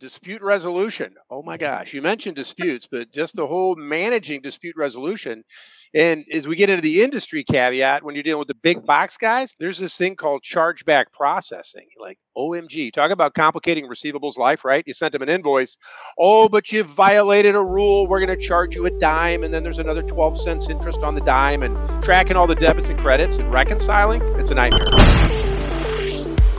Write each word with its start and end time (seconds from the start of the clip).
dispute 0.00 0.42
resolution. 0.42 1.14
Oh 1.30 1.42
my 1.42 1.56
mm-hmm. 1.56 1.64
gosh, 1.64 1.94
you 1.94 2.02
mentioned 2.02 2.36
disputes, 2.36 2.88
but 2.90 3.12
just 3.12 3.36
the 3.36 3.42
mm-hmm. 3.42 3.52
whole 3.52 3.76
managing 3.76 4.40
dispute 4.42 4.74
resolution. 4.76 5.44
And 5.92 6.24
as 6.32 6.46
we 6.46 6.54
get 6.54 6.70
into 6.70 6.82
the 6.82 7.02
industry 7.02 7.44
caveat, 7.44 8.04
when 8.04 8.14
you're 8.14 8.22
dealing 8.22 8.38
with 8.38 8.48
the 8.48 8.54
big 8.54 8.86
box 8.86 9.16
guys, 9.20 9.52
there's 9.58 9.78
this 9.78 9.98
thing 9.98 10.14
called 10.14 10.42
chargeback 10.44 11.06
processing. 11.12 11.86
Like, 12.00 12.16
OMG, 12.36 12.92
talk 12.92 13.10
about 13.10 13.34
complicating 13.34 13.88
receivables 13.88 14.36
life, 14.36 14.64
right? 14.64 14.84
You 14.86 14.94
sent 14.94 15.12
them 15.12 15.22
an 15.22 15.28
invoice. 15.28 15.76
Oh, 16.16 16.48
but 16.48 16.70
you 16.70 16.84
violated 16.96 17.56
a 17.56 17.62
rule. 17.62 18.06
We're 18.06 18.24
going 18.24 18.38
to 18.38 18.48
charge 18.48 18.76
you 18.76 18.86
a 18.86 18.90
dime. 19.00 19.42
And 19.42 19.52
then 19.52 19.64
there's 19.64 19.78
another 19.78 20.02
12 20.02 20.38
cents 20.38 20.68
interest 20.70 21.00
on 21.02 21.16
the 21.16 21.22
dime 21.22 21.64
and 21.64 22.02
tracking 22.04 22.36
all 22.36 22.46
the 22.46 22.54
debits 22.54 22.86
and 22.86 22.98
credits 22.98 23.36
and 23.36 23.52
reconciling. 23.52 24.22
It's 24.38 24.50
a 24.50 24.54
nightmare. 24.54 25.29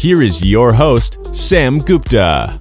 here 0.00 0.22
is 0.22 0.42
your 0.42 0.72
host, 0.72 1.18
Sam 1.36 1.78
Gupta. 1.78 2.58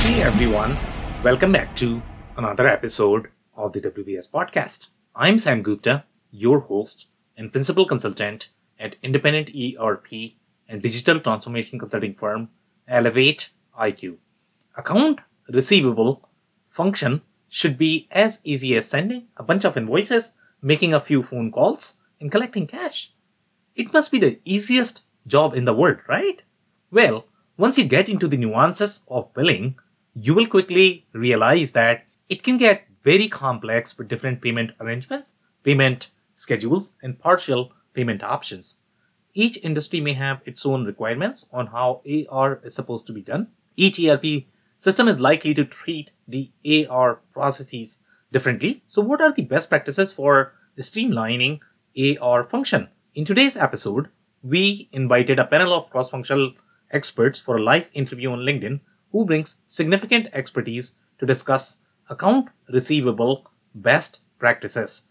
Hey 0.00 0.20
everyone, 0.20 0.76
welcome 1.22 1.52
back 1.52 1.76
to 1.76 2.02
another 2.36 2.66
episode 2.66 3.28
of 3.54 3.72
the 3.72 3.80
WBS 3.80 4.28
podcast. 4.28 4.88
I'm 5.14 5.38
Sam 5.38 5.62
Gupta, 5.62 6.02
your 6.32 6.58
host 6.58 7.06
and 7.36 7.52
principal 7.52 7.86
consultant 7.86 8.48
at 8.80 8.96
independent 9.04 9.50
ERP 9.54 10.32
and 10.68 10.82
digital 10.82 11.20
transformation 11.20 11.78
consulting 11.78 12.16
firm 12.16 12.48
Elevate 12.88 13.50
IQ. 13.80 14.16
Account 14.76 15.20
receivable 15.48 16.28
function 16.76 17.22
should 17.48 17.78
be 17.78 18.08
as 18.10 18.38
easy 18.42 18.76
as 18.76 18.90
sending 18.90 19.28
a 19.36 19.44
bunch 19.44 19.64
of 19.64 19.76
invoices, 19.76 20.32
making 20.60 20.92
a 20.92 21.00
few 21.00 21.22
phone 21.22 21.52
calls, 21.52 21.92
and 22.20 22.32
collecting 22.32 22.66
cash. 22.66 23.12
It 23.76 23.92
must 23.92 24.10
be 24.10 24.18
the 24.18 24.40
easiest 24.44 25.02
job 25.26 25.54
in 25.54 25.64
the 25.64 25.74
world, 25.74 25.98
right? 26.08 26.42
Well, 26.90 27.26
once 27.56 27.78
you 27.78 27.88
get 27.88 28.08
into 28.08 28.28
the 28.28 28.36
nuances 28.36 29.00
of 29.08 29.32
billing, 29.34 29.76
you 30.14 30.34
will 30.34 30.46
quickly 30.46 31.06
realize 31.12 31.72
that 31.72 32.04
it 32.28 32.42
can 32.42 32.58
get 32.58 32.86
very 33.04 33.28
complex 33.28 33.96
with 33.96 34.08
different 34.08 34.40
payment 34.40 34.72
arrangements, 34.80 35.34
payment 35.64 36.08
schedules, 36.34 36.92
and 37.02 37.18
partial 37.18 37.72
payment 37.94 38.22
options. 38.22 38.76
Each 39.34 39.58
industry 39.62 40.00
may 40.00 40.12
have 40.12 40.42
its 40.44 40.66
own 40.66 40.84
requirements 40.84 41.46
on 41.52 41.66
how 41.68 42.02
AR 42.28 42.60
is 42.64 42.74
supposed 42.74 43.06
to 43.06 43.12
be 43.12 43.22
done. 43.22 43.48
Each 43.76 43.98
ERP 43.98 44.44
system 44.78 45.08
is 45.08 45.18
likely 45.20 45.54
to 45.54 45.64
treat 45.64 46.10
the 46.28 46.50
AR 46.66 47.20
processes 47.32 47.98
differently. 48.32 48.82
So, 48.86 49.00
what 49.00 49.20
are 49.20 49.32
the 49.32 49.44
best 49.44 49.68
practices 49.68 50.12
for 50.12 50.52
streamlining 50.78 51.60
AR 51.96 52.44
function? 52.44 52.88
In 53.14 53.24
today's 53.24 53.56
episode, 53.56 54.08
we 54.42 54.88
invited 54.92 55.38
a 55.38 55.46
panel 55.46 55.72
of 55.72 55.90
cross 55.90 56.10
functional 56.10 56.52
experts 56.90 57.40
for 57.40 57.56
a 57.56 57.62
live 57.62 57.86
interview 57.94 58.30
on 58.30 58.40
LinkedIn 58.40 58.80
who 59.12 59.24
brings 59.24 59.56
significant 59.66 60.26
expertise 60.32 60.94
to 61.18 61.26
discuss 61.26 61.76
account 62.10 62.48
receivable 62.72 63.46
best 63.74 64.20
practices. 64.38 65.02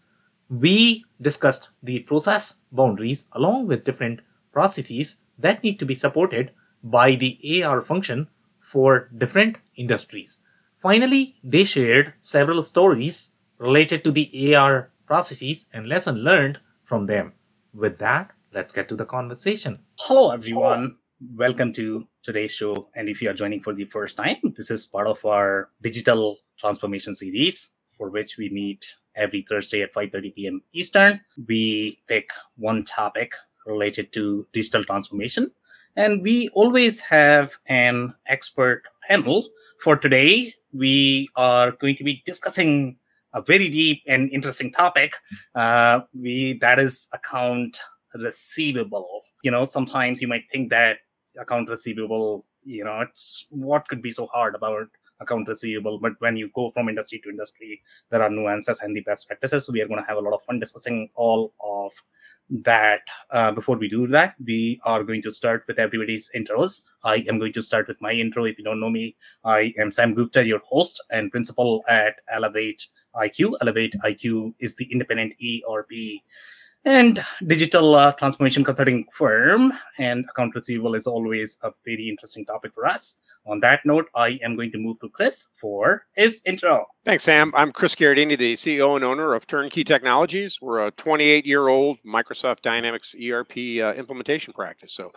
We 0.50 1.04
discussed 1.20 1.70
the 1.82 2.00
process 2.00 2.54
boundaries 2.70 3.24
along 3.32 3.68
with 3.68 3.84
different 3.84 4.20
processes 4.52 5.16
that 5.38 5.62
need 5.64 5.78
to 5.78 5.86
be 5.86 5.94
supported 5.94 6.50
by 6.84 7.14
the 7.16 7.62
AR 7.64 7.80
function 7.80 8.28
for 8.72 9.08
different 9.16 9.56
industries. 9.76 10.38
Finally, 10.82 11.36
they 11.42 11.64
shared 11.64 12.12
several 12.22 12.64
stories 12.64 13.30
related 13.58 14.04
to 14.04 14.12
the 14.12 14.54
AR 14.54 14.90
processes 15.06 15.64
and 15.72 15.88
lesson 15.88 16.16
learned 16.16 16.58
from 16.84 17.06
them. 17.06 17.32
With 17.72 17.98
that, 17.98 18.32
let's 18.52 18.72
get 18.72 18.88
to 18.88 18.96
the 18.96 19.04
conversation. 19.04 19.78
Hello, 19.98 20.30
everyone. 20.30 20.96
Welcome 21.36 21.72
to 21.74 22.06
today's 22.22 22.52
show. 22.52 22.88
And 22.94 23.08
if 23.08 23.22
you 23.22 23.30
are 23.30 23.34
joining 23.34 23.60
for 23.60 23.72
the 23.72 23.86
first 23.86 24.16
time, 24.16 24.36
this 24.56 24.70
is 24.70 24.86
part 24.86 25.06
of 25.06 25.24
our 25.24 25.70
digital 25.82 26.38
transformation 26.60 27.14
series 27.16 27.68
for 27.96 28.10
which 28.10 28.34
we 28.38 28.50
meet 28.50 28.84
every 29.16 29.46
Thursday 29.48 29.82
at 29.82 29.94
5:30 29.94 30.34
p.m. 30.34 30.62
Eastern. 30.74 31.20
We 31.48 32.00
pick 32.08 32.26
one 32.56 32.84
topic 32.84 33.32
related 33.66 34.12
to 34.14 34.46
digital 34.52 34.84
transformation, 34.84 35.50
and 35.96 36.22
we 36.22 36.50
always 36.52 36.98
have 37.00 37.50
an 37.66 38.14
expert 38.26 38.82
panel. 39.08 39.48
For 39.82 39.96
today, 39.96 40.54
we 40.72 41.28
are 41.36 41.72
going 41.72 41.96
to 41.96 42.04
be 42.04 42.22
discussing 42.26 42.96
a 43.34 43.42
very 43.42 43.68
deep 43.70 44.02
and 44.06 44.30
interesting 44.30 44.72
topic. 44.72 45.12
Uh, 45.54 46.00
we 46.14 46.58
that 46.60 46.78
is 46.78 47.06
account 47.12 47.78
receivable. 48.14 49.22
You 49.42 49.50
know, 49.50 49.64
sometimes 49.64 50.20
you 50.20 50.28
might 50.28 50.44
think 50.52 50.70
that 50.70 50.98
account 51.38 51.68
receivable, 51.68 52.44
you 52.64 52.84
know, 52.84 53.00
it's 53.00 53.46
what 53.50 53.88
could 53.88 54.02
be 54.02 54.12
so 54.12 54.26
hard 54.26 54.54
about 54.54 54.88
account 55.20 55.48
receivable. 55.48 55.98
But 55.98 56.12
when 56.18 56.36
you 56.36 56.50
go 56.54 56.70
from 56.72 56.88
industry 56.88 57.20
to 57.24 57.30
industry, 57.30 57.82
there 58.10 58.22
are 58.22 58.30
nuances 58.30 58.80
and 58.80 58.94
the 58.96 59.00
best 59.00 59.26
practices. 59.26 59.66
So 59.66 59.72
we 59.72 59.80
are 59.80 59.88
going 59.88 60.00
to 60.00 60.06
have 60.06 60.18
a 60.18 60.20
lot 60.20 60.34
of 60.34 60.42
fun 60.46 60.60
discussing 60.60 61.08
all 61.14 61.54
of 61.62 61.92
that. 62.64 63.00
Uh, 63.30 63.52
before 63.52 63.76
we 63.76 63.88
do 63.88 64.06
that, 64.08 64.34
we 64.44 64.80
are 64.84 65.02
going 65.02 65.22
to 65.22 65.32
start 65.32 65.64
with 65.66 65.78
everybody's 65.78 66.28
intros. 66.36 66.82
I 67.04 67.24
am 67.28 67.38
going 67.38 67.52
to 67.54 67.62
start 67.62 67.88
with 67.88 68.00
my 68.00 68.12
intro. 68.12 68.44
If 68.44 68.58
you 68.58 68.64
don't 68.64 68.80
know 68.80 68.90
me, 68.90 69.16
I 69.44 69.72
am 69.78 69.90
Sam 69.90 70.14
Gupta, 70.14 70.44
your 70.44 70.60
host 70.60 71.02
and 71.10 71.30
principal 71.30 71.82
at 71.88 72.16
Elevate 72.30 72.82
IQ. 73.16 73.54
Elevate 73.60 73.94
IQ 74.04 74.54
is 74.60 74.74
the 74.76 74.90
independent 74.92 75.34
ERP 75.40 76.20
and 76.84 77.20
digital 77.46 77.94
uh, 77.94 78.12
transformation 78.12 78.64
consulting 78.64 79.06
firm 79.16 79.72
and 79.98 80.24
account 80.30 80.54
receivable 80.54 80.94
is 80.94 81.06
always 81.06 81.56
a 81.62 81.70
very 81.84 82.08
interesting 82.08 82.44
topic 82.44 82.72
for 82.74 82.86
us. 82.86 83.14
On 83.44 83.58
that 83.60 83.80
note 83.84 84.06
i 84.14 84.38
am 84.44 84.54
going 84.54 84.70
to 84.70 84.78
move 84.78 85.00
to 85.00 85.08
chris 85.08 85.46
for 85.60 86.06
his 86.14 86.40
intro. 86.46 86.86
Thanks 87.04 87.24
sam. 87.24 87.52
I'm 87.56 87.72
chris 87.72 87.96
Gherardini, 87.96 88.38
the 88.38 88.54
ceo 88.54 88.94
and 88.94 89.04
owner 89.04 89.34
of 89.34 89.46
turnkey 89.48 89.82
technologies. 89.82 90.58
We're 90.62 90.86
a 90.86 90.90
28 90.92 91.44
year 91.44 91.66
old 91.66 91.98
microsoft 92.06 92.62
dynamics 92.62 93.14
erp 93.20 93.50
uh, 93.56 93.94
implementation 93.94 94.52
practice. 94.52 94.94
So 94.96 95.10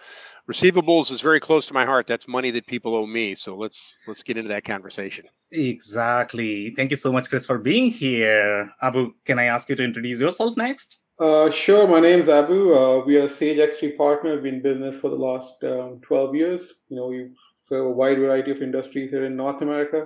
receivables 0.50 1.12
is 1.12 1.22
very 1.22 1.40
close 1.40 1.68
to 1.68 1.74
my 1.74 1.86
heart. 1.86 2.08
That's 2.08 2.28
money 2.28 2.50
that 2.52 2.66
people 2.66 2.96
owe 2.96 3.06
me. 3.06 3.36
So 3.36 3.56
let's 3.56 3.94
let's 4.08 4.24
get 4.24 4.38
into 4.38 4.50
that 4.50 4.66
conversation. 4.66 5.26
Exactly. 5.52 6.74
Thank 6.76 6.90
you 6.92 6.98
so 6.98 7.12
much 7.12 7.30
chris 7.30 7.46
for 7.46 7.60
being 7.60 7.92
here. 7.92 8.72
Abu 8.82 9.14
can 9.26 9.38
i 9.38 9.46
ask 9.46 9.70
you 9.70 9.76
to 9.76 9.84
introduce 9.84 10.20
yourself 10.20 10.58
next 10.58 10.98
uh, 11.20 11.50
sure. 11.66 11.88
My 11.88 12.00
name 12.00 12.22
is 12.22 12.30
Abu. 12.30 12.74
Uh, 12.74 13.06
we 13.06 13.18
are 13.18 13.26
a 13.26 13.38
Sage 13.38 13.58
X3 13.58 13.98
partner. 13.98 14.34
We've 14.34 14.44
been 14.44 14.56
in 14.56 14.62
business 14.62 15.02
for 15.02 15.10
the 15.10 15.16
last 15.16 15.54
um, 15.64 16.02
12 16.06 16.36
years. 16.36 16.62
You 16.90 16.98
know, 16.98 17.08
we 17.08 17.30
serve 17.68 17.86
a 17.86 17.90
wide 17.90 18.18
variety 18.18 18.52
of 18.52 18.62
industries 18.62 19.12
here 19.12 19.26
in 19.26 19.36
North 19.36 19.62
America. 19.62 20.06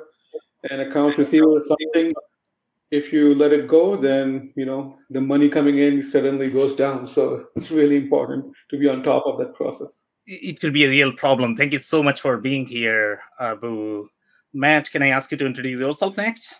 And 0.69 0.81
accounts 0.81 1.18
receivable 1.18 1.58
is 1.58 1.68
something, 1.68 2.14
if 2.92 3.14
you 3.14 3.34
let 3.34 3.52
it 3.53 3.68
go, 3.68 4.00
then, 4.00 4.53
you 4.56 4.66
know, 4.66 4.98
the 5.09 5.22
money 5.22 5.50
coming 5.50 5.80
in 5.80 6.09
suddenly 6.12 6.50
goes 6.50 6.75
down. 6.78 7.09
So 7.16 7.46
it's 7.56 7.72
really 7.72 7.98
important 7.98 8.53
to 8.69 8.78
be 8.78 8.88
on 8.88 9.03
top 9.03 9.24
of 9.25 9.38
that 9.40 9.56
process. 9.56 9.92
It 10.28 10.59
could 10.59 10.74
be 10.74 10.86
a 10.86 10.90
real 10.90 11.14
problem. 11.14 11.56
Thank 11.56 11.74
you 11.74 11.80
so 11.80 12.03
much 12.03 12.22
for 12.22 12.38
being 12.38 12.66
here, 12.66 13.22
Abu. 13.40 14.08
Matt, 14.53 14.92
can 14.92 15.01
I 15.01 15.10
ask 15.10 15.31
you 15.31 15.38
to 15.38 15.45
introduce 15.45 15.80
yourself 15.80 16.18
next? 16.18 16.54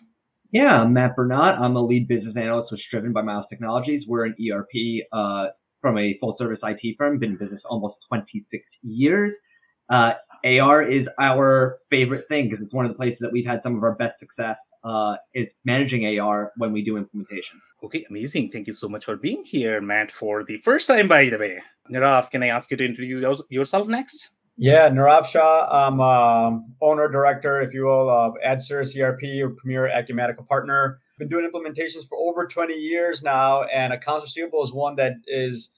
Yeah, 0.52 0.82
I'm 0.82 0.94
Matt 0.94 1.16
Bernat. 1.16 1.60
I'm 1.60 1.76
a 1.76 1.82
lead 1.82 2.08
business 2.08 2.36
analyst 2.36 2.72
with 2.72 2.82
Striven 2.82 3.14
by 3.14 3.22
Miles 3.22 3.46
Technologies. 3.52 4.06
We're 4.08 4.26
an 4.26 4.36
ERP 4.42 5.06
uh, 5.14 5.50
from 5.80 6.00
a 6.00 6.18
full 6.20 6.36
service 6.40 6.58
IT 6.64 6.96
firm, 6.98 7.20
been 7.20 7.32
in 7.32 7.38
business 7.38 7.62
almost 7.70 7.98
26 8.08 8.64
years. 8.82 9.36
Uh, 9.92 10.14
AR 10.44 10.82
is 10.82 11.06
our 11.22 11.78
favorite 11.92 12.26
thing 12.30 12.50
because 12.50 12.66
it's 12.66 12.74
one 12.74 12.86
of 12.86 12.92
the 12.92 12.96
places 12.96 13.20
that 13.22 13.32
we've 13.32 13.46
had 13.46 13.62
some 13.62 13.76
of 13.76 13.84
our 13.84 13.94
best 13.94 14.20
success 14.20 14.58
uh, 14.84 15.18
is 15.36 15.48
managing 15.66 16.18
AR 16.20 16.52
when 16.58 16.74
we 16.74 16.84
do 16.84 16.98
implementation. 16.98 17.62
Okay, 17.84 18.08
amazing. 18.10 18.50
Thank 18.52 18.66
you 18.66 18.74
so 18.74 18.90
much 18.90 19.06
for 19.06 19.18
being 19.18 19.44
here, 19.44 19.80
Matt, 19.82 20.12
for 20.20 20.44
the 20.44 20.58
first 20.66 20.88
time, 20.88 21.08
by 21.08 21.30
the 21.30 21.38
way. 21.38 21.60
Nirav, 21.92 22.32
can 22.32 22.42
I 22.42 22.48
ask 22.48 22.72
you 22.72 22.78
to 22.78 22.86
introduce 22.86 23.24
yourself 23.50 23.88
next? 23.88 24.30
Yeah, 24.62 24.90
Nirav 24.90 25.26
Shah. 25.28 25.70
I'm 25.72 26.02
um, 26.02 26.74
owner 26.82 27.08
director, 27.08 27.62
if 27.62 27.74
you 27.74 27.86
will, 27.86 28.10
of 28.10 28.34
AdService 28.46 28.94
CRP, 28.94 29.42
or 29.42 29.52
Premier 29.52 29.88
Acumatica 29.88 30.46
partner. 30.46 31.00
Been 31.18 31.30
doing 31.30 31.50
implementations 31.50 32.10
for 32.10 32.18
over 32.18 32.46
20 32.46 32.74
years 32.74 33.22
now, 33.24 33.64
and 33.64 33.94
accounts 33.94 34.26
receivable 34.26 34.66
is 34.66 34.74
one 34.74 34.98
that 34.98 35.14
is 35.28 35.70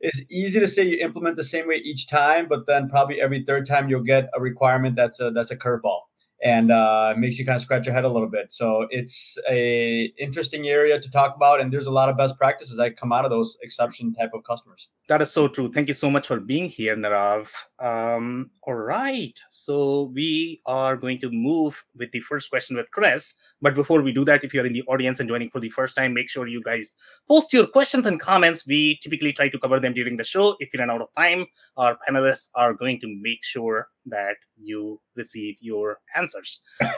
it's 0.00 0.20
easy 0.30 0.60
to 0.60 0.68
say 0.68 0.82
you 0.86 0.98
implement 1.02 1.36
the 1.36 1.44
same 1.44 1.66
way 1.66 1.76
each 1.76 2.08
time, 2.08 2.46
but 2.46 2.66
then 2.66 2.90
probably 2.90 3.22
every 3.22 3.42
third 3.46 3.66
time 3.66 3.88
you'll 3.88 4.02
get 4.02 4.28
a 4.36 4.40
requirement 4.40 4.96
that's 4.96 5.18
a 5.18 5.30
that's 5.30 5.50
a 5.50 5.56
curveball 5.56 6.00
and 6.42 6.70
uh, 6.70 7.14
makes 7.16 7.38
you 7.38 7.46
kind 7.46 7.56
of 7.56 7.62
scratch 7.62 7.86
your 7.86 7.94
head 7.94 8.04
a 8.04 8.08
little 8.08 8.28
bit. 8.28 8.48
So 8.50 8.86
it's 8.90 9.38
a 9.50 10.12
interesting 10.18 10.68
area 10.68 11.00
to 11.00 11.10
talk 11.10 11.34
about, 11.34 11.60
and 11.60 11.72
there's 11.72 11.86
a 11.86 11.90
lot 11.90 12.08
of 12.08 12.16
best 12.16 12.36
practices 12.36 12.76
that 12.76 12.98
come 12.98 13.12
out 13.12 13.24
of 13.24 13.30
those 13.30 13.56
exception 13.62 14.14
type 14.14 14.30
of 14.34 14.42
customers. 14.44 14.88
That 15.08 15.22
is 15.22 15.32
so 15.32 15.48
true. 15.48 15.70
Thank 15.72 15.88
you 15.88 15.94
so 15.94 16.10
much 16.10 16.26
for 16.26 16.40
being 16.40 16.68
here, 16.68 16.96
Nirav. 16.96 17.46
Um, 17.78 18.50
all 18.62 18.74
right, 18.74 19.34
so 19.50 20.10
we 20.14 20.60
are 20.66 20.96
going 20.96 21.20
to 21.20 21.30
move 21.30 21.74
with 21.96 22.10
the 22.12 22.20
first 22.20 22.50
question 22.50 22.76
with 22.76 22.90
Chris. 22.90 23.24
But 23.62 23.74
before 23.74 24.02
we 24.02 24.12
do 24.12 24.24
that, 24.24 24.44
if 24.44 24.52
you're 24.52 24.66
in 24.66 24.72
the 24.72 24.82
audience 24.82 25.20
and 25.20 25.28
joining 25.28 25.50
for 25.50 25.60
the 25.60 25.70
first 25.70 25.96
time, 25.96 26.12
make 26.12 26.28
sure 26.28 26.46
you 26.46 26.62
guys 26.62 26.90
post 27.28 27.52
your 27.52 27.66
questions 27.66 28.04
and 28.04 28.20
comments. 28.20 28.64
We 28.66 28.98
typically 29.02 29.32
try 29.32 29.48
to 29.48 29.58
cover 29.58 29.80
them 29.80 29.94
during 29.94 30.16
the 30.16 30.24
show. 30.24 30.56
If 30.58 30.74
you 30.74 30.80
run 30.80 30.90
out 30.90 31.00
of 31.00 31.08
time, 31.16 31.46
our 31.76 31.96
panelists 32.06 32.48
are 32.54 32.74
going 32.74 33.00
to 33.00 33.06
make 33.22 33.38
sure 33.42 33.88
that 34.06 34.36
you 34.56 35.00
receive 35.16 35.56
your 35.60 35.98
answers. 36.16 36.25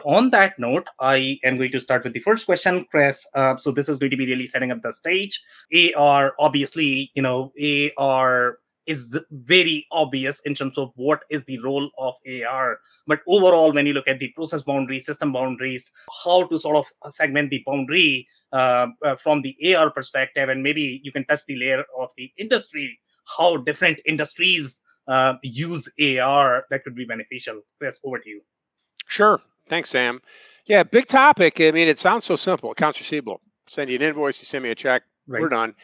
On 0.04 0.30
that 0.30 0.58
note, 0.58 0.86
I 1.00 1.38
am 1.44 1.56
going 1.56 1.72
to 1.72 1.80
start 1.80 2.04
with 2.04 2.12
the 2.12 2.20
first 2.20 2.46
question, 2.46 2.86
Chris. 2.90 3.25
Uh, 3.34 3.56
so 3.58 3.70
this 3.70 3.88
is 3.88 3.98
going 3.98 4.10
to 4.10 4.16
be 4.16 4.26
really 4.26 4.46
setting 4.46 4.70
up 4.70 4.82
the 4.82 4.92
stage. 4.92 5.40
AR, 5.96 6.34
obviously, 6.38 7.10
you 7.14 7.22
know, 7.22 7.52
AR 7.98 8.58
is 8.88 9.14
very 9.30 9.86
obvious 9.92 10.40
in 10.46 10.54
terms 10.54 10.78
of 10.78 10.90
what 10.96 11.20
is 11.28 11.42
the 11.46 11.58
role 11.58 11.90
of 11.98 12.14
AR. 12.26 12.78
But 13.06 13.20
overall, 13.28 13.72
when 13.72 13.86
you 13.86 13.92
look 13.92 14.08
at 14.08 14.19
the 14.19 14.32
process 14.34 14.62
boundaries, 14.62 15.04
system 15.04 15.32
boundaries, 15.32 15.84
how 16.25 16.46
to 16.46 16.58
sort 16.58 16.76
of 16.76 17.14
segment 17.14 17.50
the 17.50 17.62
boundary 17.66 18.26
uh, 18.52 18.86
uh, 19.04 19.16
from 19.22 19.42
the 19.42 19.54
AR 19.75 19.90
perspective, 19.90 20.48
and 20.48 20.62
maybe 20.62 21.00
you 21.04 21.12
can 21.12 21.26
touch 21.26 21.40
the 21.46 21.56
layer 21.56 21.84
of 21.98 22.08
the 22.16 22.32
industry, 22.38 22.98
how 23.36 23.58
different 23.58 23.98
industries 24.06 24.75
uh, 25.06 25.34
use 25.42 25.86
AR 26.00 26.64
that 26.70 26.82
could 26.82 26.94
be 26.94 27.04
beneficial. 27.04 27.60
Chris, 27.78 28.00
over 28.04 28.19
to 28.19 28.28
you. 28.28 28.40
Sure. 29.08 29.40
Thanks, 29.69 29.90
Sam. 29.90 30.20
Yeah, 30.66 30.82
big 30.82 31.08
topic. 31.08 31.55
I 31.58 31.70
mean, 31.70 31.88
it 31.88 31.99
sounds 31.99 32.26
so 32.26 32.37
simple. 32.37 32.70
Accounts 32.70 33.00
receivable. 33.00 33.40
Send 33.69 33.90
you 33.90 33.96
an 33.96 34.02
invoice, 34.02 34.38
you 34.38 34.44
send 34.44 34.64
me 34.64 34.70
a 34.70 34.75
check, 34.75 35.02
right. 35.26 35.40
we're 35.40 35.49
done. 35.49 35.75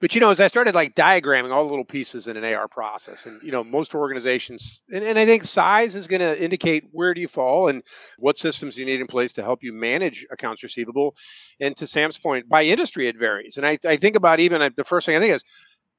But 0.00 0.14
you 0.14 0.20
know, 0.20 0.30
as 0.30 0.40
I 0.40 0.46
started 0.46 0.74
like 0.74 0.94
diagramming 0.94 1.52
all 1.52 1.64
the 1.64 1.70
little 1.70 1.84
pieces 1.84 2.26
in 2.26 2.36
an 2.36 2.44
AR 2.44 2.68
process, 2.68 3.22
and 3.26 3.40
you 3.42 3.52
know, 3.52 3.62
most 3.62 3.94
organizations, 3.94 4.80
and, 4.90 5.04
and 5.04 5.18
I 5.18 5.26
think 5.26 5.44
size 5.44 5.94
is 5.94 6.06
going 6.06 6.20
to 6.20 6.42
indicate 6.42 6.84
where 6.92 7.12
do 7.12 7.20
you 7.20 7.28
fall 7.28 7.68
and 7.68 7.82
what 8.18 8.38
systems 8.38 8.76
you 8.76 8.86
need 8.86 9.00
in 9.00 9.06
place 9.06 9.32
to 9.34 9.42
help 9.42 9.62
you 9.62 9.72
manage 9.72 10.26
accounts 10.30 10.62
receivable. 10.62 11.14
And 11.60 11.76
to 11.76 11.86
Sam's 11.86 12.18
point, 12.18 12.48
by 12.48 12.64
industry 12.64 13.08
it 13.08 13.18
varies. 13.18 13.56
And 13.56 13.66
I, 13.66 13.78
I 13.86 13.98
think 13.98 14.16
about 14.16 14.40
even 14.40 14.60
the 14.76 14.84
first 14.84 15.06
thing 15.06 15.16
I 15.16 15.20
think 15.20 15.34
is, 15.34 15.44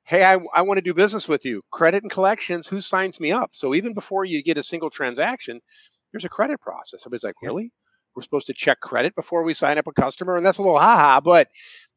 hey, 0.03 0.23
I, 0.23 0.37
I 0.53 0.63
want 0.63 0.77
to 0.77 0.81
do 0.81 0.93
business 0.95 1.27
with 1.27 1.45
you. 1.45 1.61
Credit 1.71 2.01
and 2.03 2.11
collections, 2.11 2.67
who 2.67 2.81
signs 2.81 3.19
me 3.19 3.31
up? 3.31 3.51
So 3.53 3.75
even 3.75 3.93
before 3.93 4.25
you 4.25 4.43
get 4.43 4.57
a 4.57 4.63
single 4.63 4.89
transaction, 4.89 5.61
there's 6.11 6.25
a 6.25 6.29
credit 6.29 6.59
process. 6.61 7.01
Everybody's 7.03 7.23
like, 7.23 7.35
really? 7.41 7.71
We're 8.15 8.23
supposed 8.23 8.47
to 8.47 8.53
check 8.53 8.79
credit 8.81 9.15
before 9.15 9.43
we 9.43 9.53
sign 9.53 9.77
up 9.77 9.87
a 9.87 9.93
customer, 9.93 10.35
and 10.35 10.45
that's 10.45 10.57
a 10.57 10.61
little 10.61 10.79
haha. 10.79 11.21
But 11.21 11.47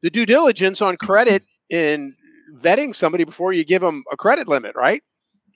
the 0.01 0.09
due 0.09 0.25
diligence 0.25 0.81
on 0.81 0.97
credit 0.97 1.43
in 1.69 2.15
vetting 2.63 2.93
somebody 2.93 3.23
before 3.23 3.53
you 3.53 3.65
give 3.65 3.81
them 3.81 4.03
a 4.11 4.17
credit 4.17 4.47
limit, 4.47 4.75
right? 4.75 5.01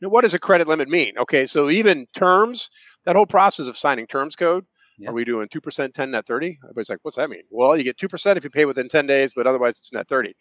Now, 0.01 0.09
what 0.09 0.23
does 0.23 0.33
a 0.33 0.39
credit 0.39 0.67
limit 0.67 0.89
mean? 0.89 1.13
Okay, 1.17 1.45
so 1.45 1.69
even 1.69 2.07
terms, 2.17 2.69
that 3.06 3.15
whole 3.15 3.25
process 3.25 3.67
of 3.67 3.77
signing 3.77 4.07
terms 4.07 4.35
code, 4.35 4.65
are 5.07 5.13
we 5.13 5.23
doing 5.25 5.47
2% 5.47 5.94
10 5.94 6.11
net 6.11 6.25
30? 6.27 6.57
Everybody's 6.63 6.89
like, 6.89 7.00
what's 7.03 7.17
that 7.17 7.29
mean? 7.29 7.44
Well, 7.50 7.77
you 7.77 7.83
get 7.83 7.97
2% 7.97 8.38
if 8.38 8.44
you 8.44 8.50
pay 8.50 8.65
within 8.65 8.89
10 8.89 9.07
days, 9.07 9.31
but 9.35 9.47
otherwise 9.47 9.77
it's 9.77 9.91
net 9.94 10.07
30. 10.09 10.35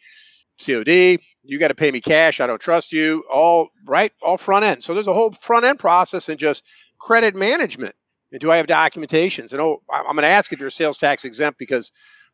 COD, 0.65 1.21
you 1.45 1.59
got 1.59 1.69
to 1.69 1.75
pay 1.75 1.91
me 1.93 2.01
cash. 2.01 2.41
I 2.41 2.47
don't 2.47 2.61
trust 2.61 2.93
you. 2.93 3.25
All 3.33 3.69
right, 3.87 4.13
all 4.23 4.39
front 4.39 4.65
end. 4.65 4.83
So 4.83 4.95
there's 4.95 5.07
a 5.07 5.15
whole 5.15 5.37
front 5.47 5.65
end 5.65 5.79
process 5.79 6.29
and 6.29 6.39
just 6.39 6.63
credit 7.01 7.35
management. 7.37 7.95
Do 8.39 8.51
I 8.51 8.59
have 8.59 8.67
documentations? 8.67 9.53
And 9.53 9.61
oh, 9.61 9.83
I'm 9.91 10.15
going 10.15 10.25
to 10.25 10.31
ask 10.31 10.53
if 10.53 10.61
you're 10.61 10.71
sales 10.71 10.99
tax 10.99 11.25
exempt 11.25 11.59
because 11.59 11.91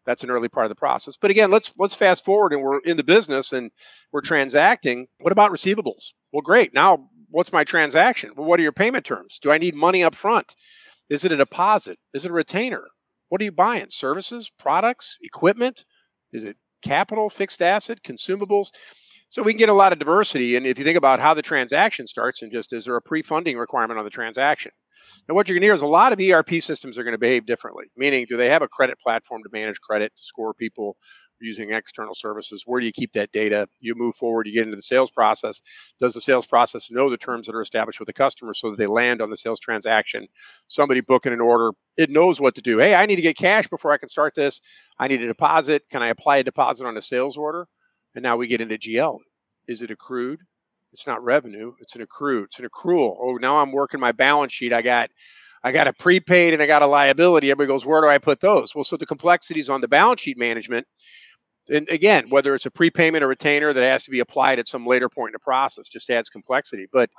that's 0.07 0.23
an 0.23 0.31
early 0.31 0.49
part 0.49 0.67
of 0.67 0.71
the 0.71 0.75
process. 0.75 1.17
But 1.21 1.31
again, 1.31 1.51
let's 1.51 1.71
let's 1.79 1.97
fast 1.97 2.25
forward 2.25 2.53
and 2.53 2.63
we're 2.63 2.81
in 2.81 2.97
the 2.97 3.05
business 3.05 3.53
and 3.53 3.71
we're 4.13 4.21
transacting. 4.23 5.07
What 5.21 5.33
about 5.33 5.51
receivables? 5.51 6.11
Well, 6.33 6.43
great. 6.43 6.75
Now, 6.75 7.09
what's 7.31 7.53
my 7.53 7.65
transaction? 7.65 8.33
Well, 8.37 8.47
what 8.47 8.59
are 8.61 8.63
your 8.65 8.73
payment 8.73 9.07
terms? 9.07 9.39
Do 9.41 9.51
I 9.51 9.59
need 9.59 9.75
money 9.75 10.03
up 10.03 10.15
front? 10.15 10.53
Is 11.09 11.25
it 11.25 11.33
a 11.33 11.37
deposit? 11.37 11.99
Is 12.13 12.25
it 12.25 12.31
a 12.31 12.35
retainer? 12.35 12.85
What 13.29 13.41
are 13.41 13.45
you 13.45 13.53
buying? 13.53 13.87
Services, 13.89 14.51
products, 14.59 15.17
equipment? 15.23 15.85
Is 16.33 16.45
it 16.45 16.57
capital, 16.83 17.31
fixed 17.31 17.63
asset, 17.63 18.01
consumables? 18.07 18.69
So 19.29 19.43
we 19.43 19.53
can 19.53 19.59
get 19.59 19.69
a 19.69 19.75
lot 19.75 19.93
of 19.93 19.99
diversity. 19.99 20.57
And 20.57 20.67
if 20.67 20.79
you 20.79 20.85
think 20.85 20.99
about 20.99 21.19
how 21.19 21.35
the 21.35 21.43
transaction 21.43 22.07
starts 22.07 22.43
and 22.43 22.53
just 22.53 22.73
is 22.73 22.85
there 22.85 22.97
a 22.97 23.03
pre-funding 23.03 23.57
requirement 23.57 23.99
on 23.99 24.05
the 24.05 24.11
transaction? 24.11 24.73
Now, 25.29 25.35
what 25.35 25.49
you're 25.49 25.55
going 25.55 25.63
to 25.63 25.67
hear 25.67 25.75
is 25.75 25.81
a 25.81 25.87
lot 25.87 26.13
of 26.13 26.21
ERP 26.21 26.61
systems 26.61 26.99
are 26.99 27.03
going 27.03 27.13
to 27.13 27.19
behave 27.19 27.47
differently. 27.47 27.87
Meaning, 27.97 28.27
do 28.29 28.37
they 28.37 28.49
have 28.49 28.63
a 28.63 28.69
credit 28.69 28.99
platform 28.99 29.43
to 29.43 29.49
manage 29.53 29.81
credit, 29.81 30.13
to 30.15 30.23
score 30.23 30.53
people 30.53 30.97
using 31.41 31.73
external 31.73 32.15
services? 32.15 32.63
Where 32.67 32.81
do 32.81 32.87
you 32.87 32.93
keep 32.93 33.13
that 33.15 33.33
data? 33.33 33.69
You 33.81 33.95
move 33.97 34.15
forward, 34.17 34.47
you 34.47 34.53
get 34.53 34.65
into 34.65 34.77
the 34.77 34.83
sales 34.83 35.11
process. 35.11 35.61
Does 35.99 36.13
the 36.13 36.21
sales 36.21 36.47
process 36.47 36.89
know 36.91 37.11
the 37.11 37.17
terms 37.17 37.47
that 37.47 37.55
are 37.55 37.63
established 37.63 38.01
with 38.01 38.07
the 38.07 38.13
customer 38.13 38.53
so 38.55 38.71
that 38.71 38.77
they 38.77 38.87
land 38.87 39.23
on 39.23 39.31
the 39.31 39.37
sales 39.37 39.61
transaction? 39.61 40.27
Somebody 40.69 41.01
booking 41.01 41.33
an 41.33 41.41
order, 41.41 41.73
it 41.97 42.11
knows 42.11 42.41
what 42.41 42.55
to 42.57 42.63
do. 42.63 42.79
Hey, 42.79 42.95
I 42.95 43.07
need 43.07 43.17
to 43.17 43.23
get 43.23 43.37
cash 43.37 43.69
before 43.69 43.93
I 43.93 43.99
can 43.99 44.09
start 44.09 44.35
this. 44.35 44.61
I 44.99 45.09
need 45.09 45.23
a 45.23 45.27
deposit. 45.27 45.83
Can 45.91 46.03
I 46.03 46.09
apply 46.09 46.39
a 46.39 46.45
deposit 46.45 46.87
on 46.87 46.97
a 46.97 47.03
sales 47.03 47.37
order? 47.37 47.67
And 48.15 48.23
now 48.23 48.37
we 48.37 48.47
get 48.47 48.61
into 48.61 48.79
GL. 48.79 49.19
Is 49.67 49.81
it 49.81 49.91
accrued? 49.91 50.41
It's 50.95 51.07
not 51.09 51.23
revenue. 51.25 51.75
It's 51.81 51.97
an 51.97 52.03
accrued. 52.03 52.45
It's 52.45 52.61
an 52.61 52.69
accrual. 52.69 53.17
Oh, 53.21 53.37
now 53.41 53.59
I'm 53.59 53.73
working 53.73 53.99
my 53.99 54.13
balance 54.13 54.53
sheet. 54.53 54.73
I 54.73 54.81
got 54.81 55.11
I 55.65 55.73
got 55.73 55.89
a 55.89 55.93
prepaid 55.93 56.55
and 56.55 56.63
I 56.63 56.67
got 56.67 56.83
a 56.83 56.87
liability. 56.87 57.51
Everybody 57.51 57.75
goes, 57.77 57.85
where 57.85 58.01
do 58.01 58.09
I 58.09 58.19
put 58.19 58.41
those? 58.41 58.73
Well, 58.75 58.85
so 58.85 58.97
the 58.97 59.07
complexities 59.07 59.69
on 59.69 59.81
the 59.81 59.89
balance 59.89 60.21
sheet 60.21 60.39
management, 60.39 60.87
and 61.69 61.89
again, 61.89 62.27
whether 62.29 62.55
it's 62.55 62.67
a 62.67 62.71
prepayment 62.71 63.25
or 63.25 63.29
retainer 63.29 63.73
that 63.73 63.83
has 63.83 64.05
to 64.05 64.11
be 64.11 64.21
applied 64.21 64.59
at 64.59 64.69
some 64.69 64.87
later 64.87 65.09
point 65.09 65.31
in 65.31 65.33
the 65.33 65.39
process, 65.41 65.89
just 65.91 66.11
adds 66.11 66.29
complexity. 66.29 66.87
But 66.93 67.11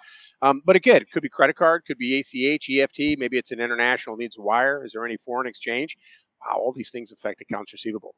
um, 0.41 0.61
but 0.65 0.77
again, 0.77 1.01
it 1.01 1.11
could 1.11 1.23
be 1.23 1.29
credit 1.29 1.57
card, 1.57 1.83
could 1.85 1.97
be 1.97 2.19
ACH, 2.19 2.69
EFT, 2.69 3.19
maybe 3.19 3.37
it's 3.37 3.51
an 3.51 3.59
international 3.59 4.15
needs 4.15 4.37
wire. 4.39 4.85
Is 4.85 4.93
there 4.93 5.05
any 5.05 5.17
foreign 5.25 5.47
exchange? 5.47 5.97
Wow, 6.45 6.59
all 6.59 6.73
these 6.73 6.91
things 6.91 7.11
affect 7.11 7.41
accounts 7.41 7.73
receivable. 7.73 8.15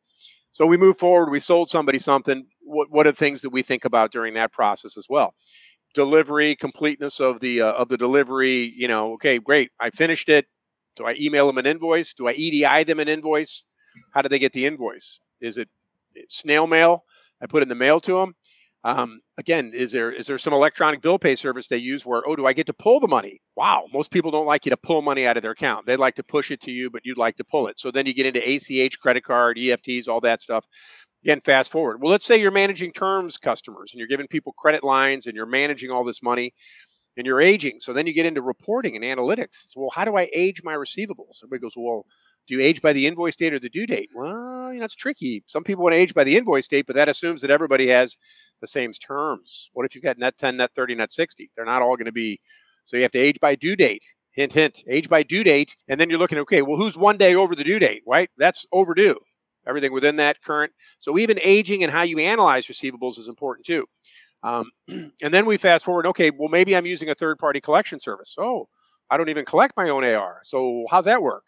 So 0.57 0.65
we 0.65 0.75
move 0.75 0.98
forward. 0.98 1.30
We 1.30 1.39
sold 1.39 1.69
somebody 1.69 2.00
something. 2.00 2.48
What 2.62 2.89
what 2.89 3.06
are 3.06 3.13
things 3.13 3.42
that 3.44 3.51
we 3.51 3.62
think 3.62 3.86
about 3.86 4.12
during 4.12 4.33
that 4.33 4.51
process 4.51 4.98
as 4.98 5.06
well? 5.07 5.36
Delivery, 5.94 6.56
completeness 6.56 7.19
of 7.19 7.39
the 7.42 7.62
uh, 7.62 7.74
of 7.74 7.89
the 7.89 7.98
delivery. 7.98 8.74
You 8.75 8.88
know, 8.88 9.13
okay, 9.13 9.38
great. 9.38 9.69
I 9.80 9.92
finished 9.92 10.30
it. 10.30 10.48
Do 10.95 11.06
I 11.06 11.13
email 11.19 11.45
them 11.45 11.59
an 11.59 11.68
invoice? 11.68 12.15
Do 12.18 12.27
I 12.27 12.31
EDI 12.31 12.86
them 12.86 12.99
an 12.99 13.07
invoice? 13.07 13.66
How 14.16 14.23
do 14.23 14.30
they 14.30 14.40
get 14.40 14.52
the 14.52 14.66
invoice? 14.66 15.19
Is 15.42 15.57
it 15.57 15.69
snail 16.30 16.66
mail? 16.66 17.04
I 17.40 17.45
put 17.45 17.61
in 17.61 17.69
the 17.69 17.76
mail 17.76 17.99
to 18.02 18.14
them. 18.14 18.33
Um, 18.87 19.19
again, 19.37 19.73
is 19.75 19.91
there 19.91 20.13
is 20.13 20.27
there 20.27 20.37
some 20.37 20.53
electronic 20.53 21.01
bill 21.01 21.19
pay 21.19 21.35
service 21.35 21.67
they 21.67 21.75
use 21.75 22.06
where 22.06 22.21
oh 22.25 22.37
do 22.37 22.45
I 22.45 22.53
get 22.53 22.67
to 22.67 22.73
pull 22.73 23.01
the 23.01 23.07
money? 23.07 23.41
Wow, 23.53 23.83
most 23.91 24.11
people 24.11 24.31
don't 24.31 24.45
like 24.45 24.65
you 24.65 24.69
to 24.69 24.77
pull 24.77 25.01
money 25.01 25.25
out 25.25 25.35
of 25.35 25.44
their 25.44 25.51
account. 25.51 25.85
They'd 25.85 25.99
like 25.99 26.15
to 26.15 26.23
push 26.23 26.51
it 26.51 26.61
to 26.61 26.71
you, 26.71 26.89
but 26.89 27.01
you'd 27.03 27.17
like 27.17 27.35
to 27.35 27.44
pull 27.44 27.67
it. 27.67 27.77
So 27.79 27.91
then 27.91 28.06
you 28.06 28.13
get 28.13 28.27
into 28.27 28.39
ACH, 28.39 28.97
credit 29.01 29.25
card, 29.25 29.57
EFTs, 29.57 30.07
all 30.07 30.21
that 30.21 30.39
stuff. 30.39 30.63
Again, 31.25 31.41
fast 31.41 31.69
forward. 31.69 32.01
Well, 32.01 32.11
let's 32.11 32.25
say 32.25 32.39
you're 32.39 32.49
managing 32.49 32.94
terms 32.94 33.35
customers 33.35 33.91
and 33.91 33.99
you're 33.99 34.07
giving 34.07 34.27
people 34.27 34.53
credit 34.57 34.85
lines 34.85 35.25
and 35.25 35.35
you're 35.35 35.45
managing 35.45 35.91
all 35.91 36.06
this 36.06 36.21
money 36.23 36.53
and 37.17 37.25
you're 37.25 37.41
aging. 37.41 37.79
So 37.81 37.91
then 37.91 38.07
you 38.07 38.13
get 38.13 38.25
into 38.25 38.41
reporting 38.41 38.95
and 38.95 39.03
analytics. 39.03 39.75
Well, 39.75 39.89
how 39.94 40.06
do 40.06 40.15
I 40.15 40.29
age 40.33 40.61
my 40.63 40.75
receivables? 40.75 41.44
Everybody 41.44 41.59
goes, 41.59 41.73
well, 41.75 42.06
do 42.47 42.56
you 42.56 42.61
age 42.61 42.81
by 42.81 42.94
the 42.94 43.07
invoice 43.07 43.35
date 43.35 43.54
or 43.54 43.59
the 43.59 43.69
due 43.69 43.85
date? 43.85 44.09
Well, 44.16 44.71
you 44.71 44.80
know, 44.80 44.85
it's 44.85 44.95
tricky. 44.95 45.44
Some 45.47 45.63
people 45.63 45.83
want 45.83 45.94
to 45.94 45.99
age 45.99 46.13
by 46.13 46.23
the 46.23 46.37
invoice 46.37 46.68
date, 46.68 46.85
but 46.87 46.95
that 46.95 47.09
assumes 47.09 47.42
that 47.42 47.51
everybody 47.51 47.89
has 47.89 48.16
the 48.61 48.68
same 48.68 48.94
terms. 48.94 49.69
What 49.73 49.85
if 49.85 49.94
you've 49.94 50.04
got 50.04 50.18
net 50.18 50.37
10, 50.37 50.57
net 50.57 50.71
30, 50.75 50.95
net 50.95 51.11
60? 51.11 51.51
They're 51.56 51.66
not 51.66 51.81
all 51.81 51.97
going 51.97 52.06
to 52.06 52.11
be. 52.11 52.39
So 52.85 52.95
you 52.95 53.04
have 53.04 53.11
to 53.11 53.19
age 53.19 53.39
by 53.42 53.56
due 53.56 53.75
date. 53.75 54.04
Hint, 54.31 54.54
hint, 54.54 54.83
age 54.89 55.09
by 55.09 55.23
due 55.23 55.44
date. 55.44 55.75
And 55.89 55.99
then 55.99 56.09
you're 56.09 56.19
looking, 56.19 56.37
okay, 56.39 56.61
well, 56.61 56.77
who's 56.77 56.95
one 56.95 57.18
day 57.18 57.35
over 57.35 57.56
the 57.56 57.63
due 57.63 57.80
date, 57.80 58.04
right? 58.07 58.30
That's 58.37 58.66
overdue. 58.71 59.18
Everything 59.68 59.92
within 59.92 60.16
that 60.18 60.42
current. 60.42 60.71
So 60.99 61.18
even 61.18 61.39
aging 61.44 61.83
and 61.83 61.92
how 61.92 62.04
you 62.04 62.19
analyze 62.19 62.68
receivables 62.68 63.19
is 63.19 63.27
important 63.27 63.66
too. 63.66 63.85
Um, 64.44 64.71
and 64.87 65.33
then 65.33 65.45
we 65.45 65.57
fast 65.57 65.83
forward, 65.83 66.06
okay, 66.07 66.31
well, 66.31 66.49
maybe 66.49 66.75
I'm 66.75 66.85
using 66.85 67.09
a 67.09 67.16
third 67.16 67.37
party 67.39 67.59
collection 67.59 67.99
service. 67.99 68.35
Oh, 68.37 68.69
I 69.09 69.18
don't 69.18 69.30
even 69.30 69.45
collect 69.45 69.75
my 69.75 69.89
own 69.89 70.06
AR. 70.06 70.39
So 70.44 70.85
how's 70.89 71.06
that 71.06 71.21
work? 71.21 71.44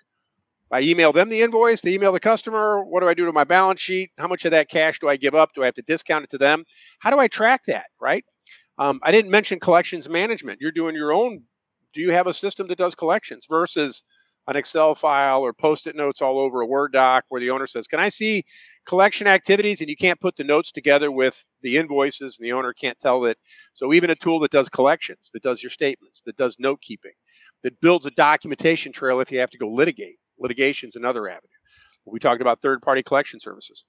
I 0.71 0.81
email 0.81 1.11
them 1.11 1.29
the 1.29 1.41
invoice, 1.41 1.81
they 1.81 1.93
email 1.93 2.11
the 2.11 2.19
customer. 2.19 2.83
What 2.83 3.01
do 3.01 3.09
I 3.09 3.13
do 3.13 3.25
to 3.25 3.31
my 3.31 3.43
balance 3.43 3.81
sheet? 3.81 4.11
How 4.17 4.27
much 4.27 4.45
of 4.45 4.51
that 4.51 4.69
cash 4.69 4.99
do 4.99 5.09
I 5.09 5.17
give 5.17 5.33
up? 5.33 5.49
Do 5.53 5.63
I 5.63 5.65
have 5.65 5.75
to 5.75 5.81
discount 5.81 6.25
it 6.25 6.29
to 6.31 6.37
them? 6.37 6.65
How 6.99 7.09
do 7.09 7.19
I 7.19 7.27
track 7.27 7.61
that, 7.67 7.87
right? 7.99 8.23
Um, 8.77 8.99
I 9.03 9.11
didn't 9.11 9.31
mention 9.31 9.59
collections 9.59 10.07
management. 10.07 10.59
You're 10.61 10.71
doing 10.71 10.95
your 10.95 11.11
own. 11.11 11.43
Do 11.93 12.01
you 12.01 12.11
have 12.11 12.27
a 12.27 12.33
system 12.33 12.67
that 12.67 12.77
does 12.77 12.95
collections 12.95 13.45
versus 13.49 14.03
an 14.47 14.55
Excel 14.55 14.95
file 14.95 15.41
or 15.41 15.53
post-it 15.53 15.95
notes 15.95 16.21
all 16.21 16.39
over 16.39 16.61
a 16.61 16.65
Word 16.65 16.91
doc 16.93 17.25
where 17.29 17.41
the 17.41 17.49
owner 17.49 17.67
says, 17.67 17.87
"Can 17.87 17.99
I 17.99 18.09
see 18.09 18.45
collection 18.87 19.27
activities?" 19.27 19.81
and 19.81 19.89
you 19.89 19.97
can't 19.97 20.19
put 20.19 20.35
the 20.37 20.43
notes 20.43 20.71
together 20.71 21.11
with 21.11 21.35
the 21.61 21.77
invoices, 21.77 22.37
and 22.37 22.45
the 22.45 22.53
owner 22.53 22.73
can't 22.73 22.99
tell 22.99 23.21
that. 23.21 23.37
So 23.73 23.93
even 23.93 24.09
a 24.09 24.15
tool 24.15 24.39
that 24.39 24.51
does 24.51 24.69
collections, 24.69 25.29
that 25.33 25.43
does 25.43 25.61
your 25.61 25.69
statements, 25.71 26.21
that 26.25 26.37
does 26.37 26.55
note 26.57 26.81
keeping, 26.81 27.13
that 27.63 27.79
builds 27.81 28.05
a 28.05 28.11
documentation 28.11 28.91
trail 28.91 29.19
if 29.19 29.31
you 29.31 29.39
have 29.39 29.51
to 29.51 29.57
go 29.57 29.69
litigate. 29.69 30.19
Litigation's 30.39 30.95
another 30.95 31.27
avenue. 31.27 31.47
We 32.05 32.19
talked 32.19 32.41
about 32.41 32.61
third-party 32.61 33.03
collection 33.03 33.39
services. 33.39 33.83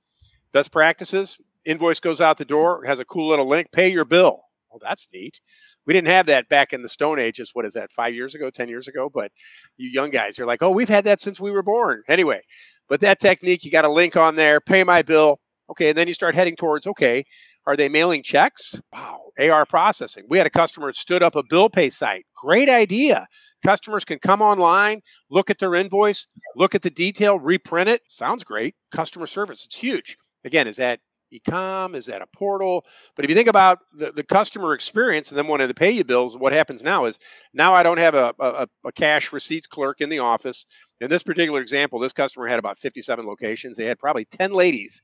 Best 0.52 0.72
practices: 0.72 1.36
invoice 1.64 2.00
goes 2.00 2.20
out 2.20 2.38
the 2.38 2.44
door, 2.44 2.84
has 2.84 2.98
a 2.98 3.04
cool 3.04 3.30
little 3.30 3.48
link, 3.48 3.68
pay 3.72 3.88
your 3.90 4.04
bill. 4.04 4.42
Well, 4.70 4.80
that's 4.82 5.06
neat. 5.12 5.40
We 5.86 5.94
didn't 5.94 6.08
have 6.08 6.26
that 6.26 6.48
back 6.48 6.72
in 6.72 6.82
the 6.82 6.88
Stone 6.88 7.18
Ages. 7.18 7.50
What 7.54 7.64
is 7.64 7.72
that? 7.72 7.90
Five 7.96 8.14
years 8.14 8.34
ago, 8.34 8.50
ten 8.50 8.68
years 8.68 8.86
ago? 8.86 9.10
But 9.12 9.32
you 9.76 9.88
young 9.88 10.10
guys 10.10 10.36
you're 10.36 10.46
like, 10.46 10.62
oh, 10.62 10.70
we've 10.70 10.88
had 10.88 11.04
that 11.04 11.20
since 11.20 11.40
we 11.40 11.50
were 11.50 11.62
born. 11.62 12.02
Anyway, 12.08 12.42
but 12.88 13.00
that 13.00 13.20
technique, 13.20 13.64
you 13.64 13.70
got 13.70 13.84
a 13.84 13.92
link 13.92 14.16
on 14.16 14.36
there, 14.36 14.60
pay 14.60 14.84
my 14.84 15.02
bill. 15.02 15.40
Okay, 15.70 15.90
and 15.90 15.98
then 15.98 16.08
you 16.08 16.14
start 16.14 16.34
heading 16.34 16.56
towards, 16.56 16.86
okay, 16.86 17.24
are 17.66 17.76
they 17.76 17.88
mailing 17.88 18.22
checks? 18.22 18.80
Wow, 18.92 19.20
AR 19.38 19.66
processing. 19.66 20.24
We 20.28 20.38
had 20.38 20.46
a 20.46 20.50
customer 20.50 20.88
that 20.88 20.96
stood 20.96 21.22
up 21.22 21.36
a 21.36 21.42
bill 21.48 21.68
pay 21.68 21.90
site. 21.90 22.26
Great 22.34 22.68
idea. 22.68 23.26
Customers 23.64 24.04
can 24.04 24.18
come 24.18 24.40
online, 24.40 25.02
look 25.30 25.50
at 25.50 25.58
their 25.58 25.74
invoice, 25.74 26.26
look 26.56 26.74
at 26.74 26.82
the 26.82 26.90
detail, 26.90 27.38
reprint 27.38 27.88
it. 27.88 28.02
Sounds 28.08 28.42
great. 28.42 28.74
Customer 28.94 29.26
service, 29.26 29.62
it's 29.66 29.76
huge. 29.76 30.16
Again, 30.44 30.66
is 30.66 30.76
that 30.76 31.00
ecom? 31.32 31.94
Is 31.94 32.06
that 32.06 32.22
a 32.22 32.26
portal? 32.26 32.84
But 33.14 33.24
if 33.24 33.28
you 33.28 33.36
think 33.36 33.48
about 33.48 33.78
the, 33.96 34.12
the 34.16 34.22
customer 34.22 34.74
experience 34.74 35.28
and 35.28 35.38
then 35.38 35.46
wanting 35.46 35.68
to 35.68 35.74
pay 35.74 35.90
you 35.90 36.04
bills, 36.04 36.36
what 36.36 36.52
happens 36.52 36.82
now 36.82 37.04
is 37.04 37.18
now 37.52 37.74
I 37.74 37.82
don't 37.82 37.98
have 37.98 38.14
a, 38.14 38.32
a, 38.40 38.66
a 38.86 38.92
cash 38.92 39.32
receipts 39.32 39.66
clerk 39.66 40.00
in 40.00 40.08
the 40.08 40.18
office. 40.18 40.64
In 41.00 41.08
this 41.08 41.22
particular 41.22 41.60
example, 41.60 41.98
this 41.98 42.12
customer 42.12 42.48
had 42.48 42.58
about 42.58 42.78
57 42.78 43.26
locations. 43.26 43.76
They 43.76 43.86
had 43.86 43.98
probably 43.98 44.24
10 44.24 44.52
ladies. 44.52 45.00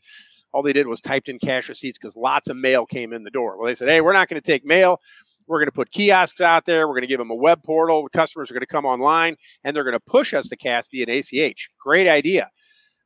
All 0.57 0.63
they 0.63 0.73
did 0.73 0.87
was 0.87 1.03
typed 1.03 1.29
in 1.29 1.39
cash 1.39 1.69
receipts 1.69 1.99
because 1.99 2.17
lots 2.17 2.49
of 2.49 2.57
mail 2.57 2.87
came 2.87 3.13
in 3.13 3.25
the 3.25 3.31
door. 3.31 3.59
Well, 3.59 3.67
they 3.67 3.75
said, 3.75 3.89
hey, 3.89 4.01
we're 4.01 4.15
not 4.15 4.31
going 4.31 4.41
to 4.41 4.47
take 4.47 4.65
mail. 4.65 5.03
We're 5.47 5.59
going 5.59 5.69
to 5.69 5.73
put 5.73 5.91
kiosks 5.91 6.41
out 6.41 6.65
there. 6.65 6.89
We're 6.89 6.95
going 6.95 7.03
to 7.03 7.09
give 7.09 7.19
them 7.19 7.31
a 7.31 7.35
web 7.35 7.63
portal. 7.63 8.09
Customers 8.11 8.51
are 8.51 8.55
going 8.55 8.63
to 8.63 8.67
come 8.67 8.87
online 8.87 9.37
and 9.65 9.77
they're 9.77 9.85
going 9.85 9.93
to 9.93 10.01
push 10.01 10.33
us 10.33 10.49
to 10.49 10.57
cash 10.57 10.87
via 10.91 11.05
an 11.07 11.11
ACH. 11.11 11.69
Great 11.79 12.09
idea. 12.09 12.51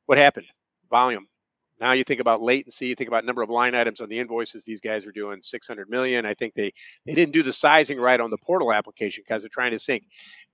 What 0.06 0.16
happened? 0.16 0.46
Volume. 0.90 1.26
Now 1.80 1.90
you 1.90 2.04
think 2.04 2.20
about 2.20 2.40
latency, 2.40 2.86
you 2.86 2.94
think 2.94 3.08
about 3.08 3.24
number 3.24 3.42
of 3.42 3.50
line 3.50 3.74
items 3.74 4.00
on 4.00 4.08
the 4.08 4.20
invoices. 4.20 4.62
These 4.64 4.80
guys 4.80 5.04
are 5.04 5.10
doing 5.10 5.40
600 5.42 5.90
million. 5.90 6.24
I 6.24 6.34
think 6.34 6.54
they 6.54 6.72
they 7.04 7.14
didn't 7.14 7.32
do 7.32 7.42
the 7.42 7.52
sizing 7.52 7.98
right 7.98 8.20
on 8.20 8.30
the 8.30 8.38
portal 8.38 8.72
application 8.72 9.24
because 9.26 9.42
they're 9.42 9.50
trying 9.52 9.72
to 9.72 9.80
sync 9.80 10.04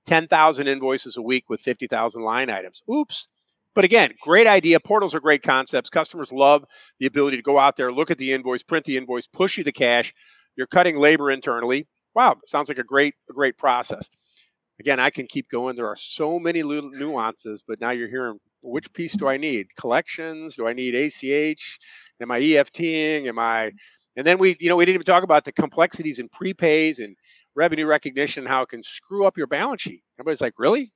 10,000 0.06 0.66
invoices 0.66 1.18
a 1.18 1.22
week 1.22 1.50
with 1.50 1.60
50,000 1.60 2.22
line 2.22 2.48
items. 2.48 2.80
Oops. 2.90 3.26
But 3.76 3.84
again, 3.84 4.14
great 4.22 4.46
idea. 4.46 4.80
Portals 4.80 5.14
are 5.14 5.20
great 5.20 5.42
concepts. 5.42 5.90
Customers 5.90 6.32
love 6.32 6.64
the 6.98 7.04
ability 7.04 7.36
to 7.36 7.42
go 7.42 7.58
out 7.58 7.76
there, 7.76 7.92
look 7.92 8.10
at 8.10 8.16
the 8.16 8.32
invoice, 8.32 8.62
print 8.62 8.86
the 8.86 8.96
invoice, 8.96 9.26
push 9.26 9.58
you 9.58 9.64
the 9.64 9.70
cash. 9.70 10.14
You're 10.56 10.66
cutting 10.66 10.96
labor 10.96 11.30
internally. 11.30 11.86
Wow, 12.14 12.36
sounds 12.46 12.68
like 12.68 12.78
a 12.78 12.82
great, 12.82 13.14
a 13.28 13.34
great 13.34 13.58
process. 13.58 14.08
Again, 14.80 14.98
I 14.98 15.10
can 15.10 15.26
keep 15.26 15.50
going. 15.50 15.76
There 15.76 15.88
are 15.88 15.96
so 15.98 16.38
many 16.38 16.62
little 16.62 16.90
nuances, 16.90 17.62
but 17.68 17.78
now 17.78 17.90
you're 17.90 18.08
hearing 18.08 18.38
which 18.62 18.90
piece 18.94 19.14
do 19.14 19.28
I 19.28 19.36
need? 19.36 19.66
Collections? 19.78 20.56
Do 20.56 20.66
I 20.66 20.72
need 20.72 20.94
ACH? 20.94 21.60
Am 22.22 22.30
I 22.30 22.40
EFTing? 22.40 23.28
Am 23.28 23.38
I? 23.38 23.72
And 24.16 24.26
then 24.26 24.38
we, 24.38 24.56
you 24.58 24.70
know, 24.70 24.76
we 24.76 24.86
didn't 24.86 25.02
even 25.02 25.04
talk 25.04 25.22
about 25.22 25.44
the 25.44 25.52
complexities 25.52 26.18
in 26.18 26.30
prepays 26.30 26.98
and 26.98 27.14
revenue 27.54 27.84
recognition, 27.84 28.46
how 28.46 28.62
it 28.62 28.70
can 28.70 28.82
screw 28.82 29.26
up 29.26 29.36
your 29.36 29.46
balance 29.46 29.82
sheet. 29.82 30.02
Everybody's 30.18 30.40
like, 30.40 30.54
really? 30.56 30.92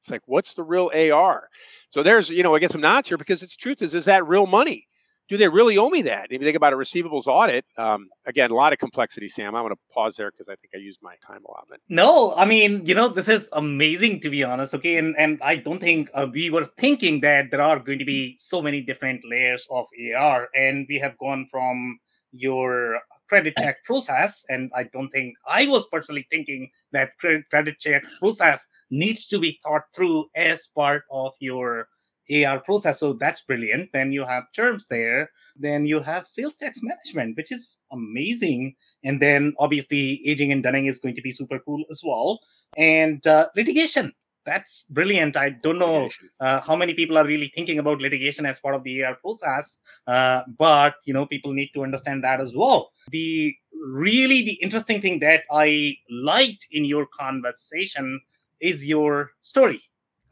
It's 0.00 0.10
like, 0.10 0.22
what's 0.26 0.54
the 0.54 0.62
real 0.62 0.90
AR? 0.94 1.48
So 1.90 2.02
there's, 2.02 2.30
you 2.30 2.42
know, 2.42 2.54
I 2.54 2.58
get 2.58 2.70
some 2.70 2.80
nods 2.80 3.08
here 3.08 3.18
because 3.18 3.42
it's 3.42 3.56
truth 3.56 3.82
is, 3.82 3.94
is 3.94 4.06
that 4.06 4.26
real 4.26 4.46
money? 4.46 4.86
do 5.30 5.36
they 5.36 5.46
really 5.46 5.78
owe 5.78 5.88
me 5.88 6.02
that? 6.02 6.26
If 6.30 6.40
you 6.40 6.46
think 6.46 6.56
about 6.56 6.72
a 6.72 6.76
receivables 6.76 7.28
audit, 7.28 7.64
um, 7.78 8.08
again, 8.26 8.50
a 8.50 8.54
lot 8.54 8.72
of 8.72 8.80
complexity, 8.80 9.28
Sam. 9.28 9.54
I'm 9.54 9.62
going 9.62 9.72
to 9.72 9.80
pause 9.94 10.16
there 10.18 10.30
because 10.32 10.48
I 10.48 10.56
think 10.56 10.72
I 10.74 10.78
used 10.78 10.98
my 11.02 11.14
time 11.24 11.44
allotment. 11.46 11.80
No, 11.88 12.34
I 12.34 12.44
mean, 12.44 12.84
you 12.84 12.96
know, 12.96 13.08
this 13.08 13.28
is 13.28 13.46
amazing 13.52 14.20
to 14.22 14.30
be 14.30 14.42
honest. 14.42 14.74
Okay, 14.74 14.96
and 14.96 15.14
and 15.16 15.40
I 15.40 15.56
don't 15.56 15.78
think 15.78 16.10
uh, 16.12 16.26
we 16.30 16.50
were 16.50 16.68
thinking 16.80 17.20
that 17.20 17.52
there 17.52 17.62
are 17.62 17.78
going 17.78 18.00
to 18.00 18.04
be 18.04 18.36
so 18.40 18.60
many 18.60 18.82
different 18.82 19.22
layers 19.24 19.64
of 19.70 19.86
AR, 20.16 20.48
and 20.52 20.84
we 20.88 20.98
have 20.98 21.16
gone 21.18 21.46
from 21.48 22.00
your 22.32 22.98
credit 23.28 23.54
check 23.56 23.84
process, 23.84 24.44
and 24.48 24.72
I 24.74 24.82
don't 24.92 25.10
think 25.10 25.34
I 25.46 25.68
was 25.68 25.86
personally 25.92 26.26
thinking 26.28 26.68
that 26.90 27.12
credit 27.20 27.78
check 27.78 28.02
process 28.18 28.60
needs 28.90 29.26
to 29.28 29.38
be 29.38 29.58
thought 29.62 29.84
through 29.94 30.26
as 30.34 30.68
part 30.74 31.04
of 31.10 31.32
your 31.40 31.88
AR 32.30 32.60
process. 32.60 33.00
So 33.00 33.14
that's 33.14 33.42
brilliant. 33.42 33.90
Then 33.92 34.12
you 34.12 34.24
have 34.24 34.44
terms 34.54 34.86
there. 34.88 35.30
Then 35.56 35.84
you 35.84 36.00
have 36.00 36.26
sales 36.26 36.56
tax 36.58 36.78
management, 36.82 37.36
which 37.36 37.52
is 37.52 37.76
amazing. 37.92 38.76
And 39.04 39.20
then 39.20 39.54
obviously 39.58 40.22
aging 40.26 40.52
and 40.52 40.62
dunning 40.62 40.86
is 40.86 40.98
going 40.98 41.16
to 41.16 41.22
be 41.22 41.32
super 41.32 41.58
cool 41.58 41.84
as 41.90 42.02
well. 42.04 42.40
And 42.76 43.24
uh, 43.26 43.48
litigation. 43.56 44.12
That's 44.46 44.84
brilliant. 44.88 45.36
I 45.36 45.50
don't 45.50 45.78
know 45.78 46.08
uh, 46.40 46.60
how 46.62 46.74
many 46.74 46.94
people 46.94 47.18
are 47.18 47.26
really 47.26 47.52
thinking 47.54 47.78
about 47.78 48.00
litigation 48.00 48.46
as 48.46 48.58
part 48.58 48.74
of 48.74 48.82
the 48.84 49.04
AR 49.04 49.16
process, 49.16 49.76
uh, 50.06 50.42
but 50.58 50.94
you 51.04 51.12
know 51.12 51.26
people 51.26 51.52
need 51.52 51.70
to 51.74 51.82
understand 51.82 52.24
that 52.24 52.40
as 52.40 52.50
well. 52.56 52.90
The 53.10 53.54
really 53.92 54.42
the 54.42 54.54
interesting 54.62 55.02
thing 55.02 55.20
that 55.20 55.42
I 55.52 55.94
liked 56.10 56.66
in 56.72 56.86
your 56.86 57.06
conversation 57.06 58.20
is 58.60 58.82
your 58.82 59.30
story. 59.42 59.82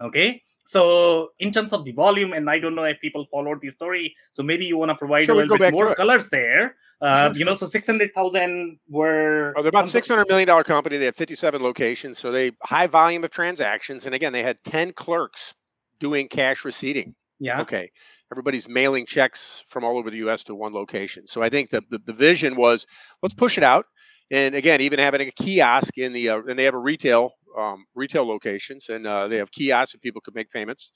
Okay, 0.01 0.43
so 0.69 1.31
in 1.39 1.51
terms 1.51 1.73
of 1.73 1.87
the 1.87 1.93
volume, 1.93 2.35
and 2.35 2.51
I 2.51 2.59
don't 2.59 2.75
know 2.75 2.85
if 2.85 3.01
people 3.01 3.27
followed 3.33 3.61
the 3.63 3.71
story, 3.71 4.15
so 4.35 4.43
maybe 4.43 4.67
you 4.67 4.77
want 4.77 4.91
to 4.91 4.95
provide 4.95 5.25
sure, 5.25 5.35
a 5.35 5.39
little 5.39 5.57
bit 5.57 5.73
more 5.73 5.95
colors 5.95 6.25
there. 6.31 6.77
Uh, 7.01 7.31
you 7.35 7.45
know, 7.45 7.55
so 7.55 7.67
600,000 7.67 8.79
were. 8.89 9.55
Oh, 9.57 9.63
they're 9.63 9.71
about 9.71 9.87
$600 9.87 10.29
million 10.29 10.65
company. 10.65 10.99
They 10.99 11.07
have 11.07 11.17
57 11.17 11.63
locations. 11.63 12.19
So 12.19 12.33
they 12.33 12.53
high 12.63 12.87
volume 12.87 13.25
of 13.25 13.31
transactions. 13.31 14.05
And 14.05 14.15
again, 14.15 14.33
they 14.35 14.43
had 14.43 14.59
10 14.67 14.93
clerks 14.93 15.55
doing 16.01 16.29
cash 16.29 16.65
receipting. 16.67 17.15
Yeah. 17.39 17.63
Okay. 17.63 17.91
Everybody's 18.31 18.69
mailing 18.69 19.07
checks 19.07 19.63
from 19.71 19.85
all 19.85 19.97
over 19.97 20.11
the 20.11 20.19
U.S. 20.19 20.43
to 20.45 20.55
one 20.55 20.75
location. 20.75 21.25
So 21.29 21.43
I 21.43 21.49
think 21.49 21.71
the, 21.71 21.81
the, 21.89 21.99
the 22.05 22.13
vision 22.13 22.57
was 22.57 22.85
let's 23.23 23.35
push 23.35 23.57
it 23.57 23.65
out. 23.65 23.87
And 24.31 24.55
again, 24.55 24.83
even 24.83 24.99
having 24.99 25.27
a 25.27 25.31
kiosk 25.31 25.97
in 25.97 26.13
the, 26.13 26.29
uh, 26.29 26.41
and 26.43 26.59
they 26.59 26.65
have 26.65 26.75
a 26.75 26.79
retail 26.79 27.33
um, 27.59 27.85
retail 27.95 28.27
locations, 28.27 28.89
and 28.89 29.07
uh, 29.07 29.29
they 29.29 29.37
have 29.37 29.51
kiosks 29.51 29.93
so 29.93 29.99
people 30.03 30.21
could 30.21 30.35
make 30.35 30.51
payments. 30.51 30.91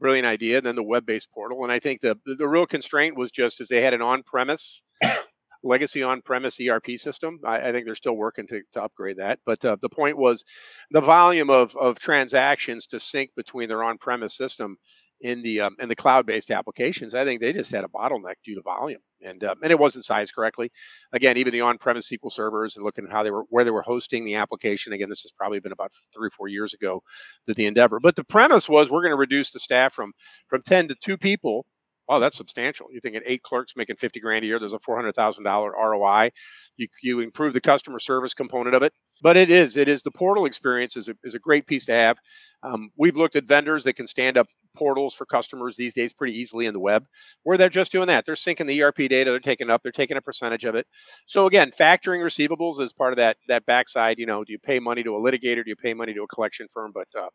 Brilliant 0.00 0.26
idea. 0.26 0.58
And 0.58 0.66
then 0.66 0.76
the 0.76 0.82
web-based 0.82 1.28
portal, 1.32 1.62
and 1.62 1.72
I 1.72 1.78
think 1.78 2.00
the, 2.00 2.18
the 2.26 2.34
the 2.34 2.48
real 2.48 2.66
constraint 2.66 3.16
was 3.16 3.30
just 3.30 3.60
as 3.60 3.68
they 3.68 3.82
had 3.82 3.94
an 3.94 4.02
on-premise 4.02 4.82
legacy 5.62 6.02
on-premise 6.02 6.58
ERP 6.60 6.96
system. 6.96 7.38
I, 7.46 7.68
I, 7.68 7.72
think 7.72 7.86
they're 7.86 7.94
still 7.94 8.16
working 8.16 8.46
to, 8.48 8.62
to 8.72 8.82
upgrade 8.82 9.18
that. 9.18 9.38
But 9.46 9.64
uh, 9.64 9.76
the 9.80 9.88
point 9.88 10.16
was 10.16 10.44
the 10.90 11.00
volume 11.00 11.50
of, 11.50 11.70
of 11.76 11.98
transactions 11.98 12.86
to 12.88 12.98
sync 12.98 13.30
between 13.36 13.68
their 13.68 13.84
on-premise 13.84 14.36
system 14.36 14.76
in 15.22 15.40
the 15.42 15.60
um, 15.60 15.76
in 15.78 15.88
the 15.88 15.96
cloud-based 15.96 16.50
applications, 16.50 17.14
I 17.14 17.24
think 17.24 17.40
they 17.40 17.52
just 17.52 17.70
had 17.70 17.84
a 17.84 17.88
bottleneck 17.88 18.34
due 18.44 18.56
to 18.56 18.62
volume, 18.62 19.00
and 19.22 19.42
um, 19.44 19.56
and 19.62 19.70
it 19.70 19.78
wasn't 19.78 20.04
sized 20.04 20.34
correctly. 20.34 20.70
Again, 21.12 21.36
even 21.36 21.52
the 21.52 21.60
on-premise 21.60 22.10
SQL 22.12 22.32
servers 22.32 22.74
and 22.76 22.84
looking 22.84 23.04
at 23.04 23.12
how 23.12 23.22
they 23.22 23.30
were 23.30 23.44
where 23.48 23.64
they 23.64 23.70
were 23.70 23.82
hosting 23.82 24.24
the 24.24 24.34
application. 24.34 24.92
Again, 24.92 25.08
this 25.08 25.22
has 25.22 25.32
probably 25.38 25.60
been 25.60 25.72
about 25.72 25.92
three 26.12 26.26
or 26.26 26.32
four 26.36 26.48
years 26.48 26.74
ago 26.74 27.02
that 27.46 27.56
the 27.56 27.66
endeavor. 27.66 28.00
But 28.00 28.16
the 28.16 28.24
premise 28.24 28.68
was 28.68 28.90
we're 28.90 29.02
going 29.02 29.12
to 29.12 29.16
reduce 29.16 29.52
the 29.52 29.60
staff 29.60 29.94
from 29.94 30.12
from 30.48 30.62
10 30.66 30.88
to 30.88 30.96
two 31.02 31.16
people. 31.16 31.66
Wow, 32.08 32.18
that's 32.18 32.36
substantial. 32.36 32.88
You 32.90 33.00
think 33.00 33.14
at 33.14 33.22
eight 33.24 33.44
clerks 33.44 33.74
making 33.76 33.96
50 33.96 34.18
grand 34.18 34.42
a 34.42 34.48
year. 34.48 34.58
There's 34.58 34.72
a 34.72 34.78
$400,000 34.78 35.44
ROI. 35.46 36.30
You, 36.76 36.88
you 37.00 37.20
improve 37.20 37.52
the 37.52 37.60
customer 37.60 38.00
service 38.00 38.34
component 38.34 38.74
of 38.74 38.82
it 38.82 38.92
but 39.22 39.36
it 39.36 39.50
is 39.50 39.76
it 39.76 39.88
is 39.88 40.02
the 40.02 40.10
portal 40.10 40.44
experience 40.44 40.96
is 40.96 41.08
a, 41.08 41.14
is 41.24 41.34
a 41.34 41.38
great 41.38 41.66
piece 41.66 41.86
to 41.86 41.92
have 41.92 42.18
um, 42.62 42.90
we've 42.98 43.16
looked 43.16 43.36
at 43.36 43.44
vendors 43.44 43.84
that 43.84 43.94
can 43.94 44.06
stand 44.06 44.36
up 44.36 44.46
portals 44.74 45.14
for 45.14 45.26
customers 45.26 45.76
these 45.76 45.94
days 45.94 46.12
pretty 46.12 46.38
easily 46.38 46.66
in 46.66 46.72
the 46.72 46.80
web 46.80 47.04
where 47.42 47.56
they're 47.56 47.68
just 47.68 47.92
doing 47.92 48.06
that 48.06 48.24
they're 48.26 48.34
syncing 48.34 48.66
the 48.66 48.82
erp 48.82 48.96
data 48.96 49.30
they're 49.30 49.40
taking 49.40 49.70
up 49.70 49.82
they're 49.82 49.92
taking 49.92 50.16
a 50.16 50.22
percentage 50.22 50.64
of 50.64 50.74
it 50.74 50.86
so 51.26 51.46
again 51.46 51.70
factoring 51.78 52.20
receivables 52.20 52.80
is 52.80 52.92
part 52.92 53.12
of 53.12 53.16
that 53.16 53.36
that 53.48 53.64
backside 53.66 54.18
you 54.18 54.26
know 54.26 54.44
do 54.44 54.52
you 54.52 54.58
pay 54.58 54.78
money 54.78 55.02
to 55.02 55.16
a 55.16 55.20
litigator 55.20 55.64
do 55.64 55.70
you 55.70 55.76
pay 55.76 55.94
money 55.94 56.12
to 56.14 56.22
a 56.22 56.28
collection 56.28 56.66
firm 56.72 56.92
but 56.94 57.08
uh, 57.18 57.28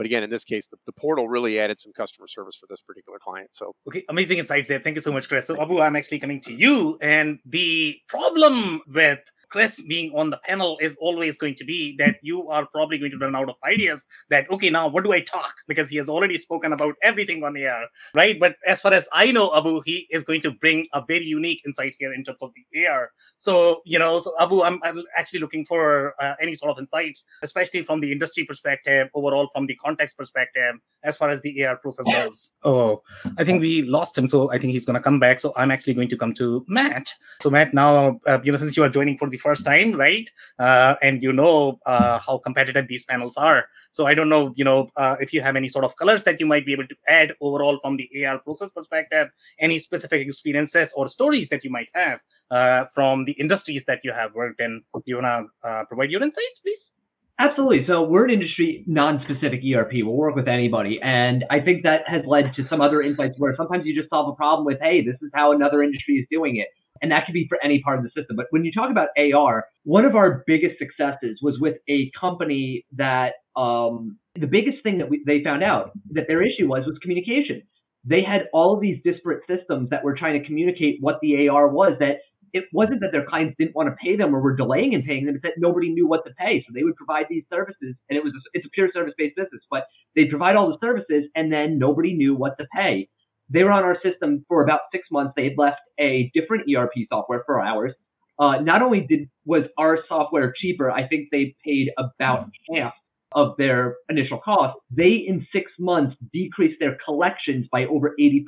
but 0.00 0.06
again, 0.06 0.22
in 0.22 0.30
this 0.30 0.44
case, 0.44 0.66
the, 0.70 0.78
the, 0.86 0.92
portal 0.92 1.28
really 1.28 1.58
added 1.58 1.78
some 1.78 1.92
customer 1.92 2.26
service 2.26 2.56
for 2.58 2.66
this 2.70 2.80
particular 2.86 3.18
client. 3.22 3.50
So 3.52 3.74
okay, 3.86 4.02
amazing 4.08 4.38
insights 4.38 4.66
there. 4.66 4.80
Thank 4.80 4.96
you 4.96 5.02
so 5.02 5.12
much, 5.12 5.28
Chris. 5.28 5.46
So 5.46 5.60
Abu, 5.60 5.78
I'm 5.78 5.94
actually 5.94 6.20
coming 6.20 6.40
to 6.44 6.54
you, 6.54 6.96
and 7.02 7.38
the 7.44 7.98
problem 8.08 8.80
with 8.88 9.18
Chris 9.50 9.72
being 9.88 10.12
on 10.16 10.30
the 10.30 10.38
panel 10.44 10.78
is 10.80 10.96
always 11.00 11.36
going 11.36 11.54
to 11.56 11.64
be 11.64 11.96
that 11.98 12.16
you 12.22 12.48
are 12.48 12.66
probably 12.66 12.98
going 12.98 13.10
to 13.10 13.18
run 13.18 13.34
out 13.34 13.48
of 13.48 13.56
ideas 13.64 14.00
that, 14.30 14.50
okay, 14.50 14.70
now 14.70 14.88
what 14.88 15.04
do 15.04 15.12
I 15.12 15.20
talk? 15.20 15.54
Because 15.66 15.88
he 15.88 15.96
has 15.96 16.08
already 16.08 16.38
spoken 16.38 16.72
about 16.72 16.94
everything 17.02 17.42
on 17.44 17.54
the 17.54 17.64
air, 17.64 17.86
right? 18.14 18.38
But 18.38 18.56
as 18.66 18.80
far 18.80 18.92
as 18.92 19.06
I 19.12 19.30
know, 19.32 19.54
Abu, 19.54 19.82
he 19.84 20.06
is 20.10 20.24
going 20.24 20.42
to 20.42 20.52
bring 20.52 20.86
a 20.92 21.02
very 21.06 21.24
unique 21.24 21.62
insight 21.66 21.94
here 21.98 22.12
in 22.12 22.24
terms 22.24 22.38
of 22.42 22.52
the 22.54 22.86
AR. 22.86 23.10
So, 23.38 23.80
you 23.84 23.98
know, 23.98 24.20
so 24.20 24.34
Abu, 24.38 24.62
I'm, 24.62 24.80
I'm 24.82 25.02
actually 25.16 25.40
looking 25.40 25.64
for 25.66 26.14
uh, 26.20 26.34
any 26.40 26.54
sort 26.54 26.70
of 26.70 26.78
insights, 26.78 27.24
especially 27.42 27.82
from 27.84 28.00
the 28.00 28.12
industry 28.12 28.44
perspective, 28.44 29.08
overall 29.14 29.48
from 29.54 29.66
the 29.66 29.76
context 29.76 30.16
perspective, 30.16 30.74
as 31.04 31.16
far 31.16 31.30
as 31.30 31.40
the 31.42 31.64
AR 31.64 31.76
process 31.76 32.04
goes. 32.04 32.50
Oh, 32.62 33.02
I 33.38 33.44
think 33.44 33.60
we 33.60 33.82
lost 33.82 34.16
him, 34.16 34.28
so 34.28 34.52
I 34.52 34.58
think 34.58 34.72
he's 34.72 34.84
going 34.84 34.96
to 34.96 35.02
come 35.02 35.18
back. 35.18 35.40
So 35.40 35.52
I'm 35.56 35.70
actually 35.70 35.94
going 35.94 36.10
to 36.10 36.16
come 36.16 36.34
to 36.34 36.64
Matt. 36.68 37.08
So 37.40 37.50
Matt, 37.50 37.72
now 37.72 38.20
uh, 38.26 38.38
you 38.42 38.52
know 38.52 38.58
since 38.58 38.76
you 38.76 38.82
are 38.82 38.88
joining 38.90 39.16
for 39.16 39.28
the 39.28 39.38
first 39.40 39.64
time, 39.64 39.94
right? 39.94 40.28
Uh, 40.58 40.94
and 41.02 41.22
you 41.22 41.32
know 41.32 41.78
uh, 41.86 42.18
how 42.18 42.38
competitive 42.38 42.86
these 42.88 43.04
panels 43.04 43.34
are. 43.36 43.64
So 43.92 44.06
I 44.06 44.14
don't 44.14 44.28
know, 44.28 44.52
you 44.56 44.64
know, 44.64 44.88
uh, 44.96 45.16
if 45.20 45.32
you 45.32 45.42
have 45.42 45.56
any 45.56 45.68
sort 45.68 45.84
of 45.84 45.96
colors 45.96 46.22
that 46.24 46.38
you 46.38 46.46
might 46.46 46.64
be 46.64 46.72
able 46.72 46.86
to 46.86 46.94
add 47.08 47.32
overall 47.40 47.80
from 47.82 47.96
the 47.96 48.08
AR 48.24 48.38
process 48.38 48.70
perspective, 48.74 49.28
any 49.58 49.80
specific 49.80 50.26
experiences 50.26 50.92
or 50.94 51.08
stories 51.08 51.48
that 51.50 51.64
you 51.64 51.70
might 51.70 51.88
have 51.94 52.20
uh, 52.50 52.84
from 52.94 53.24
the 53.24 53.32
industries 53.32 53.82
that 53.86 54.00
you 54.04 54.12
have 54.12 54.34
worked 54.34 54.60
in. 54.60 54.82
You 55.06 55.16
wanna 55.16 55.46
uh, 55.64 55.84
provide 55.86 56.10
your 56.10 56.22
insights, 56.22 56.60
please? 56.62 56.92
Absolutely. 57.40 57.86
So 57.86 58.02
we're 58.02 58.26
an 58.26 58.30
industry 58.30 58.84
non-specific 58.86 59.60
ERP. 59.64 59.92
We'll 60.02 60.14
work 60.14 60.36
with 60.36 60.46
anybody. 60.46 61.00
And 61.02 61.44
I 61.50 61.60
think 61.60 61.84
that 61.84 62.02
has 62.06 62.22
led 62.26 62.52
to 62.56 62.66
some 62.68 62.82
other 62.82 63.00
insights 63.00 63.38
where 63.38 63.56
sometimes 63.56 63.86
you 63.86 63.98
just 63.98 64.10
solve 64.10 64.28
a 64.28 64.36
problem 64.36 64.66
with, 64.66 64.78
hey, 64.80 65.02
this 65.02 65.16
is 65.22 65.30
how 65.32 65.52
another 65.52 65.82
industry 65.82 66.16
is 66.16 66.26
doing 66.30 66.56
it. 66.56 66.68
And 67.02 67.10
that 67.12 67.24
could 67.26 67.32
be 67.32 67.46
for 67.48 67.58
any 67.62 67.80
part 67.82 67.98
of 67.98 68.04
the 68.04 68.10
system. 68.10 68.36
But 68.36 68.46
when 68.50 68.64
you 68.64 68.72
talk 68.72 68.90
about 68.90 69.08
AR, 69.16 69.66
one 69.84 70.04
of 70.04 70.14
our 70.14 70.44
biggest 70.46 70.78
successes 70.78 71.38
was 71.42 71.56
with 71.58 71.76
a 71.88 72.10
company 72.18 72.84
that 72.96 73.32
um, 73.56 74.18
the 74.38 74.46
biggest 74.46 74.82
thing 74.82 74.98
that 74.98 75.08
we, 75.08 75.22
they 75.26 75.42
found 75.42 75.62
out 75.62 75.92
that 76.10 76.24
their 76.28 76.42
issue 76.42 76.68
was 76.68 76.84
was 76.86 76.98
communication. 77.02 77.62
They 78.04 78.22
had 78.22 78.48
all 78.52 78.74
of 78.74 78.80
these 78.80 78.98
disparate 79.04 79.42
systems 79.48 79.90
that 79.90 80.04
were 80.04 80.16
trying 80.16 80.40
to 80.40 80.46
communicate 80.46 80.98
what 81.00 81.18
the 81.20 81.48
AR 81.48 81.68
was 81.68 81.92
that 82.00 82.18
it 82.52 82.64
wasn't 82.72 83.00
that 83.00 83.12
their 83.12 83.24
clients 83.26 83.54
didn't 83.58 83.76
want 83.76 83.88
to 83.88 83.96
pay 84.02 84.16
them 84.16 84.34
or 84.34 84.40
were 84.40 84.56
delaying 84.56 84.92
in 84.92 85.02
paying 85.02 85.26
them. 85.26 85.36
It's 85.36 85.42
that 85.42 85.54
nobody 85.58 85.90
knew 85.90 86.06
what 86.08 86.24
to 86.26 86.32
pay. 86.38 86.64
So 86.66 86.72
they 86.74 86.82
would 86.82 86.96
provide 86.96 87.26
these 87.28 87.44
services 87.52 87.94
and 88.08 88.16
it 88.16 88.24
was, 88.24 88.32
a, 88.32 88.40
it's 88.54 88.66
a 88.66 88.70
pure 88.70 88.88
service 88.92 89.14
based 89.16 89.36
business, 89.36 89.62
but 89.70 89.84
they'd 90.16 90.30
provide 90.30 90.56
all 90.56 90.68
the 90.68 90.78
services 90.84 91.30
and 91.34 91.52
then 91.52 91.78
nobody 91.78 92.14
knew 92.14 92.34
what 92.34 92.58
to 92.58 92.66
pay. 92.74 93.08
They 93.50 93.64
were 93.64 93.72
on 93.72 93.82
our 93.82 93.96
system 94.02 94.44
for 94.48 94.62
about 94.62 94.80
six 94.92 95.08
months. 95.10 95.32
They 95.36 95.44
had 95.44 95.58
left 95.58 95.80
a 95.98 96.30
different 96.34 96.64
ERP 96.74 96.92
software 97.08 97.42
for 97.44 97.60
ours. 97.60 97.92
Uh, 98.38 98.60
not 98.60 98.80
only 98.80 99.00
did 99.00 99.28
was 99.44 99.64
our 99.76 99.98
software 100.08 100.54
cheaper, 100.56 100.90
I 100.90 101.06
think 101.06 101.28
they 101.30 101.54
paid 101.64 101.90
about 101.98 102.48
half 102.74 102.94
of 103.32 103.56
their 103.58 103.96
initial 104.08 104.40
cost. 104.42 104.78
They 104.90 105.24
in 105.26 105.46
six 105.52 105.70
months 105.78 106.16
decreased 106.32 106.80
their 106.80 106.96
collections 107.04 107.66
by 107.70 107.84
over 107.84 108.14
80% 108.18 108.44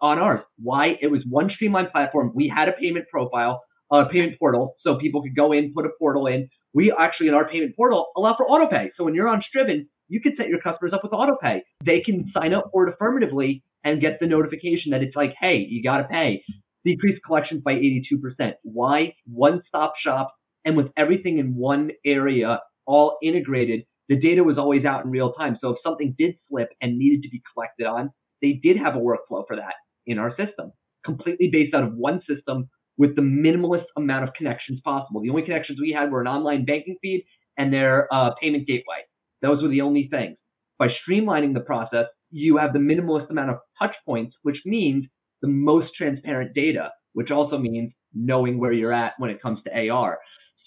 on 0.00 0.18
ours. 0.18 0.40
Why? 0.58 0.94
It 1.00 1.08
was 1.08 1.20
one 1.28 1.50
streamlined 1.54 1.92
platform. 1.92 2.32
We 2.34 2.52
had 2.54 2.68
a 2.68 2.72
payment 2.72 3.06
profile, 3.10 3.62
a 3.92 4.06
payment 4.06 4.38
portal, 4.38 4.74
so 4.82 4.96
people 4.96 5.22
could 5.22 5.36
go 5.36 5.52
in, 5.52 5.72
put 5.74 5.86
a 5.86 5.90
portal 5.98 6.26
in. 6.26 6.48
We 6.74 6.92
actually 6.98 7.28
in 7.28 7.34
our 7.34 7.48
payment 7.48 7.76
portal 7.76 8.08
allow 8.16 8.34
for 8.36 8.46
autopay. 8.46 8.88
So 8.96 9.04
when 9.04 9.14
you're 9.14 9.28
on 9.28 9.42
Striven, 9.48 9.88
you 10.08 10.20
can 10.20 10.34
set 10.36 10.48
your 10.48 10.60
customers 10.60 10.92
up 10.92 11.02
with 11.02 11.12
autopay. 11.12 11.60
They 11.84 12.00
can 12.00 12.30
sign 12.34 12.52
up 12.52 12.70
for 12.72 12.88
it 12.88 12.92
affirmatively 12.92 13.62
and 13.84 14.00
get 14.00 14.18
the 14.20 14.26
notification 14.26 14.90
that 14.92 15.02
it's 15.02 15.16
like, 15.16 15.34
hey, 15.40 15.66
you 15.68 15.82
got 15.82 15.98
to 15.98 16.04
pay. 16.04 16.42
Decreased 16.84 17.22
collections 17.24 17.62
by 17.64 17.74
82%. 17.74 18.52
Why? 18.62 19.14
One 19.26 19.62
stop 19.68 19.94
shop 20.04 20.34
and 20.64 20.76
with 20.76 20.88
everything 20.96 21.38
in 21.38 21.56
one 21.56 21.90
area, 22.04 22.60
all 22.86 23.18
integrated, 23.22 23.84
the 24.08 24.16
data 24.16 24.44
was 24.44 24.58
always 24.58 24.84
out 24.84 25.04
in 25.04 25.10
real 25.10 25.32
time. 25.32 25.58
So 25.60 25.70
if 25.70 25.78
something 25.84 26.14
did 26.18 26.34
slip 26.48 26.68
and 26.80 26.98
needed 26.98 27.22
to 27.22 27.30
be 27.30 27.42
collected 27.52 27.86
on, 27.86 28.10
they 28.40 28.60
did 28.62 28.76
have 28.76 28.94
a 28.94 28.98
workflow 28.98 29.46
for 29.46 29.56
that 29.56 29.74
in 30.06 30.18
our 30.18 30.30
system, 30.30 30.72
completely 31.04 31.48
based 31.52 31.74
out 31.74 31.84
of 31.84 31.94
one 31.94 32.20
system 32.28 32.68
with 32.98 33.16
the 33.16 33.22
minimalist 33.22 33.84
amount 33.96 34.24
of 34.24 34.34
connections 34.34 34.80
possible. 34.84 35.22
The 35.22 35.30
only 35.30 35.42
connections 35.42 35.78
we 35.80 35.92
had 35.96 36.10
were 36.10 36.20
an 36.20 36.26
online 36.26 36.64
banking 36.64 36.96
feed 37.00 37.24
and 37.56 37.72
their 37.72 38.12
uh, 38.12 38.30
payment 38.40 38.66
gateway. 38.66 39.02
Those 39.40 39.62
were 39.62 39.68
the 39.68 39.80
only 39.80 40.08
things. 40.10 40.36
By 40.78 40.88
streamlining 40.88 41.54
the 41.54 41.60
process, 41.60 42.06
you 42.32 42.56
have 42.56 42.72
the 42.72 42.78
minimalist 42.78 43.30
amount 43.30 43.50
of 43.50 43.58
touch 43.78 43.94
points, 44.04 44.34
which 44.42 44.58
means 44.64 45.04
the 45.42 45.48
most 45.48 45.90
transparent 45.96 46.54
data, 46.54 46.90
which 47.12 47.30
also 47.30 47.58
means 47.58 47.92
knowing 48.14 48.58
where 48.58 48.72
you're 48.72 48.92
at 48.92 49.12
when 49.18 49.30
it 49.30 49.40
comes 49.40 49.60
to 49.64 49.88
AR. 49.90 50.18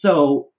So 0.01 0.49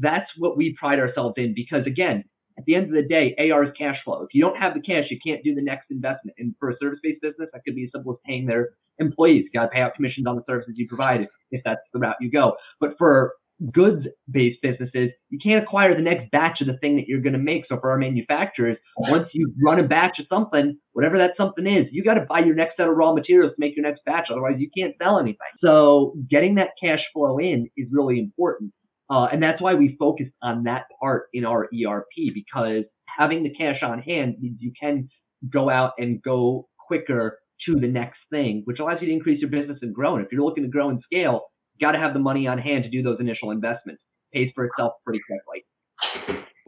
that's 0.00 0.30
what 0.38 0.56
we 0.56 0.76
pride 0.78 0.98
ourselves 0.98 1.34
in 1.38 1.54
because 1.54 1.86
again, 1.86 2.24
at 2.58 2.64
the 2.66 2.74
end 2.74 2.84
of 2.84 2.92
the 2.92 3.08
day, 3.08 3.34
AR 3.50 3.64
is 3.64 3.70
cash 3.78 3.96
flow. 4.04 4.22
If 4.22 4.28
you 4.34 4.42
don't 4.42 4.58
have 4.58 4.74
the 4.74 4.80
cash, 4.80 5.04
you 5.10 5.18
can't 5.26 5.42
do 5.42 5.54
the 5.54 5.62
next 5.62 5.86
investment. 5.90 6.36
And 6.38 6.54
for 6.60 6.68
a 6.68 6.76
service-based 6.80 7.22
business, 7.22 7.48
that 7.52 7.62
could 7.64 7.74
be 7.74 7.84
as 7.84 7.90
simple 7.94 8.12
as 8.12 8.18
paying 8.26 8.44
their 8.44 8.70
employees. 8.98 9.46
Got 9.54 9.64
to 9.64 9.68
pay 9.68 9.80
out 9.80 9.94
commissions 9.94 10.26
on 10.26 10.36
the 10.36 10.42
services 10.46 10.74
you 10.76 10.86
provide 10.86 11.26
if 11.50 11.62
that's 11.64 11.80
the 11.94 11.98
route 11.98 12.16
you 12.20 12.30
go. 12.30 12.56
But 12.78 12.90
for 12.98 13.32
goods-based 13.72 14.58
businesses, 14.62 15.10
you 15.30 15.38
can't 15.42 15.62
acquire 15.62 15.94
the 15.94 16.02
next 16.02 16.30
batch 16.30 16.60
of 16.60 16.66
the 16.66 16.76
thing 16.78 16.96
that 16.96 17.04
you're 17.06 17.20
going 17.20 17.34
to 17.34 17.38
make. 17.38 17.64
So 17.68 17.78
for 17.80 17.90
our 17.90 17.98
manufacturers, 17.98 18.78
once 18.96 19.28
you 19.32 19.52
run 19.64 19.78
a 19.78 19.86
batch 19.86 20.18
of 20.18 20.26
something, 20.28 20.78
whatever 20.92 21.18
that 21.18 21.32
something 21.36 21.66
is, 21.66 21.86
you 21.92 22.02
got 22.02 22.14
to 22.14 22.26
buy 22.28 22.40
your 22.40 22.54
next 22.54 22.76
set 22.76 22.88
of 22.88 22.96
raw 22.96 23.12
materials 23.12 23.52
to 23.52 23.56
make 23.58 23.76
your 23.76 23.86
next 23.86 24.00
batch. 24.04 24.28
Otherwise, 24.30 24.56
you 24.58 24.70
can't 24.76 24.94
sell 25.02 25.18
anything. 25.18 25.36
So 25.62 26.14
getting 26.30 26.56
that 26.56 26.70
cash 26.82 27.00
flow 27.12 27.38
in 27.38 27.68
is 27.76 27.88
really 27.90 28.18
important. 28.18 28.72
Uh, 29.10 29.26
and 29.26 29.42
that's 29.42 29.60
why 29.60 29.74
we 29.74 29.96
focused 29.98 30.32
on 30.42 30.64
that 30.64 30.84
part 31.00 31.28
in 31.32 31.44
our 31.44 31.68
ERP 31.74 32.32
because 32.34 32.84
having 33.06 33.42
the 33.42 33.52
cash 33.54 33.82
on 33.82 34.00
hand 34.00 34.36
means 34.40 34.56
you 34.60 34.72
can 34.80 35.08
go 35.52 35.68
out 35.68 35.92
and 35.98 36.22
go 36.22 36.68
quicker 36.86 37.38
to 37.66 37.78
the 37.78 37.86
next 37.86 38.18
thing, 38.30 38.62
which 38.64 38.78
allows 38.78 38.98
you 39.00 39.08
to 39.08 39.12
increase 39.12 39.40
your 39.40 39.50
business 39.50 39.78
and 39.82 39.94
grow. 39.94 40.16
And 40.16 40.24
if 40.24 40.32
you're 40.32 40.44
looking 40.44 40.64
to 40.64 40.68
grow 40.68 40.88
and 40.88 41.02
scale, 41.04 41.42
got 41.82 41.92
to 41.92 41.98
have 41.98 42.14
the 42.14 42.20
money 42.20 42.46
on 42.46 42.58
hand 42.58 42.84
to 42.84 42.90
do 42.90 43.02
those 43.02 43.20
initial 43.20 43.50
investments. 43.50 44.02
Pays 44.32 44.50
for 44.54 44.64
itself 44.64 44.94
pretty 45.04 45.20
quickly. 45.28 45.64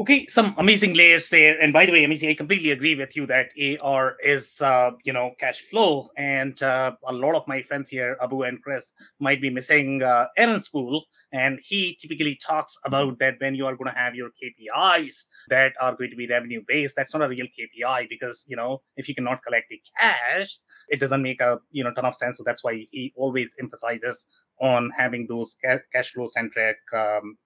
Okay, 0.00 0.26
some 0.26 0.56
amazing 0.58 0.94
layers 0.94 1.28
there. 1.30 1.58
And 1.60 1.72
by 1.72 1.86
the 1.86 1.92
way, 1.92 2.02
amazing, 2.02 2.28
I 2.28 2.34
completely 2.34 2.72
agree 2.72 2.96
with 2.96 3.14
you 3.14 3.26
that 3.28 3.50
AR 3.80 4.16
is, 4.22 4.50
uh, 4.60 4.90
you 5.04 5.12
know, 5.12 5.30
cash 5.38 5.56
flow. 5.70 6.08
And 6.18 6.60
uh, 6.60 6.96
a 7.06 7.12
lot 7.12 7.36
of 7.36 7.46
my 7.46 7.62
friends 7.62 7.88
here, 7.88 8.16
Abu 8.20 8.42
and 8.42 8.60
Chris, 8.60 8.84
might 9.20 9.40
be 9.40 9.50
missing 9.50 10.02
uh, 10.02 10.26
Aaron 10.36 10.60
Spool. 10.60 11.04
And 11.32 11.60
he 11.62 11.96
typically 12.02 12.36
talks 12.44 12.76
about 12.84 13.20
that 13.20 13.36
when 13.38 13.54
you 13.54 13.66
are 13.66 13.76
going 13.76 13.90
to 13.92 13.98
have 13.98 14.16
your 14.16 14.30
KPIs 14.30 15.14
that 15.48 15.72
are 15.80 15.94
going 15.94 16.10
to 16.10 16.16
be 16.16 16.26
revenue 16.26 16.62
based, 16.66 16.94
that's 16.96 17.14
not 17.14 17.22
a 17.24 17.28
real 17.28 17.46
KPI 17.46 18.08
because, 18.08 18.42
you 18.46 18.56
know, 18.56 18.82
if 18.96 19.08
you 19.08 19.14
cannot 19.14 19.42
collect 19.42 19.66
the 19.70 19.80
cash, 19.98 20.48
it 20.88 21.00
doesn't 21.00 21.22
make 21.22 21.40
a, 21.40 21.58
you 21.70 21.84
know, 21.84 21.92
ton 21.94 22.04
of 22.06 22.14
sense. 22.16 22.38
So 22.38 22.44
that's 22.44 22.64
why 22.64 22.86
he 22.90 23.12
always 23.16 23.50
emphasizes 23.60 24.26
on 24.60 24.90
having 24.96 25.26
those 25.28 25.56
cash 25.92 26.12
flow 26.12 26.28
centric 26.28 26.76
um, 26.94 27.36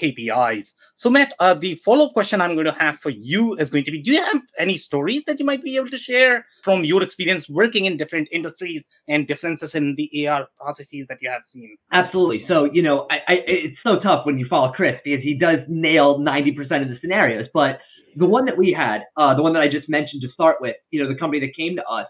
KPIs. 0.00 0.70
So, 0.98 1.10
Matt, 1.10 1.34
uh, 1.40 1.54
the 1.54 1.74
follow 1.84 2.06
up 2.06 2.12
question 2.14 2.40
I'm 2.40 2.54
going 2.54 2.66
to 2.66 2.72
have 2.72 2.98
for 3.02 3.10
you 3.10 3.54
is 3.54 3.70
going 3.70 3.84
to 3.84 3.90
be 3.90 4.02
Do 4.02 4.12
you 4.12 4.22
have 4.22 4.40
any 4.58 4.78
stories 4.78 5.22
that 5.26 5.38
you 5.38 5.44
might 5.44 5.62
be 5.62 5.76
able 5.76 5.90
to 5.90 5.98
share 5.98 6.46
from 6.64 6.84
your 6.84 7.02
experience 7.02 7.48
working 7.48 7.84
in 7.84 7.96
different 7.96 8.28
industries 8.32 8.82
and 9.08 9.28
differences 9.28 9.74
in 9.74 9.94
the 9.96 10.26
AR 10.26 10.48
processes 10.58 11.06
that 11.08 11.18
you 11.20 11.28
have 11.30 11.42
seen? 11.44 11.76
Absolutely. 11.92 12.44
So, 12.48 12.64
you 12.64 12.82
know, 12.82 13.06
I, 13.10 13.16
I, 13.28 13.34
it's 13.46 13.78
so 13.82 14.00
tough 14.00 14.24
when 14.24 14.38
you 14.38 14.46
follow 14.48 14.72
Chris 14.72 14.98
because 15.04 15.22
he 15.22 15.34
does 15.34 15.58
nail 15.68 16.18
90% 16.18 16.58
of 16.82 16.88
the 16.88 16.96
scenarios. 17.00 17.46
But 17.52 17.78
the 18.16 18.26
one 18.26 18.46
that 18.46 18.56
we 18.56 18.72
had, 18.72 19.02
uh, 19.16 19.34
the 19.34 19.42
one 19.42 19.52
that 19.52 19.62
I 19.62 19.68
just 19.68 19.88
mentioned 19.88 20.22
to 20.22 20.28
start 20.32 20.56
with, 20.60 20.76
you 20.90 21.02
know, 21.02 21.08
the 21.08 21.18
company 21.18 21.40
that 21.40 21.54
came 21.54 21.76
to 21.76 21.84
us, 21.84 22.06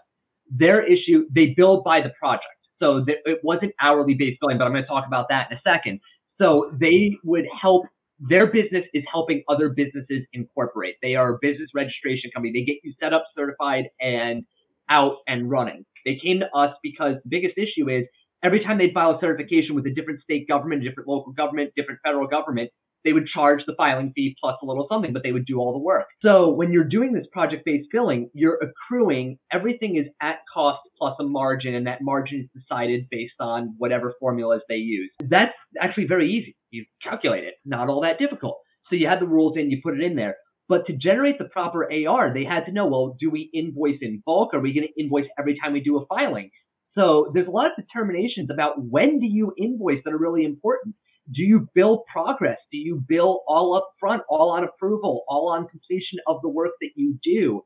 their 0.49 0.81
issue, 0.81 1.25
they 1.33 1.53
build 1.57 1.83
by 1.83 2.01
the 2.01 2.11
project. 2.17 2.45
So 2.79 3.03
it 3.07 3.39
wasn't 3.43 3.73
hourly 3.81 4.13
based 4.13 4.39
billing, 4.39 4.59
but 4.59 4.65
I'm 4.65 4.71
going 4.71 4.83
to 4.83 4.87
talk 4.87 5.05
about 5.07 5.27
that 5.29 5.51
in 5.51 5.57
a 5.57 5.61
second. 5.61 5.99
So 6.39 6.71
they 6.79 7.17
would 7.23 7.45
help. 7.59 7.85
Their 8.19 8.47
business 8.47 8.83
is 8.93 9.03
helping 9.11 9.43
other 9.47 9.69
businesses 9.69 10.25
incorporate. 10.33 10.95
They 11.03 11.15
are 11.15 11.35
a 11.35 11.37
business 11.39 11.69
registration 11.75 12.31
company. 12.33 12.51
They 12.51 12.65
get 12.65 12.77
you 12.83 12.93
set 12.99 13.13
up, 13.13 13.23
certified, 13.35 13.85
and 14.01 14.43
out 14.89 15.17
and 15.27 15.49
running. 15.49 15.85
They 16.05 16.19
came 16.23 16.39
to 16.39 16.49
us 16.57 16.75
because 16.81 17.15
the 17.23 17.29
biggest 17.29 17.57
issue 17.57 17.89
is 17.89 18.05
every 18.43 18.63
time 18.63 18.77
they 18.77 18.91
file 18.91 19.11
a 19.11 19.19
certification 19.19 19.75
with 19.75 19.85
a 19.85 19.91
different 19.91 20.21
state 20.21 20.47
government, 20.47 20.81
a 20.81 20.89
different 20.89 21.07
local 21.09 21.31
government, 21.33 21.73
different 21.75 21.99
federal 22.03 22.27
government, 22.27 22.71
they 23.03 23.13
would 23.13 23.27
charge 23.27 23.61
the 23.65 23.75
filing 23.75 24.11
fee 24.15 24.35
plus 24.39 24.55
a 24.61 24.65
little 24.65 24.87
something, 24.89 25.13
but 25.13 25.23
they 25.23 25.31
would 25.31 25.45
do 25.45 25.59
all 25.59 25.73
the 25.73 25.79
work. 25.79 26.07
So 26.21 26.49
when 26.49 26.71
you're 26.71 26.83
doing 26.83 27.13
this 27.13 27.25
project-based 27.31 27.87
billing, 27.91 28.29
you're 28.33 28.59
accruing 28.61 29.37
everything 29.51 29.97
is 29.97 30.07
at 30.21 30.39
cost 30.53 30.79
plus 30.97 31.15
a 31.19 31.23
margin, 31.23 31.75
and 31.75 31.87
that 31.87 31.99
margin 32.01 32.41
is 32.41 32.61
decided 32.61 33.05
based 33.09 33.35
on 33.39 33.75
whatever 33.77 34.13
formulas 34.19 34.61
they 34.67 34.75
use. 34.75 35.11
That's 35.19 35.53
actually 35.79 36.07
very 36.07 36.31
easy. 36.31 36.55
You 36.71 36.85
calculate 37.03 37.43
it, 37.43 37.55
not 37.65 37.89
all 37.89 38.01
that 38.01 38.19
difficult. 38.19 38.59
So 38.89 38.95
you 38.95 39.07
had 39.07 39.21
the 39.21 39.27
rules 39.27 39.57
in, 39.57 39.71
you 39.71 39.79
put 39.83 39.97
it 39.97 40.03
in 40.03 40.15
there. 40.15 40.35
But 40.69 40.85
to 40.87 40.93
generate 40.93 41.37
the 41.37 41.45
proper 41.45 41.89
AR, 41.89 42.33
they 42.33 42.43
had 42.43 42.65
to 42.65 42.73
know, 42.73 42.87
well, 42.87 43.15
do 43.19 43.29
we 43.29 43.49
invoice 43.53 43.99
in 44.01 44.21
bulk? 44.25 44.53
Are 44.53 44.59
we 44.59 44.73
going 44.73 44.87
to 44.87 45.01
invoice 45.01 45.27
every 45.39 45.57
time 45.61 45.71
we 45.71 45.81
do 45.81 45.97
a 45.97 46.05
filing? 46.07 46.49
So 46.93 47.31
there's 47.33 47.47
a 47.47 47.51
lot 47.51 47.67
of 47.67 47.71
determinations 47.77 48.49
about 48.51 48.73
when 48.77 49.19
do 49.19 49.27
you 49.27 49.53
invoice 49.57 49.99
that 50.03 50.13
are 50.13 50.17
really 50.17 50.43
important. 50.43 50.95
Do 51.33 51.41
you 51.41 51.67
bill 51.75 52.03
progress? 52.11 52.57
Do 52.71 52.77
you 52.77 53.03
bill 53.07 53.43
all 53.47 53.75
up 53.75 53.89
front, 53.99 54.23
all 54.29 54.49
on 54.51 54.63
approval, 54.63 55.23
all 55.27 55.49
on 55.49 55.67
completion 55.67 56.19
of 56.27 56.41
the 56.41 56.49
work 56.49 56.71
that 56.81 56.91
you 56.95 57.17
do? 57.23 57.63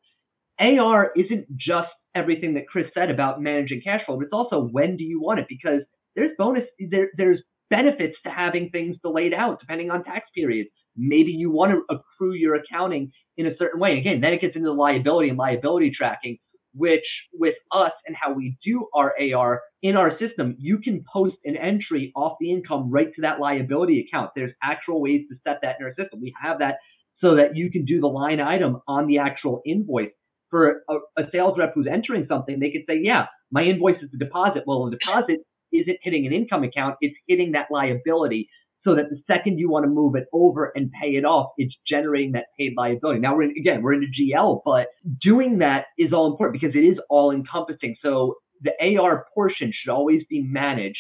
AR 0.59 1.11
isn't 1.15 1.47
just 1.57 1.89
everything 2.15 2.55
that 2.55 2.67
Chris 2.67 2.87
said 2.93 3.09
about 3.09 3.41
managing 3.41 3.81
cash 3.83 4.01
flow, 4.05 4.17
but 4.17 4.25
it's 4.25 4.33
also 4.33 4.61
when 4.61 4.97
do 4.97 5.03
you 5.03 5.21
want 5.21 5.39
it? 5.39 5.45
Because 5.47 5.81
there's 6.15 6.31
bonus, 6.37 6.63
there, 6.89 7.09
there's 7.17 7.41
benefits 7.69 8.15
to 8.23 8.29
having 8.29 8.69
things 8.69 8.97
delayed 9.01 9.33
out 9.33 9.59
depending 9.59 9.89
on 9.89 10.03
tax 10.03 10.25
periods. 10.35 10.69
Maybe 10.97 11.31
you 11.31 11.49
want 11.49 11.71
to 11.71 11.95
accrue 11.95 12.33
your 12.33 12.55
accounting 12.55 13.11
in 13.37 13.47
a 13.47 13.55
certain 13.57 13.79
way. 13.79 13.97
Again, 13.97 14.19
then 14.21 14.33
it 14.33 14.41
gets 14.41 14.55
into 14.55 14.67
the 14.67 14.73
liability 14.73 15.29
and 15.29 15.37
liability 15.37 15.91
tracking, 15.97 16.37
which 16.73 17.05
with 17.33 17.55
us 17.71 17.91
and 18.05 18.15
how 18.19 18.33
we 18.33 18.57
do 18.63 18.87
our 18.95 19.13
AR 19.33 19.61
in 19.81 19.95
our 19.95 20.17
system, 20.19 20.55
you 20.59 20.77
can 20.77 21.03
post 21.11 21.35
an 21.45 21.57
entry 21.57 22.11
off 22.15 22.37
the 22.39 22.51
income 22.51 22.89
right 22.89 23.13
to 23.15 23.21
that 23.21 23.39
liability 23.39 24.05
account. 24.07 24.31
There's 24.35 24.53
actual 24.63 25.01
ways 25.01 25.21
to 25.29 25.35
set 25.43 25.59
that 25.63 25.77
in 25.79 25.85
our 25.85 25.93
system. 25.97 26.21
We 26.21 26.33
have 26.41 26.59
that 26.59 26.75
so 27.19 27.35
that 27.35 27.55
you 27.55 27.71
can 27.71 27.85
do 27.85 27.99
the 27.99 28.07
line 28.07 28.39
item 28.39 28.81
on 28.87 29.07
the 29.07 29.19
actual 29.19 29.61
invoice 29.65 30.11
for 30.51 30.83
a, 30.89 30.95
a, 31.17 31.23
sales 31.31 31.55
rep 31.57 31.71
who's 31.73 31.87
entering 31.91 32.25
something, 32.27 32.59
they 32.59 32.71
could 32.71 32.83
say, 32.87 32.99
yeah, 33.01 33.25
my 33.51 33.63
invoice 33.63 34.01
is 34.03 34.11
the 34.11 34.17
deposit. 34.17 34.63
Well, 34.67 34.85
the 34.85 34.97
deposit 34.97 35.39
isn't 35.71 35.97
hitting 36.03 36.27
an 36.27 36.33
income 36.33 36.63
account. 36.63 36.97
It's 37.01 37.15
hitting 37.27 37.53
that 37.53 37.67
liability 37.71 38.49
so 38.83 38.95
that 38.95 39.09
the 39.09 39.21
second 39.27 39.59
you 39.59 39.69
want 39.69 39.85
to 39.85 39.89
move 39.89 40.15
it 40.15 40.25
over 40.33 40.71
and 40.75 40.91
pay 40.91 41.09
it 41.09 41.25
off, 41.25 41.51
it's 41.57 41.75
generating 41.87 42.31
that 42.31 42.45
paid 42.57 42.73
liability. 42.75 43.19
Now 43.19 43.35
we're 43.35 43.43
in, 43.43 43.53
again, 43.59 43.81
we're 43.81 43.93
into 43.93 44.07
GL, 44.07 44.61
but 44.65 44.87
doing 45.21 45.59
that 45.59 45.85
is 45.97 46.13
all 46.13 46.31
important 46.31 46.59
because 46.59 46.75
it 46.75 46.85
is 46.85 46.97
all 47.09 47.31
encompassing. 47.31 47.95
So 48.01 48.35
the 48.61 48.71
AR 48.97 49.25
portion 49.35 49.71
should 49.71 49.91
always 49.91 50.23
be 50.29 50.41
managed 50.41 50.97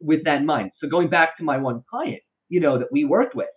with 0.00 0.24
that 0.24 0.38
in 0.38 0.46
mind. 0.46 0.72
So 0.80 0.88
going 0.88 1.08
back 1.08 1.38
to 1.38 1.44
my 1.44 1.58
one 1.58 1.82
client, 1.88 2.22
you 2.48 2.60
know, 2.60 2.78
that 2.78 2.88
we 2.92 3.04
worked 3.04 3.34
with, 3.34 3.48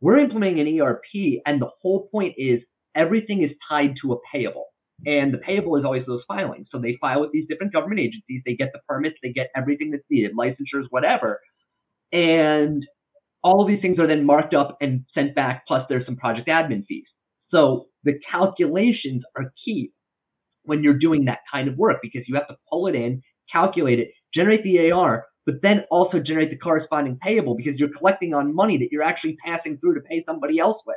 we're 0.00 0.18
implementing 0.18 0.60
an 0.60 0.80
ERP 0.80 1.42
and 1.46 1.60
the 1.60 1.70
whole 1.80 2.08
point 2.10 2.34
is 2.36 2.60
everything 2.96 3.42
is 3.42 3.50
tied 3.68 3.94
to 4.02 4.12
a 4.12 4.16
payable. 4.32 4.66
And 5.04 5.34
the 5.34 5.38
payable 5.38 5.76
is 5.76 5.84
always 5.84 6.06
those 6.06 6.22
filings. 6.28 6.68
So 6.70 6.78
they 6.78 6.96
file 7.00 7.20
with 7.20 7.32
these 7.32 7.46
different 7.48 7.72
government 7.72 8.00
agencies. 8.00 8.42
They 8.46 8.54
get 8.54 8.70
the 8.72 8.80
permits, 8.88 9.16
they 9.22 9.32
get 9.32 9.50
everything 9.56 9.90
that's 9.90 10.04
needed, 10.10 10.32
licensures, 10.36 10.86
whatever. 10.90 11.40
And 12.12 12.84
all 13.42 13.62
of 13.62 13.68
these 13.68 13.80
things 13.80 13.98
are 13.98 14.06
then 14.06 14.24
marked 14.24 14.54
up 14.54 14.76
and 14.80 15.04
sent 15.14 15.34
back, 15.34 15.64
plus 15.66 15.84
there's 15.88 16.06
some 16.06 16.16
project 16.16 16.48
admin 16.48 16.84
fees. 16.86 17.06
So 17.50 17.86
the 18.04 18.14
calculations 18.30 19.22
are 19.36 19.52
key 19.64 19.92
when 20.64 20.82
you're 20.82 20.98
doing 20.98 21.24
that 21.26 21.40
kind 21.52 21.68
of 21.68 21.76
work 21.76 21.98
because 22.02 22.22
you 22.26 22.34
have 22.36 22.48
to 22.48 22.56
pull 22.70 22.86
it 22.86 22.94
in, 22.94 23.22
calculate 23.52 23.98
it, 23.98 24.10
generate 24.34 24.62
the 24.62 24.90
AR, 24.90 25.24
but 25.44 25.56
then 25.62 25.82
also 25.90 26.18
generate 26.18 26.50
the 26.50 26.56
corresponding 26.56 27.18
payable 27.20 27.56
because 27.56 27.74
you're 27.76 27.96
collecting 27.96 28.32
on 28.32 28.54
money 28.54 28.78
that 28.78 28.88
you're 28.90 29.02
actually 29.02 29.36
passing 29.44 29.76
through 29.78 29.94
to 29.94 30.00
pay 30.00 30.22
somebody 30.26 30.58
else 30.58 30.78
with. 30.86 30.96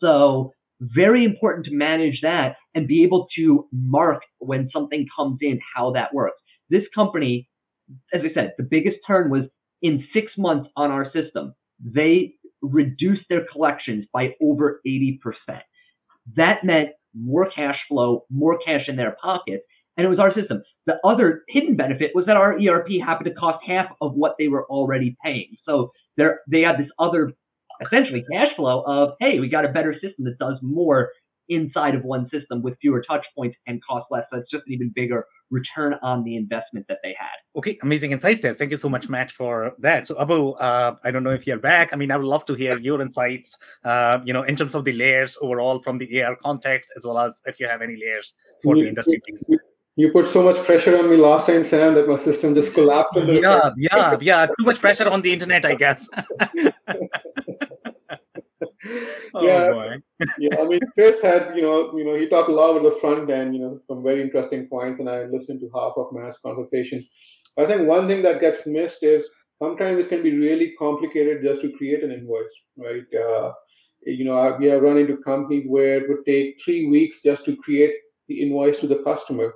So 0.00 0.52
very 0.80 1.24
important 1.24 1.66
to 1.66 1.74
manage 1.74 2.20
that 2.22 2.54
and 2.74 2.86
be 2.86 3.02
able 3.02 3.26
to 3.36 3.68
mark 3.72 4.22
when 4.38 4.70
something 4.72 5.06
comes 5.14 5.38
in 5.42 5.60
how 5.76 5.92
that 5.92 6.14
works. 6.14 6.40
This 6.70 6.84
company, 6.94 7.48
as 8.14 8.22
I 8.24 8.32
said, 8.32 8.54
the 8.56 8.64
biggest 8.64 8.96
turn 9.06 9.30
was 9.30 9.42
in 9.82 10.04
six 10.14 10.32
months 10.38 10.70
on 10.76 10.90
our 10.90 11.10
system. 11.12 11.54
They 11.82 12.34
reduced 12.62 13.22
their 13.28 13.46
collections 13.52 14.06
by 14.12 14.34
over 14.42 14.80
80%. 14.86 15.18
That 16.36 16.64
meant 16.64 16.90
more 17.14 17.50
cash 17.50 17.76
flow, 17.88 18.24
more 18.30 18.58
cash 18.64 18.82
in 18.88 18.96
their 18.96 19.16
pockets, 19.22 19.64
and 19.96 20.06
it 20.06 20.08
was 20.08 20.18
our 20.18 20.34
system. 20.34 20.62
The 20.86 20.94
other 21.04 21.42
hidden 21.48 21.76
benefit 21.76 22.12
was 22.14 22.26
that 22.26 22.36
our 22.36 22.54
ERP 22.54 22.88
happened 23.04 23.28
to 23.28 23.34
cost 23.34 23.64
half 23.66 23.86
of 24.00 24.14
what 24.14 24.34
they 24.38 24.48
were 24.48 24.64
already 24.66 25.16
paying. 25.24 25.56
So 25.66 25.90
they 26.16 26.24
they 26.50 26.60
had 26.60 26.78
this 26.78 26.90
other 26.98 27.32
essentially 27.84 28.24
cash 28.32 28.54
flow 28.56 28.82
of, 28.86 29.10
hey, 29.20 29.40
we 29.40 29.48
got 29.48 29.64
a 29.64 29.72
better 29.72 29.94
system 29.94 30.24
that 30.24 30.38
does 30.38 30.58
more 30.62 31.10
inside 31.50 31.94
of 31.94 32.04
one 32.04 32.28
system 32.30 32.62
with 32.62 32.78
fewer 32.80 33.02
touch 33.02 33.24
points 33.36 33.56
and 33.66 33.80
cost 33.84 34.06
less. 34.10 34.24
So 34.32 34.38
it's 34.38 34.50
just 34.50 34.66
an 34.66 34.72
even 34.72 34.92
bigger 34.94 35.26
return 35.50 35.94
on 36.02 36.24
the 36.24 36.36
investment 36.36 36.86
that 36.88 36.98
they 37.02 37.14
had. 37.18 37.26
Okay, 37.56 37.78
amazing 37.82 38.12
insights 38.12 38.40
there. 38.40 38.54
Thank 38.54 38.70
you 38.70 38.78
so 38.78 38.88
much, 38.88 39.08
Matt, 39.08 39.32
for 39.36 39.72
that. 39.80 40.06
So 40.06 40.18
Abu, 40.20 40.50
uh, 40.52 40.96
I 41.04 41.10
don't 41.10 41.24
know 41.24 41.30
if 41.30 41.46
you're 41.46 41.58
back. 41.58 41.90
I 41.92 41.96
mean, 41.96 42.10
I 42.10 42.16
would 42.16 42.26
love 42.26 42.46
to 42.46 42.54
hear 42.54 42.78
your 42.78 43.02
insights, 43.02 43.54
uh, 43.84 44.20
you 44.24 44.32
know, 44.32 44.44
in 44.44 44.56
terms 44.56 44.74
of 44.74 44.84
the 44.84 44.92
layers 44.92 45.36
overall 45.42 45.82
from 45.82 45.98
the 45.98 46.22
AR 46.22 46.36
context, 46.36 46.90
as 46.96 47.04
well 47.04 47.18
as 47.18 47.34
if 47.44 47.58
you 47.58 47.66
have 47.66 47.82
any 47.82 47.96
layers 47.96 48.32
for 48.62 48.76
you, 48.76 48.84
the 48.84 48.88
industry 48.88 49.20
piece. 49.26 49.42
You 49.96 50.10
put 50.12 50.32
so 50.32 50.42
much 50.42 50.64
pressure 50.64 50.96
on 50.96 51.10
me 51.10 51.16
last 51.16 51.46
time, 51.46 51.66
Sam, 51.68 51.94
that 51.94 52.06
my 52.06 52.24
system 52.24 52.54
just 52.54 52.72
collapsed. 52.74 53.18
Yeah, 53.26 53.70
yeah, 53.76 54.16
yeah. 54.20 54.46
Too 54.46 54.64
much 54.64 54.80
pressure 54.80 55.08
on 55.08 55.20
the 55.20 55.32
internet, 55.32 55.64
I 55.64 55.74
guess. 55.74 56.00
oh, 59.34 59.46
yeah, 59.46 59.96
yeah. 60.38 60.56
I 60.60 60.64
mean, 60.66 60.80
Chris 60.94 61.16
had, 61.22 61.52
you 61.54 61.62
know, 61.62 61.96
you 61.96 62.04
know, 62.04 62.16
he 62.16 62.28
talked 62.28 62.48
a 62.48 62.52
lot 62.52 62.76
about 62.76 62.82
the 62.82 63.00
front 63.00 63.30
end, 63.30 63.54
you 63.54 63.60
know, 63.60 63.80
some 63.86 64.02
very 64.02 64.22
interesting 64.22 64.66
points, 64.66 65.00
and 65.00 65.08
I 65.08 65.24
listened 65.24 65.60
to 65.60 65.70
half 65.74 65.92
of 65.96 66.12
Matt's 66.12 66.38
conversation. 66.44 67.06
I 67.58 67.66
think 67.66 67.88
one 67.88 68.08
thing 68.08 68.22
that 68.22 68.40
gets 68.40 68.66
missed 68.66 69.02
is 69.02 69.24
sometimes 69.60 69.98
it 69.98 70.08
can 70.08 70.22
be 70.22 70.36
really 70.36 70.74
complicated 70.78 71.42
just 71.42 71.62
to 71.62 71.72
create 71.76 72.02
an 72.02 72.12
invoice, 72.12 72.46
right? 72.76 73.04
Uh, 73.14 73.52
you 74.06 74.24
know, 74.24 74.56
we 74.58 74.66
have 74.66 74.82
run 74.82 74.98
into 74.98 75.16
companies 75.18 75.66
where 75.68 75.98
it 75.98 76.08
would 76.08 76.24
take 76.24 76.56
three 76.64 76.86
weeks 76.86 77.18
just 77.24 77.44
to 77.44 77.56
create 77.56 77.92
the 78.28 78.40
invoice 78.42 78.78
to 78.80 78.86
the 78.86 79.02
customer. 79.04 79.52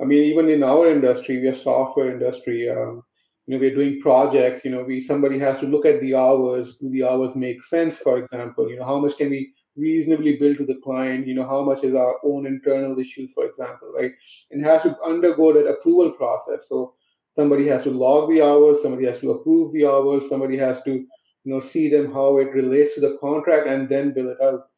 I 0.00 0.04
mean, 0.04 0.22
even 0.22 0.48
in 0.48 0.62
our 0.62 0.90
industry, 0.90 1.40
we 1.40 1.48
are 1.48 1.62
software 1.62 2.12
industry. 2.12 2.70
Um, 2.70 3.02
you 3.50 3.56
know, 3.56 3.62
we're 3.62 3.74
doing 3.74 4.00
projects, 4.00 4.64
you 4.64 4.70
know, 4.70 4.84
we 4.84 5.00
somebody 5.00 5.36
has 5.40 5.58
to 5.58 5.66
look 5.66 5.84
at 5.84 6.00
the 6.00 6.14
hours. 6.14 6.76
Do 6.80 6.88
the 6.88 7.02
hours 7.02 7.32
make 7.34 7.60
sense, 7.64 7.96
for 8.00 8.18
example? 8.18 8.70
You 8.70 8.78
know, 8.78 8.84
how 8.84 9.00
much 9.00 9.18
can 9.18 9.28
we 9.28 9.52
reasonably 9.76 10.36
bill 10.38 10.54
to 10.54 10.64
the 10.64 10.78
client? 10.84 11.26
You 11.26 11.34
know, 11.34 11.48
how 11.48 11.64
much 11.64 11.82
is 11.82 11.96
our 11.96 12.14
own 12.22 12.46
internal 12.46 12.96
issues, 13.00 13.32
for 13.34 13.46
example, 13.46 13.92
right? 13.92 14.12
And 14.52 14.64
has 14.64 14.82
to 14.82 14.96
undergo 15.04 15.52
that 15.52 15.68
approval 15.68 16.12
process. 16.12 16.66
So 16.68 16.94
somebody 17.34 17.66
has 17.66 17.82
to 17.82 17.90
log 17.90 18.30
the 18.30 18.40
hours, 18.40 18.78
somebody 18.84 19.06
has 19.06 19.20
to 19.20 19.32
approve 19.32 19.72
the 19.72 19.84
hours, 19.84 20.22
somebody 20.28 20.56
has 20.56 20.80
to, 20.84 20.92
you 20.92 21.52
know, 21.52 21.60
see 21.72 21.90
them 21.90 22.12
how 22.12 22.38
it 22.38 22.54
relates 22.54 22.94
to 22.94 23.00
the 23.00 23.18
contract 23.20 23.66
and 23.66 23.88
then 23.88 24.14
bill 24.14 24.30
it 24.30 24.40
out. 24.40 24.68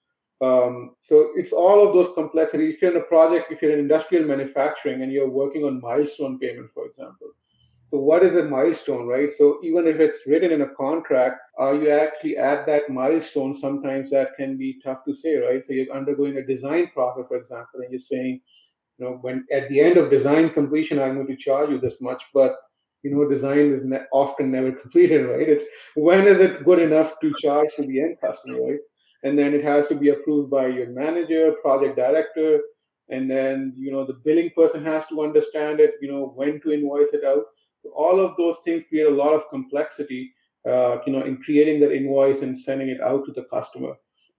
Um, 0.41 0.97
so 1.03 1.33
it's 1.37 1.53
all 1.53 1.87
of 1.87 1.93
those 1.93 2.15
complexities. 2.15 2.77
If 2.77 2.81
you're 2.81 2.93
in 2.93 3.03
a 3.03 3.05
project, 3.05 3.53
if 3.53 3.61
you're 3.61 3.75
in 3.75 3.81
industrial 3.81 4.27
manufacturing 4.27 5.03
and 5.03 5.13
you're 5.13 5.29
working 5.29 5.65
on 5.65 5.83
milestone 5.83 6.39
payments, 6.39 6.73
for 6.73 6.87
example, 6.87 7.33
so 7.93 7.99
what 7.99 8.25
is 8.25 8.35
a 8.35 8.45
milestone, 8.45 9.07
right? 9.07 9.29
So 9.37 9.59
even 9.63 9.87
if 9.87 10.01
it's 10.01 10.27
written 10.27 10.51
in 10.51 10.63
a 10.63 10.75
contract, 10.77 11.37
are 11.59 11.75
you 11.75 11.91
actually 11.91 12.39
at 12.39 12.65
that 12.65 12.89
milestone? 12.89 13.59
Sometimes 13.61 14.11
that 14.13 14.31
can 14.39 14.57
be 14.57 14.81
tough 14.83 15.01
to 15.07 15.15
say, 15.15 15.35
right? 15.37 15.63
So 15.67 15.75
you're 15.75 15.95
undergoing 15.95 16.39
a 16.39 16.47
design 16.47 16.91
process, 16.95 17.27
for 17.29 17.37
example, 17.37 17.81
and 17.83 17.93
you're 17.93 18.01
saying, 18.01 18.41
you 18.97 19.05
know, 19.05 19.19
when 19.21 19.47
at 19.53 19.69
the 19.69 19.81
end 19.81 19.99
of 19.99 20.11
design 20.11 20.55
completion, 20.55 20.99
I'm 20.99 21.17
going 21.17 21.27
to 21.27 21.37
charge 21.37 21.69
you 21.69 21.81
this 21.81 21.97
much, 22.01 22.23
but 22.33 22.55
you 23.03 23.11
know, 23.15 23.29
design 23.29 23.75
is 23.75 23.85
ne- 23.85 24.07
often 24.11 24.51
never 24.51 24.73
completed, 24.83 25.27
right? 25.27 25.47
It's 25.47 25.65
when 25.95 26.27
is 26.27 26.41
it 26.41 26.65
good 26.65 26.79
enough 26.79 27.13
to 27.21 27.35
charge 27.43 27.69
to 27.77 27.83
the 27.87 28.01
end 28.01 28.17
customer, 28.23 28.63
right? 28.69 28.81
And 29.23 29.39
then 29.39 29.53
it 29.53 29.65
has 29.65 29.87
to 29.89 29.97
be 29.97 30.09
approved 30.09 30.51
by 30.51 30.69
your 30.69 30.89
manager, 30.89 31.53
project 31.61 31.97
director, 31.97 32.61
and 33.11 33.31
then 33.31 33.75
you 33.77 33.93
know 33.93 34.07
the 34.07 34.19
billing 34.25 34.51
person 34.57 34.83
has 34.83 35.05
to 35.11 35.23
understand 35.23 35.79
it, 35.79 35.97
you 36.01 36.11
know, 36.11 36.33
when 36.35 36.59
to 36.63 36.73
invoice 36.73 37.13
it 37.13 37.25
out. 37.25 37.45
All 37.95 38.21
of 38.21 38.37
those 38.37 38.57
things 38.65 38.85
create 38.89 39.07
a 39.07 39.11
lot 39.11 39.35
of 39.35 39.49
complexity, 39.51 40.33
uh, 40.69 40.99
you 41.07 41.13
know, 41.13 41.23
in 41.23 41.39
creating 41.39 41.81
that 41.81 41.93
invoice 41.93 42.43
and 42.43 42.59
sending 42.59 42.89
it 42.89 43.01
out 43.01 43.25
to 43.27 43.33
the 43.33 43.45
customer. 43.45 43.95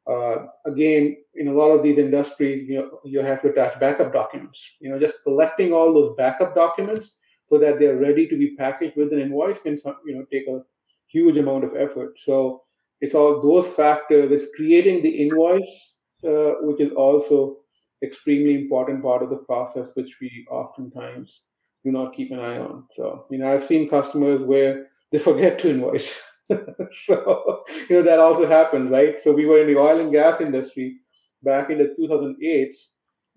Uh, 0.09 0.47
again, 0.65 1.17
in 1.35 1.47
a 1.47 1.53
lot 1.53 1.71
of 1.71 1.81
these 1.81 1.97
industries, 1.97 2.67
you 2.67 2.77
know, 2.77 2.99
you 3.05 3.19
have 3.21 3.41
to 3.41 3.49
attach 3.49 3.79
backup 3.79 4.11
documents. 4.11 4.59
You 4.79 4.89
know, 4.89 4.99
just 4.99 5.15
collecting 5.23 5.71
all 5.71 5.93
those 5.93 6.15
backup 6.17 6.55
documents 6.55 7.15
so 7.49 7.57
that 7.59 7.79
they're 7.79 7.97
ready 7.97 8.27
to 8.27 8.37
be 8.37 8.55
packaged 8.55 8.97
with 8.97 9.13
an 9.13 9.19
invoice 9.19 9.59
can, 9.61 9.77
you 10.05 10.15
know, 10.15 10.25
take 10.31 10.47
a 10.47 10.61
huge 11.07 11.37
amount 11.37 11.63
of 11.63 11.75
effort. 11.75 12.13
So 12.25 12.63
it's 12.99 13.15
all 13.15 13.41
those 13.41 13.73
factors. 13.75 14.31
It's 14.31 14.53
creating 14.55 15.03
the 15.03 15.09
invoice, 15.09 15.93
uh, 16.25 16.55
which 16.61 16.81
is 16.81 16.91
also 16.93 17.57
extremely 18.03 18.55
important 18.55 19.01
part 19.01 19.23
of 19.23 19.29
the 19.29 19.37
process, 19.37 19.87
which 19.93 20.11
we 20.19 20.45
oftentimes 20.49 21.41
do 21.83 21.91
not 21.91 22.15
keep 22.15 22.31
an 22.31 22.39
eye 22.39 22.57
on. 22.57 22.85
So, 22.95 23.25
you 23.29 23.39
know, 23.39 23.53
I've 23.53 23.67
seen 23.67 23.89
customers 23.89 24.41
where 24.45 24.87
they 25.11 25.19
forget 25.19 25.59
to 25.59 25.69
invoice. 25.69 26.09
so, 26.49 27.63
you 27.89 27.95
know, 27.97 28.03
that 28.03 28.19
also 28.19 28.47
happens, 28.47 28.91
right? 28.91 29.15
So 29.23 29.31
we 29.31 29.45
were 29.45 29.59
in 29.59 29.67
the 29.67 29.79
oil 29.79 29.99
and 29.99 30.11
gas 30.11 30.41
industry 30.41 30.97
back 31.43 31.69
in 31.69 31.77
the 31.77 31.95
2008s 31.99 32.75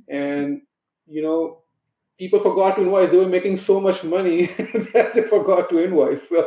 and, 0.09 0.63
you 1.07 1.23
know, 1.23 1.63
people 2.19 2.43
forgot 2.43 2.77
to 2.77 2.83
invoice. 2.83 3.11
They 3.11 3.19
were 3.19 3.29
making 3.29 3.59
so 3.59 3.81
much 3.81 4.03
money 4.05 4.47
that 4.95 5.13
they 5.15 5.23
forgot 5.29 5.69
to 5.71 5.85
invoice. 5.85 6.21
So, 6.29 6.47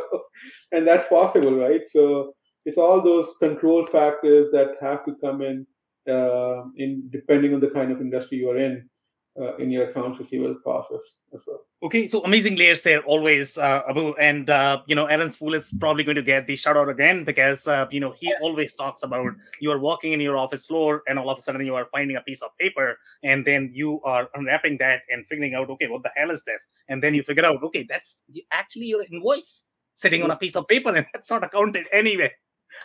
and 0.72 0.86
that's 0.86 1.08
possible, 1.08 1.56
right? 1.56 1.82
So 1.90 2.34
it's 2.64 2.78
all 2.78 3.02
those 3.02 3.26
control 3.38 3.86
factors 3.90 4.48
that 4.52 4.76
have 4.80 5.04
to 5.06 5.14
come 5.20 5.42
in, 5.42 5.66
uh, 6.10 6.64
in 6.76 7.08
depending 7.10 7.54
on 7.54 7.60
the 7.60 7.70
kind 7.70 7.92
of 7.92 8.00
industry 8.00 8.38
you 8.38 8.50
are 8.50 8.58
in. 8.58 8.88
Uh, 9.38 9.56
in 9.56 9.70
your 9.70 9.90
accounts 9.90 10.18
receivable 10.18 10.54
process 10.56 11.00
as 11.34 11.40
well. 11.46 11.60
Okay, 11.82 12.08
so 12.08 12.22
amazing 12.24 12.56
layers 12.56 12.82
there 12.82 13.00
always, 13.02 13.56
uh, 13.56 13.80
Abu, 13.88 14.14
and 14.16 14.50
uh, 14.50 14.82
you 14.86 14.94
know 14.94 15.06
Aaron 15.06 15.32
Spool 15.32 15.54
is 15.54 15.64
probably 15.78 16.04
going 16.04 16.16
to 16.16 16.22
get 16.22 16.46
the 16.46 16.56
shout 16.56 16.76
out 16.76 16.88
again 16.88 17.24
because 17.24 17.66
uh, 17.66 17.86
you 17.90 18.00
know 18.00 18.12
he 18.18 18.32
always 18.42 18.74
talks 18.76 19.02
about 19.02 19.32
you 19.60 19.70
are 19.70 19.78
walking 19.78 20.12
in 20.12 20.20
your 20.20 20.36
office 20.36 20.66
floor 20.66 21.02
and 21.06 21.18
all 21.18 21.30
of 21.30 21.38
a 21.38 21.42
sudden 21.42 21.64
you 21.64 21.74
are 21.74 21.88
finding 21.90 22.16
a 22.16 22.20
piece 22.22 22.42
of 22.42 22.50
paper 22.58 22.98
and 23.22 23.46
then 23.46 23.70
you 23.72 24.00
are 24.04 24.28
unwrapping 24.34 24.76
that 24.78 25.00
and 25.10 25.24
figuring 25.28 25.54
out 25.54 25.70
okay 25.70 25.88
what 25.88 26.02
the 26.02 26.10
hell 26.16 26.30
is 26.30 26.42
this 26.46 26.66
and 26.88 27.02
then 27.02 27.14
you 27.14 27.22
figure 27.22 27.44
out 27.44 27.62
okay 27.62 27.86
that's 27.88 28.16
actually 28.52 28.86
your 28.86 29.02
invoice 29.10 29.62
sitting 30.00 30.22
on 30.22 30.30
a 30.30 30.36
piece 30.36 30.56
of 30.56 30.66
paper 30.66 30.94
and 30.94 31.06
that's 31.12 31.30
not 31.30 31.44
accounted 31.44 31.86
anyway. 31.92 32.32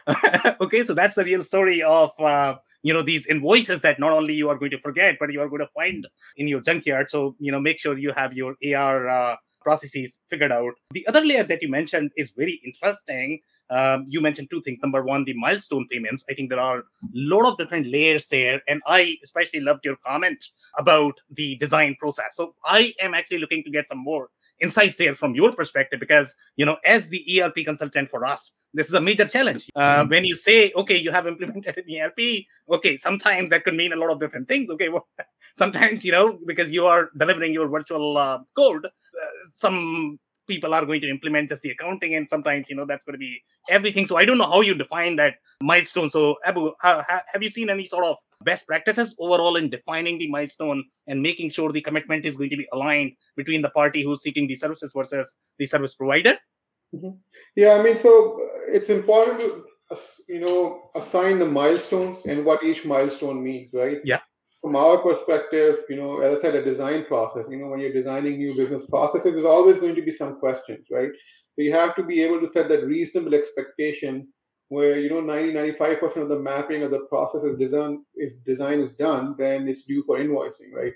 okay, 0.62 0.86
so 0.86 0.93
that's 0.93 1.15
the 1.15 1.23
real 1.23 1.43
story 1.43 1.84
of 1.84 2.10
uh, 2.19 2.55
you 2.86 2.93
know 2.93 3.02
these 3.02 3.26
invoices 3.28 3.82
that 3.82 4.00
not 4.00 4.12
only 4.12 4.34
you 4.36 4.48
are 4.50 4.58
going 4.62 4.69
to 4.71 4.80
forget 4.88 5.15
but 5.19 5.34
you 5.34 5.41
are 5.41 5.50
going 5.50 5.65
to 5.67 5.74
find 5.74 6.08
in 6.38 6.48
your 6.48 6.62
junkyard. 6.62 7.08
So 7.10 7.36
you 7.39 7.52
know 7.52 7.60
make 7.60 7.80
sure 7.80 7.98
you 7.98 8.12
have 8.15 8.34
your 8.34 8.56
ar 8.76 9.10
uh, 9.10 9.36
processes 9.62 10.17
figured 10.30 10.52
out. 10.52 10.74
The 10.91 11.06
other 11.08 11.21
layer 11.21 11.43
that 11.43 11.63
you 11.63 11.69
mentioned 11.69 12.12
is 12.15 12.32
very 12.38 12.62
interesting. 12.63 13.39
Um, 13.71 14.06
you 14.08 14.21
mentioned 14.21 14.50
two 14.52 14.62
things. 14.62 14.78
Number 14.84 15.02
one 15.04 15.26
the 15.26 15.34
milestone 15.34 15.88
payments. 15.91 16.24
I 16.30 16.36
think 16.36 16.52
there 16.52 16.60
are 16.60 16.80
a 16.80 16.84
lot 17.34 17.52
of 17.52 17.58
different 17.58 17.88
layers 17.88 18.28
there 18.30 18.62
and 18.67 18.82
i 18.86 19.02
especially 19.24 19.62
loved 19.62 19.84
your 19.84 19.98
comment 20.06 20.45
about 20.78 21.15
the 21.39 21.50
design 21.65 21.95
process. 22.00 22.32
So 22.39 22.54
i 22.65 22.93
am 23.02 23.15
actually 23.15 23.39
looking 23.39 23.63
to 23.63 23.71
get 23.71 23.89
some 23.89 24.04
more 24.12 24.30
insights 24.62 24.98
there 24.98 25.15
from 25.15 25.36
your 25.36 25.52
perspective 25.52 26.00
because 26.00 26.34
you 26.56 26.65
know 26.65 26.78
as 26.86 27.08
the 27.10 27.41
erp 27.41 27.56
consultant 27.65 28.10
for 28.10 28.26
us 28.26 28.52
this 28.74 28.88
is 28.88 28.94
a 28.94 29.00
major 29.00 29.26
challenge. 29.26 29.70
Uh, 29.76 30.02
mm-hmm. 30.02 30.10
when 30.10 30.26
you 30.26 30.36
say 30.36 30.72
okay 30.76 30.98
you 30.98 31.12
have 31.12 31.28
implemented 31.28 31.78
an 31.78 31.96
erp 32.02 32.20
okay 32.70 32.98
sometimes 32.98 33.50
that 33.50 33.63
could 33.63 33.74
mean 33.74 33.94
a 33.94 33.96
lot 33.96 34.10
of 34.10 34.20
different 34.20 34.48
things 34.48 34.70
okay 34.70 34.89
well, 34.89 35.08
sometimes 35.58 36.04
you 36.04 36.12
know 36.12 36.38
because 36.46 36.72
you 36.72 36.86
are 36.86 37.10
delivering 37.18 37.54
your 37.54 37.68
virtual 37.68 38.18
uh, 38.18 38.39
code 38.56 38.86
uh, 38.86 39.32
some 39.54 40.20
people 40.48 40.74
are 40.74 40.86
going 40.86 41.02
to 41.02 41.10
implement 41.10 41.50
just 41.50 41.62
the 41.62 41.72
accounting 41.72 42.15
and 42.15 42.28
sometimes 42.30 42.70
you 42.70 42.76
know 42.76 42.86
that's 42.86 43.04
going 43.04 43.13
to 43.13 43.20
be 43.20 43.41
everything. 43.70 44.08
So 44.08 44.15
i 44.15 44.26
don't 44.26 44.38
know 44.38 44.50
how 44.50 44.62
you 44.62 44.76
define 44.76 45.15
that 45.18 45.36
milestone. 45.62 46.10
So 46.10 46.36
abu 46.46 46.72
have 46.82 47.41
you 47.41 47.50
seen 47.50 47.70
any 47.70 47.86
sort 47.86 48.06
of 48.06 48.18
best 48.43 48.65
practices 48.67 49.15
overall 49.19 49.56
in 49.56 49.69
defining 49.69 50.17
the 50.17 50.30
milestone 50.30 50.84
and 51.08 51.21
making 51.21 51.50
sure 51.50 51.71
the 51.71 51.82
commitment 51.82 52.26
is 52.26 52.36
going 52.36 52.50
to 52.50 52.58
be 52.58 52.67
aligned 52.74 53.12
between 53.38 53.62
the 53.62 53.69
party 53.69 54.04
who's 54.04 54.21
seeking 54.21 54.48
the 54.48 54.56
services 54.56 54.91
versus 54.95 55.36
the 55.60 55.65
service 55.65 55.93
provider 55.93 56.36
mm-hmm. 56.93 57.15
yeah 57.56 57.74
i 57.74 57.84
mean 57.84 57.98
so 58.02 58.39
it's 58.67 58.89
important 58.89 59.39
to 59.39 59.63
you 60.28 60.39
know 60.39 60.89
assign 60.95 61.39
the 61.39 61.45
milestones 61.45 62.17
and 62.26 62.43
what 62.43 62.63
each 62.63 62.84
milestone 62.86 63.43
means 63.43 63.69
right 63.74 64.00
yeah 64.04 64.19
from 64.65 64.76
our 64.76 64.98
perspective, 64.98 65.76
you 65.89 65.95
know, 65.95 66.21
as 66.21 66.39
I 66.39 66.41
said, 66.41 66.56
a 66.56 66.65
design 66.65 67.06
process, 67.06 67.45
you 67.52 67.58
know, 67.58 67.67
when 67.67 67.80
you're 67.80 67.93
designing 67.93 68.38
new 68.38 68.56
business 68.56 68.82
processes, 68.89 69.34
there's 69.36 69.45
always 69.45 69.80
going 69.80 69.93
to 69.93 70.02
be 70.02 70.12
some 70.12 70.39
questions, 70.39 70.88
right? 70.89 71.12
So 71.56 71.62
you 71.62 71.71
have 71.74 71.95
to 71.98 72.04
be 72.04 72.24
able 72.24 72.41
to 72.41 72.52
set 72.52 72.67
that 72.69 72.84
reasonable 72.84 73.36
expectation 73.36 74.28
where, 74.69 74.99
you 74.99 75.10
know, 75.10 75.21
90, 75.21 75.54
95% 75.54 76.17
of 76.17 76.30
the 76.30 76.39
mapping 76.39 76.84
of 76.84 76.91
the 76.91 77.06
process 77.10 77.43
is 77.43 77.58
design, 77.58 78.04
is 78.15 78.34
design 78.45 78.80
is 78.80 78.91
done, 78.97 79.36
then 79.38 79.67
it's 79.67 79.84
due 79.86 80.04
for 80.06 80.17
invoicing, 80.17 80.73
right? 80.73 80.93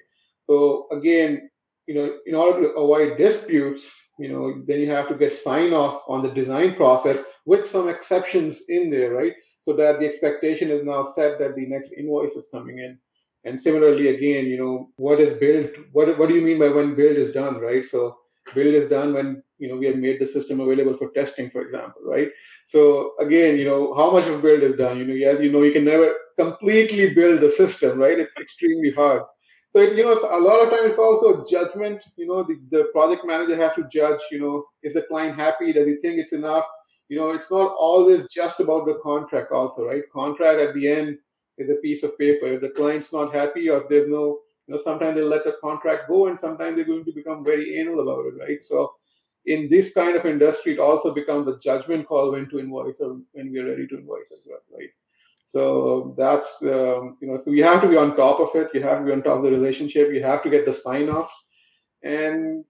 So 0.47 0.87
again, 0.91 1.49
you 1.85 1.95
know, 1.95 2.17
in 2.25 2.35
order 2.35 2.61
to 2.61 2.69
avoid 2.69 3.17
disputes, 3.17 3.83
you 4.19 4.29
know, 4.29 4.61
then 4.67 4.79
you 4.79 4.89
have 4.91 5.07
to 5.09 5.15
get 5.15 5.33
sign 5.43 5.73
off 5.73 6.03
on 6.07 6.21
the 6.21 6.31
design 6.31 6.75
process 6.75 7.17
with 7.45 7.65
some 7.71 7.89
exceptions 7.89 8.59
in 8.67 8.91
there, 8.91 9.11
right? 9.11 9.33
So 9.65 9.75
that 9.75 9.99
the 9.99 10.07
expectation 10.07 10.71
is 10.71 10.85
now 10.85 11.13
set 11.15 11.39
that 11.39 11.55
the 11.55 11.65
next 11.65 11.91
invoice 11.97 12.33
is 12.33 12.47
coming 12.51 12.79
in. 12.79 12.97
And 13.45 13.59
similarly, 13.59 14.09
again, 14.09 14.45
you 14.45 14.57
know, 14.57 14.89
what 14.97 15.19
is 15.19 15.39
built? 15.39 15.71
What 15.93 16.17
what 16.17 16.27
do 16.27 16.35
you 16.35 16.41
mean 16.41 16.59
by 16.59 16.69
when 16.69 16.95
build 16.95 17.17
is 17.17 17.33
done, 17.33 17.59
right? 17.59 17.83
So 17.89 18.17
build 18.53 18.73
is 18.73 18.89
done 18.89 19.13
when 19.13 19.41
you 19.59 19.67
know 19.67 19.75
we 19.75 19.85
have 19.87 19.97
made 19.97 20.19
the 20.19 20.27
system 20.27 20.59
available 20.59 20.97
for 20.97 21.09
testing, 21.11 21.49
for 21.51 21.61
example, 21.61 22.01
right? 22.05 22.29
So 22.67 23.13
again, 23.19 23.57
you 23.57 23.65
know, 23.65 23.93
how 23.95 24.11
much 24.11 24.27
of 24.27 24.41
build 24.41 24.63
is 24.63 24.77
done? 24.77 24.97
You 24.97 25.05
know, 25.05 25.31
as 25.31 25.39
you 25.41 25.51
know, 25.51 25.63
you 25.63 25.73
can 25.73 25.85
never 25.85 26.13
completely 26.37 27.13
build 27.13 27.41
the 27.41 27.51
system, 27.57 27.99
right? 27.99 28.17
It's 28.19 28.31
extremely 28.39 28.91
hard. 28.95 29.23
So 29.71 29.81
it, 29.81 29.95
you 29.95 30.03
know, 30.03 30.13
a 30.13 30.41
lot 30.41 30.63
of 30.63 30.69
times 30.71 30.91
it's 30.91 30.99
also 30.99 31.45
judgment. 31.49 32.01
You 32.15 32.27
know, 32.27 32.43
the, 32.43 32.59
the 32.71 32.85
project 32.91 33.21
manager 33.25 33.55
has 33.57 33.75
to 33.75 33.87
judge. 33.93 34.19
You 34.31 34.39
know, 34.39 34.65
is 34.81 34.93
the 34.93 35.03
client 35.03 35.37
happy? 35.37 35.73
Does 35.73 35.87
he 35.87 35.97
think 35.97 36.19
it's 36.19 36.33
enough? 36.33 36.65
You 37.07 37.17
know, 37.17 37.31
it's 37.31 37.51
not 37.51 37.75
always 37.77 38.25
just 38.33 38.59
about 38.59 38.85
the 38.85 38.99
contract, 39.03 39.51
also, 39.51 39.85
right? 39.85 40.03
Contract 40.13 40.59
at 40.59 40.73
the 40.75 40.87
end 40.87 41.17
is 41.57 41.69
a 41.69 41.81
piece 41.81 42.03
of 42.03 42.17
paper. 42.17 42.53
If 42.53 42.61
the 42.61 42.69
client's 42.69 43.11
not 43.11 43.33
happy 43.33 43.69
or 43.69 43.83
there's 43.89 44.09
no, 44.09 44.39
you 44.67 44.75
know, 44.75 44.81
sometimes 44.83 45.15
they 45.15 45.23
let 45.23 45.43
the 45.43 45.53
contract 45.61 46.07
go 46.07 46.27
and 46.27 46.37
sometimes 46.39 46.75
they're 46.75 46.85
going 46.85 47.05
to 47.05 47.13
become 47.13 47.43
very 47.43 47.79
anal 47.79 47.99
about 48.01 48.25
it, 48.27 48.39
right? 48.39 48.59
So 48.61 48.93
in 49.49 49.69
this 49.69 49.93
kind 49.93 50.15
of 50.15 50.25
industry, 50.25 50.73
it 50.73 50.79
also 50.79 51.13
becomes 51.13 51.47
a 51.47 51.59
judgment 51.59 52.07
call 52.07 52.31
when 52.31 52.49
to 52.49 52.59
invoice 52.59 52.97
or 52.99 53.17
when 53.33 53.51
we're 53.51 53.69
ready 53.69 53.87
to 53.87 53.97
invoice 53.97 54.31
as 54.31 54.39
well, 54.47 54.61
right? 54.77 54.89
So 55.45 56.13
that's, 56.17 56.47
um, 56.61 57.17
you 57.19 57.27
know, 57.27 57.39
so 57.43 57.51
you 57.51 57.63
have 57.63 57.81
to 57.81 57.89
be 57.89 57.97
on 57.97 58.15
top 58.15 58.39
of 58.39 58.49
it. 58.55 58.69
You 58.73 58.83
have 58.83 58.99
to 58.99 59.05
be 59.05 59.11
on 59.11 59.23
top 59.23 59.37
of 59.37 59.43
the 59.43 59.51
relationship. 59.51 60.09
You 60.13 60.23
have 60.23 60.43
to 60.43 60.49
get 60.49 60.65
the 60.65 60.75
sign 60.83 61.09
off. 61.09 61.29
And 62.03 62.63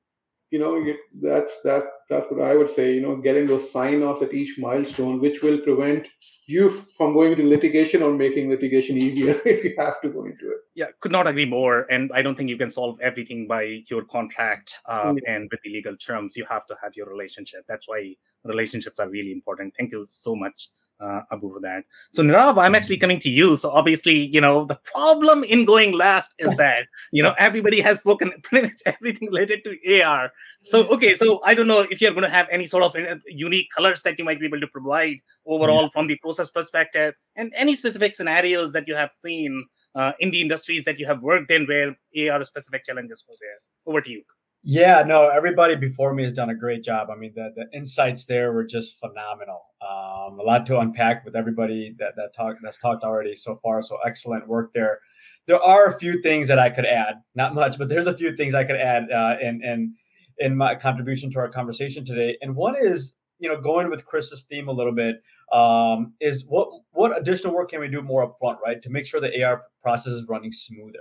you 0.51 0.59
know 0.59 0.83
that's 1.21 1.53
that 1.63 1.83
that's 2.09 2.25
what 2.31 2.41
I 2.41 2.55
would 2.55 2.73
say. 2.75 2.93
You 2.93 3.01
know, 3.01 3.15
getting 3.15 3.47
those 3.47 3.71
sign 3.71 4.01
offs 4.03 4.21
at 4.23 4.33
each 4.33 4.57
milestone, 4.57 5.21
which 5.21 5.41
will 5.41 5.59
prevent 5.61 6.07
you 6.47 6.81
from 6.97 7.13
going 7.13 7.35
to 7.35 7.43
litigation 7.43 8.01
or 8.01 8.11
making 8.11 8.49
litigation 8.49 8.97
easier 8.97 9.39
if 9.45 9.63
you 9.63 9.75
have 9.77 10.01
to 10.01 10.09
go 10.09 10.25
into 10.25 10.49
it. 10.49 10.57
Yeah, 10.75 10.87
could 11.01 11.11
not 11.11 11.27
agree 11.27 11.45
more. 11.45 11.85
And 11.91 12.11
I 12.13 12.21
don't 12.21 12.35
think 12.35 12.49
you 12.49 12.57
can 12.57 12.71
solve 12.71 12.99
everything 13.01 13.47
by 13.47 13.83
your 13.89 14.03
contract 14.05 14.71
uh, 14.87 15.05
mm-hmm. 15.05 15.17
and 15.27 15.47
with 15.51 15.61
the 15.63 15.69
legal 15.69 15.95
terms. 15.97 16.33
You 16.35 16.45
have 16.49 16.65
to 16.67 16.75
have 16.81 16.93
your 16.95 17.07
relationship. 17.07 17.65
That's 17.67 17.87
why 17.87 18.15
relationships 18.43 18.99
are 18.99 19.09
really 19.09 19.31
important. 19.31 19.73
Thank 19.77 19.91
you 19.91 20.05
so 20.09 20.35
much 20.35 20.69
uh, 20.99 21.21
for 21.39 21.59
that. 21.61 21.83
So 22.13 22.23
Nirav, 22.23 22.57
I'm 22.57 22.75
actually 22.75 22.97
coming 22.97 23.19
to 23.21 23.29
you. 23.29 23.57
So 23.57 23.69
obviously, 23.69 24.15
you 24.15 24.41
know, 24.41 24.65
the 24.65 24.79
problem 24.91 25.43
in 25.43 25.65
going 25.65 25.93
last 25.93 26.29
is 26.39 26.49
that, 26.57 26.87
you 27.11 27.23
know, 27.23 27.33
everybody 27.37 27.81
has 27.81 27.99
spoken 27.99 28.31
pretty 28.43 28.67
much 28.67 28.81
everything 28.85 29.29
related 29.29 29.63
to 29.63 30.01
AR. 30.01 30.31
So, 30.63 30.87
okay, 30.87 31.15
so 31.17 31.41
I 31.43 31.53
don't 31.53 31.67
know 31.67 31.85
if 31.89 32.01
you're 32.01 32.11
going 32.11 32.23
to 32.23 32.29
have 32.29 32.47
any 32.51 32.67
sort 32.67 32.83
of 32.83 32.95
uh, 32.95 33.15
unique 33.27 33.67
colors 33.75 34.01
that 34.03 34.19
you 34.19 34.25
might 34.25 34.39
be 34.39 34.45
able 34.45 34.59
to 34.59 34.67
provide 34.67 35.17
overall 35.45 35.83
yeah. 35.83 35.89
from 35.93 36.07
the 36.07 36.17
process 36.17 36.49
perspective 36.49 37.13
and 37.35 37.51
any 37.55 37.75
specific 37.75 38.15
scenarios 38.15 38.73
that 38.73 38.87
you 38.87 38.95
have 38.95 39.11
seen 39.21 39.65
uh, 39.95 40.11
in 40.19 40.31
the 40.31 40.41
industries 40.41 40.85
that 40.85 40.99
you 40.99 41.05
have 41.05 41.21
worked 41.21 41.51
in 41.51 41.65
where 41.65 41.95
AR 42.31 42.43
specific 42.45 42.85
challenges 42.85 43.23
were 43.27 43.35
there. 43.39 43.57
Over 43.85 44.01
to 44.01 44.09
you. 44.09 44.23
Yeah, 44.63 45.03
no, 45.07 45.29
everybody 45.29 45.75
before 45.77 46.13
me 46.13 46.23
has 46.23 46.33
done 46.33 46.49
a 46.49 46.55
great 46.55 46.83
job. 46.83 47.09
I 47.09 47.15
mean, 47.15 47.31
the, 47.33 47.53
the 47.55 47.77
insights 47.77 48.25
there 48.27 48.51
were 48.51 48.65
just 48.65 48.95
phenomenal. 48.99 49.61
Um, 49.81 50.37
a 50.39 50.43
lot 50.43 50.65
to 50.67 50.79
unpack 50.79 51.23
with 51.23 51.35
everybody 51.35 51.95
that 51.97 52.15
that 52.17 52.33
talk 52.35 52.57
that's 52.61 52.77
talked 52.79 53.03
already 53.03 53.35
so 53.35 53.59
far. 53.63 53.81
So 53.81 53.97
excellent 54.05 54.47
work 54.47 54.71
there. 54.73 54.99
There 55.47 55.61
are 55.61 55.85
a 55.93 55.97
few 55.97 56.21
things 56.21 56.49
that 56.49 56.59
I 56.59 56.69
could 56.69 56.85
add, 56.85 57.15
not 57.35 57.55
much, 57.55 57.77
but 57.77 57.87
there's 57.87 58.07
a 58.07 58.17
few 58.17 58.35
things 58.35 58.53
I 58.53 58.65
could 58.65 58.75
add 58.75 59.03
uh, 59.09 59.35
in 59.41 59.63
in 59.63 59.95
in 60.39 60.57
my 60.57 60.75
contribution 60.75 61.31
to 61.31 61.39
our 61.39 61.49
conversation 61.49 62.05
today. 62.05 62.37
And 62.41 62.53
one 62.53 62.75
is, 62.81 63.13
you 63.39 63.47
know, 63.47 63.61
going 63.61 63.89
with 63.89 64.05
Chris's 64.05 64.43
theme 64.49 64.67
a 64.67 64.73
little 64.73 64.93
bit, 64.93 65.15
um, 65.53 66.13
is 66.19 66.43
what 66.49 66.67
what 66.91 67.17
additional 67.17 67.53
work 67.53 67.69
can 67.69 67.79
we 67.79 67.87
do 67.87 68.01
more 68.01 68.27
upfront, 68.27 68.57
right, 68.59 68.81
to 68.83 68.89
make 68.89 69.05
sure 69.05 69.21
the 69.21 69.41
AR 69.41 69.63
process 69.81 70.11
is 70.11 70.25
running 70.27 70.51
smoother. 70.51 70.99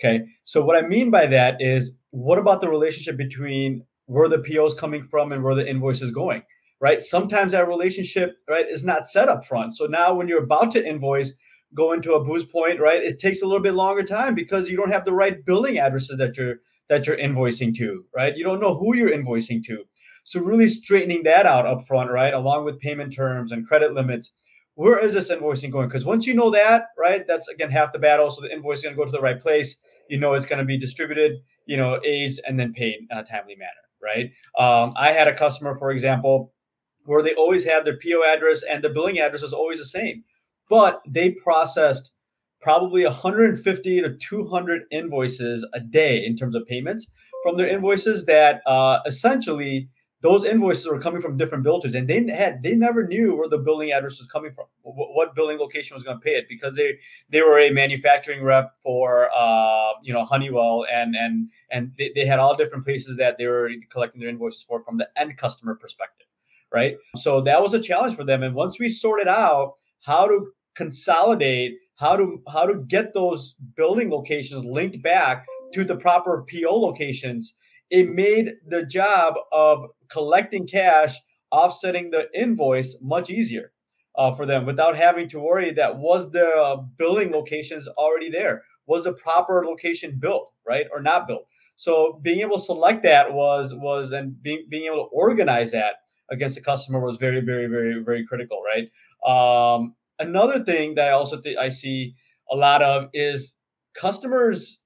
Okay, 0.00 0.24
so 0.44 0.62
what 0.62 0.82
I 0.82 0.86
mean 0.86 1.10
by 1.10 1.26
that 1.26 1.56
is 1.60 1.92
what 2.10 2.38
about 2.38 2.60
the 2.60 2.70
relationship 2.70 3.16
between 3.16 3.84
where 4.06 4.28
the 4.28 4.38
PO 4.38 4.66
is 4.66 4.74
coming 4.74 5.06
from 5.10 5.30
and 5.32 5.44
where 5.44 5.54
the 5.54 5.68
invoice 5.68 6.00
is 6.00 6.10
going, 6.10 6.42
right? 6.80 7.02
Sometimes 7.02 7.52
that 7.52 7.68
relationship, 7.68 8.36
right, 8.48 8.64
is 8.68 8.82
not 8.82 9.06
set 9.06 9.28
up 9.28 9.44
front. 9.46 9.76
So 9.76 9.84
now 9.84 10.14
when 10.14 10.26
you're 10.26 10.42
about 10.42 10.72
to 10.72 10.84
invoice, 10.84 11.32
go 11.76 11.92
into 11.92 12.14
a 12.14 12.24
boost 12.24 12.50
point, 12.50 12.80
right? 12.80 13.02
It 13.02 13.20
takes 13.20 13.42
a 13.42 13.44
little 13.44 13.62
bit 13.62 13.74
longer 13.74 14.02
time 14.02 14.34
because 14.34 14.68
you 14.68 14.76
don't 14.76 14.90
have 14.90 15.04
the 15.04 15.12
right 15.12 15.44
billing 15.44 15.78
addresses 15.78 16.16
that 16.18 16.36
you're 16.36 16.56
that 16.88 17.06
you're 17.06 17.16
invoicing 17.16 17.72
to, 17.76 18.04
right? 18.16 18.36
You 18.36 18.42
don't 18.42 18.60
know 18.60 18.76
who 18.76 18.96
you're 18.96 19.16
invoicing 19.16 19.62
to. 19.66 19.84
So 20.24 20.40
really 20.40 20.68
straightening 20.68 21.22
that 21.22 21.46
out 21.46 21.66
up 21.66 21.86
front, 21.86 22.10
right, 22.10 22.34
along 22.34 22.64
with 22.64 22.80
payment 22.80 23.14
terms 23.14 23.52
and 23.52 23.66
credit 23.66 23.94
limits. 23.94 24.32
Where 24.80 24.98
is 24.98 25.12
this 25.14 25.30
invoicing 25.30 25.72
going? 25.72 25.88
Because 25.88 26.04
once 26.04 26.26
you 26.26 26.34
know 26.34 26.50
that, 26.50 26.88
right, 26.98 27.22
that's 27.26 27.48
again 27.48 27.70
half 27.70 27.92
the 27.92 27.98
battle. 27.98 28.30
So 28.30 28.42
the 28.42 28.52
invoice 28.52 28.78
is 28.78 28.84
going 28.84 28.94
to 28.94 28.98
go 28.98 29.04
to 29.04 29.10
the 29.10 29.20
right 29.20 29.40
place. 29.40 29.76
You 30.08 30.18
know 30.18 30.34
it's 30.34 30.46
going 30.46 30.58
to 30.58 30.64
be 30.64 30.78
distributed 30.78 31.32
you 31.70 31.76
know, 31.76 32.00
aged 32.04 32.40
and 32.44 32.58
then 32.58 32.72
paid 32.72 32.96
in 33.08 33.16
a 33.16 33.22
timely 33.22 33.54
manner, 33.54 33.70
right? 34.02 34.32
Um, 34.58 34.92
I 34.96 35.12
had 35.12 35.28
a 35.28 35.38
customer, 35.38 35.78
for 35.78 35.92
example, 35.92 36.52
where 37.04 37.22
they 37.22 37.34
always 37.34 37.64
had 37.64 37.84
their 37.84 37.94
PO 38.02 38.24
address 38.26 38.62
and 38.68 38.82
the 38.82 38.88
billing 38.88 39.20
address 39.20 39.42
was 39.42 39.52
always 39.52 39.78
the 39.78 39.84
same, 39.84 40.24
but 40.68 41.00
they 41.08 41.30
processed 41.30 42.10
probably 42.60 43.04
150 43.04 44.02
to 44.02 44.16
200 44.28 44.82
invoices 44.90 45.64
a 45.72 45.78
day 45.78 46.26
in 46.26 46.36
terms 46.36 46.56
of 46.56 46.66
payments 46.66 47.06
from 47.44 47.56
their 47.56 47.68
invoices 47.68 48.26
that 48.26 48.60
uh, 48.66 48.98
essentially 49.06 49.88
those 50.22 50.44
invoices 50.44 50.86
were 50.86 51.00
coming 51.00 51.22
from 51.22 51.38
different 51.38 51.64
billers, 51.64 51.96
and 51.96 52.06
they 52.06 52.26
had 52.32 52.62
they 52.62 52.74
never 52.74 53.06
knew 53.06 53.34
where 53.34 53.48
the 53.48 53.58
billing 53.58 53.92
address 53.92 54.18
was 54.18 54.28
coming 54.30 54.52
from, 54.54 54.66
what, 54.82 55.14
what 55.14 55.34
billing 55.34 55.58
location 55.58 55.94
was 55.94 56.04
going 56.04 56.18
to 56.18 56.22
pay 56.22 56.32
it, 56.32 56.46
because 56.48 56.76
they 56.76 56.98
they 57.30 57.40
were 57.40 57.58
a 57.58 57.70
manufacturing 57.70 58.42
rep 58.42 58.74
for 58.82 59.30
uh, 59.34 59.92
you 60.02 60.12
know 60.12 60.24
Honeywell, 60.24 60.84
and 60.92 61.14
and 61.16 61.48
and 61.70 61.92
they, 61.96 62.10
they 62.14 62.26
had 62.26 62.38
all 62.38 62.54
different 62.54 62.84
places 62.84 63.16
that 63.16 63.36
they 63.38 63.46
were 63.46 63.70
collecting 63.90 64.20
their 64.20 64.28
invoices 64.28 64.64
for 64.68 64.82
from 64.84 64.98
the 64.98 65.08
end 65.16 65.36
customer 65.38 65.74
perspective, 65.74 66.26
right? 66.72 66.96
So 67.16 67.40
that 67.42 67.62
was 67.62 67.72
a 67.72 67.80
challenge 67.80 68.16
for 68.16 68.24
them, 68.24 68.42
and 68.42 68.54
once 68.54 68.78
we 68.78 68.90
sorted 68.90 69.28
out 69.28 69.74
how 70.04 70.26
to 70.26 70.52
consolidate, 70.76 71.78
how 71.96 72.16
to 72.16 72.42
how 72.46 72.66
to 72.66 72.74
get 72.88 73.14
those 73.14 73.54
building 73.74 74.10
locations 74.10 74.66
linked 74.66 75.02
back 75.02 75.46
to 75.72 75.84
the 75.84 75.96
proper 75.96 76.44
PO 76.50 76.74
locations 76.78 77.54
it 77.90 78.08
made 78.08 78.52
the 78.68 78.84
job 78.84 79.34
of 79.52 79.86
collecting 80.10 80.66
cash, 80.66 81.14
offsetting 81.52 82.10
the 82.10 82.24
invoice 82.34 82.96
much 83.00 83.30
easier 83.30 83.72
uh, 84.16 84.34
for 84.34 84.46
them 84.46 84.66
without 84.66 84.96
having 84.96 85.28
to 85.30 85.40
worry 85.40 85.72
that 85.74 85.96
was 85.96 86.30
the 86.32 86.46
uh, 86.46 86.76
billing 86.98 87.30
locations 87.32 87.86
already 87.98 88.30
there? 88.30 88.62
Was 88.86 89.04
the 89.04 89.12
proper 89.12 89.64
location 89.64 90.18
built, 90.20 90.52
right, 90.66 90.86
or 90.92 91.00
not 91.00 91.26
built? 91.26 91.46
So 91.76 92.20
being 92.22 92.40
able 92.40 92.58
to 92.58 92.64
select 92.64 93.02
that 93.04 93.32
was 93.32 93.72
was 93.74 94.12
and 94.12 94.40
being 94.42 94.66
being 94.68 94.86
able 94.86 95.08
to 95.08 95.14
organize 95.14 95.70
that 95.72 95.94
against 96.30 96.56
the 96.56 96.60
customer 96.60 97.00
was 97.00 97.16
very 97.16 97.40
very 97.40 97.66
very 97.66 98.02
very 98.02 98.26
critical, 98.26 98.62
right? 98.62 98.90
Um, 99.26 99.94
another 100.18 100.64
thing 100.64 100.94
that 100.96 101.08
I 101.08 101.12
also 101.12 101.40
th- 101.40 101.56
I 101.56 101.68
see 101.68 102.14
a 102.50 102.56
lot 102.56 102.82
of 102.82 103.08
is 103.14 103.54
customers 103.98 104.78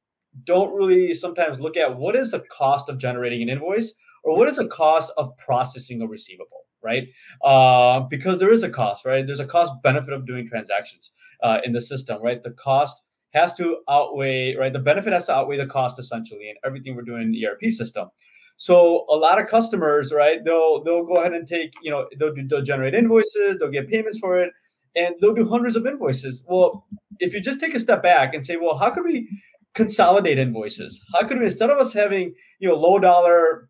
don't 0.46 0.74
really 0.74 1.14
sometimes 1.14 1.60
look 1.60 1.76
at 1.76 1.96
what 1.96 2.16
is 2.16 2.32
the 2.32 2.42
cost 2.56 2.88
of 2.88 2.98
generating 2.98 3.42
an 3.42 3.48
invoice 3.48 3.92
or 4.24 4.36
what 4.36 4.48
is 4.48 4.56
the 4.56 4.66
cost 4.66 5.12
of 5.16 5.36
processing 5.38 6.02
a 6.02 6.06
receivable, 6.06 6.64
right? 6.82 7.08
Uh, 7.44 8.00
because 8.08 8.38
there 8.40 8.52
is 8.52 8.62
a 8.62 8.70
cost, 8.70 9.04
right? 9.04 9.26
There's 9.26 9.40
a 9.40 9.46
cost 9.46 9.72
benefit 9.82 10.12
of 10.12 10.26
doing 10.26 10.48
transactions 10.48 11.10
uh, 11.42 11.58
in 11.64 11.72
the 11.72 11.80
system, 11.80 12.22
right? 12.22 12.42
The 12.42 12.54
cost 12.62 13.02
has 13.34 13.54
to 13.54 13.78
outweigh, 13.88 14.56
right? 14.56 14.72
The 14.72 14.78
benefit 14.78 15.12
has 15.12 15.26
to 15.26 15.34
outweigh 15.34 15.58
the 15.58 15.66
cost 15.66 15.98
essentially 15.98 16.48
in 16.48 16.56
everything 16.64 16.96
we're 16.96 17.02
doing 17.02 17.22
in 17.22 17.32
the 17.32 17.46
ERP 17.46 17.70
system. 17.70 18.08
So 18.56 19.04
a 19.10 19.16
lot 19.16 19.40
of 19.40 19.48
customers, 19.48 20.12
right? 20.14 20.44
They'll 20.44 20.82
they'll 20.84 21.04
go 21.04 21.16
ahead 21.16 21.32
and 21.32 21.46
take, 21.46 21.72
you 21.82 21.90
know, 21.90 22.06
they'll, 22.18 22.32
they'll 22.48 22.62
generate 22.62 22.94
invoices, 22.94 23.58
they'll 23.58 23.70
get 23.70 23.88
payments 23.88 24.18
for 24.20 24.38
it, 24.38 24.52
and 24.94 25.16
they'll 25.20 25.34
do 25.34 25.48
hundreds 25.48 25.76
of 25.76 25.86
invoices. 25.86 26.40
Well, 26.46 26.86
if 27.18 27.34
you 27.34 27.40
just 27.42 27.60
take 27.60 27.74
a 27.74 27.80
step 27.80 28.02
back 28.02 28.34
and 28.34 28.46
say, 28.46 28.56
well, 28.56 28.78
how 28.78 28.94
could 28.94 29.04
we 29.04 29.28
consolidate 29.74 30.38
invoices? 30.38 31.00
How 31.12 31.26
could 31.26 31.38
we, 31.38 31.46
instead 31.46 31.70
of 31.70 31.78
us 31.78 31.92
having, 31.92 32.34
you 32.60 32.68
know, 32.68 32.76
low 32.76 32.98
dollar, 32.98 33.68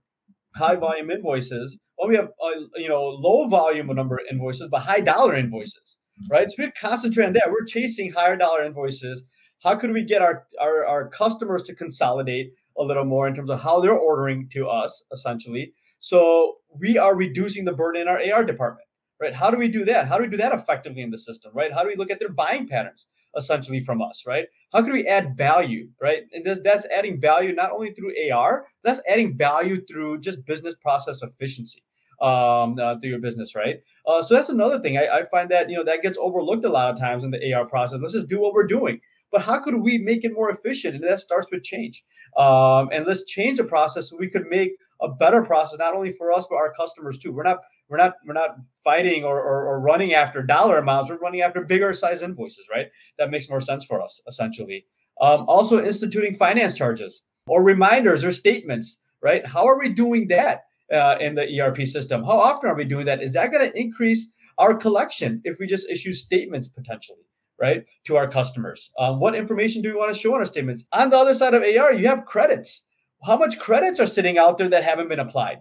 high 0.55 0.77
volume 0.77 1.11
invoices, 1.11 1.79
well, 1.99 2.09
we 2.09 2.17
have, 2.17 2.27
a, 2.27 2.81
you 2.81 2.89
know, 2.89 3.03
low 3.05 3.49
volume 3.49 3.87
number 3.87 4.17
of 4.17 4.25
invoices, 4.31 4.69
but 4.71 4.81
high 4.81 5.01
dollar 5.01 5.37
invoices, 5.37 5.97
right? 6.31 6.49
So 6.49 6.55
we 6.59 6.73
concentrate 6.81 7.27
on 7.27 7.33
that. 7.35 7.51
We're 7.51 7.67
chasing 7.67 8.13
higher 8.13 8.37
dollar 8.37 8.65
invoices. 8.65 9.23
How 9.63 9.79
could 9.79 9.93
we 9.93 10.05
get 10.05 10.21
our, 10.21 10.47
our, 10.61 10.85
our 10.85 11.11
customers 11.11 11.63
to 11.67 11.75
consolidate 11.75 12.53
a 12.79 12.83
little 12.83 13.05
more 13.05 13.27
in 13.29 13.35
terms 13.35 13.51
of 13.51 13.61
how 13.61 13.81
they're 13.81 13.93
ordering 13.93 14.49
to 14.53 14.69
us, 14.69 15.03
essentially? 15.13 15.73
So 16.01 16.57
we 16.79 16.99
are 16.99 17.15
reducing 17.17 17.65
the 17.65 17.73
burden 17.73 18.03
in 18.03 18.09
our 18.09 18.21
AR 18.21 18.45
department, 18.45 18.87
right? 19.23 19.33
How 19.33 19.51
do 19.51 19.57
we 19.57 19.69
do 19.69 19.85
that? 19.87 20.07
How 20.07 20.19
do 20.19 20.25
we 20.25 20.31
do 20.31 20.37
that 20.37 20.53
effectively 20.53 21.03
in 21.03 21.11
the 21.11 21.19
system, 21.19 21.53
right? 21.55 21.73
How 21.73 21.83
do 21.83 21.89
we 21.89 21.97
look 21.97 22.11
at 22.11 22.19
their 22.19 22.29
buying 22.29 22.69
patterns? 22.69 23.07
Essentially 23.37 23.85
from 23.85 24.03
us, 24.03 24.23
right? 24.27 24.47
How 24.73 24.83
can 24.83 24.93
we 24.93 25.07
add 25.07 25.37
value, 25.37 25.89
right? 26.01 26.23
And 26.33 26.45
that's 26.65 26.87
adding 26.97 27.21
value 27.21 27.55
not 27.55 27.71
only 27.71 27.93
through 27.93 28.13
AR, 28.31 28.67
that's 28.83 29.01
adding 29.09 29.37
value 29.37 29.85
through 29.87 30.21
just 30.21 30.45
business 30.47 30.75
process 30.83 31.21
efficiency 31.23 31.83
um, 32.21 32.79
uh, 32.79 32.99
through 33.01 33.11
your 33.11 33.21
business, 33.21 33.55
right? 33.55 33.77
Uh, 34.07 34.23
so 34.23 34.35
that's 34.35 34.49
another 34.49 34.81
thing. 34.81 34.99
I, 34.99 35.21
I 35.21 35.23
find 35.31 35.51
that 35.51 35.69
you 35.71 35.77
know 35.77 35.85
that 35.85 36.03
gets 36.03 36.19
overlooked 36.21 36.65
a 36.65 36.71
lot 36.71 36.93
of 36.93 36.99
times 36.99 37.25
in 37.25 37.31
the 37.31 37.53
AR 37.53 37.67
process. 37.67 37.99
Let's 38.01 38.15
just 38.15 38.29
do 38.29 38.41
what 38.41 38.53
we're 38.53 38.67
doing, 38.67 39.01
but 39.31 39.43
how 39.43 39.63
could 39.63 39.75
we 39.77 39.99
make 39.99 40.25
it 40.25 40.33
more 40.33 40.51
efficient? 40.51 40.95
And 40.95 41.05
that 41.05 41.19
starts 41.19 41.49
with 41.51 41.63
change. 41.63 42.03
Um, 42.37 42.89
and 42.93 43.07
let's 43.07 43.25
change 43.27 43.59
the 43.59 43.65
process 43.65 44.11
so 44.11 44.17
we 44.19 44.29
could 44.29 44.47
make 44.49 44.73
a 45.01 45.09
better 45.09 45.43
process 45.43 45.79
not 45.79 45.95
only 45.95 46.13
for 46.17 46.33
us 46.33 46.47
but 46.49 46.57
our 46.57 46.73
customers 46.75 47.19
too. 47.23 47.33
We're 47.33 47.45
not 47.45 47.59
we're 47.95 48.05
not 48.05 48.15
we're 48.27 48.35
not 48.35 48.57
fighting 48.83 49.23
or, 49.23 49.41
or, 49.41 49.69
or, 49.69 49.79
running 49.79 50.15
after 50.15 50.43
dollar 50.43 50.79
amounts. 50.79 51.11
We're 51.11 51.19
running 51.19 51.43
after 51.43 51.61
bigger 51.61 51.95
size 51.95 52.23
invoices, 52.23 52.67
right? 52.69 52.89
That 53.19 53.31
makes 53.31 53.49
more 53.49 53.61
sense 53.61 53.85
for 53.85 54.03
us 54.03 54.21
essentially. 54.27 54.85
Um, 55.21 55.45
also 55.47 55.81
instituting 55.81 56.35
finance 56.37 56.75
charges 56.75 57.23
or 57.47 57.63
reminders 57.63 58.25
or 58.25 58.33
statements, 58.33 58.99
right? 59.23 59.47
How 59.47 59.69
are 59.69 59.79
we 59.79 59.91
doing 59.91 60.27
that 60.29 60.65
uh, 60.93 61.19
in 61.21 61.37
the 61.37 61.61
ERP 61.61 61.87
system? 61.87 62.25
How 62.25 62.37
often 62.49 62.69
are 62.69 62.75
we 62.75 62.85
doing 62.85 63.07
that? 63.07 63.23
Is 63.23 63.33
that 63.35 63.53
going 63.53 63.71
to 63.71 63.79
increase 63.79 64.27
our 64.59 64.75
collection 64.75 65.41
if 65.45 65.61
we 65.61 65.69
just 65.69 65.89
issue 65.89 66.13
statements 66.13 66.67
potentially? 66.67 67.25
Right 67.61 67.85
to 68.07 68.17
our 68.17 68.29
customers. 68.29 68.91
Um, 68.99 69.21
what 69.21 69.37
information 69.37 69.83
do 69.83 69.91
we 69.91 69.95
want 69.95 70.13
to 70.13 70.21
show 70.21 70.35
on 70.35 70.41
our 70.41 70.47
statements? 70.47 70.83
On 70.93 71.11
the 71.11 71.17
other 71.17 71.35
side 71.35 71.55
of 71.55 71.63
AR, 71.63 71.93
you 71.93 72.09
have 72.09 72.25
credits. 72.27 72.83
How 73.23 73.37
much 73.37 73.61
credits 73.61 74.01
are 74.01 74.09
sitting 74.09 74.37
out 74.37 74.59
there 74.59 74.69
that 74.71 74.83
haven't 74.83 75.09
been 75.09 75.21
applied? 75.21 75.59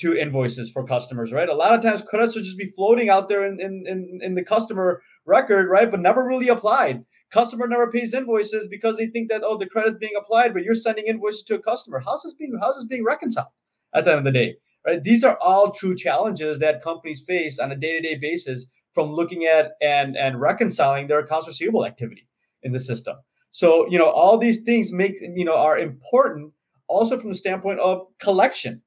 To 0.00 0.16
invoices 0.16 0.70
for 0.70 0.86
customers, 0.86 1.32
right? 1.32 1.48
A 1.48 1.54
lot 1.54 1.74
of 1.74 1.82
times 1.82 2.02
credits 2.08 2.34
will 2.34 2.42
just 2.42 2.58
be 2.58 2.72
floating 2.74 3.08
out 3.08 3.28
there 3.28 3.46
in, 3.46 3.60
in, 3.60 3.84
in, 3.86 4.20
in 4.22 4.34
the 4.34 4.44
customer 4.44 5.02
record, 5.26 5.68
right? 5.68 5.90
But 5.90 6.00
never 6.00 6.24
really 6.24 6.48
applied. 6.48 7.04
Customer 7.32 7.66
never 7.66 7.90
pays 7.90 8.12
invoices 8.12 8.66
because 8.70 8.96
they 8.96 9.06
think 9.06 9.30
that, 9.30 9.42
oh, 9.44 9.56
the 9.56 9.66
credit's 9.66 9.96
being 9.98 10.12
applied, 10.18 10.52
but 10.52 10.62
you're 10.62 10.74
sending 10.74 11.06
invoices 11.06 11.44
to 11.46 11.54
a 11.54 11.62
customer. 11.62 12.02
How's 12.04 12.22
this 12.22 12.34
being 12.34 12.52
how's 12.60 12.76
this 12.76 12.86
being 12.86 13.04
reconciled 13.04 13.48
at 13.94 14.04
the 14.04 14.10
end 14.10 14.18
of 14.18 14.24
the 14.24 14.38
day? 14.38 14.56
Right? 14.86 15.02
These 15.02 15.24
are 15.24 15.38
all 15.38 15.72
true 15.72 15.96
challenges 15.96 16.58
that 16.58 16.82
companies 16.82 17.22
face 17.26 17.58
on 17.58 17.72
a 17.72 17.76
day-to-day 17.76 18.18
basis 18.20 18.66
from 18.94 19.12
looking 19.12 19.44
at 19.46 19.72
and, 19.80 20.16
and 20.16 20.40
reconciling 20.40 21.06
their 21.06 21.20
accounts 21.20 21.48
receivable 21.48 21.86
activity 21.86 22.26
in 22.62 22.72
the 22.72 22.80
system. 22.80 23.16
So, 23.50 23.86
you 23.88 23.98
know, 23.98 24.10
all 24.10 24.38
these 24.38 24.62
things 24.64 24.90
make 24.92 25.14
you 25.20 25.44
know 25.44 25.56
are 25.56 25.78
important 25.78 26.52
also 26.88 27.20
from 27.20 27.30
the 27.30 27.36
standpoint 27.36 27.80
of 27.80 28.06
collection 28.20 28.82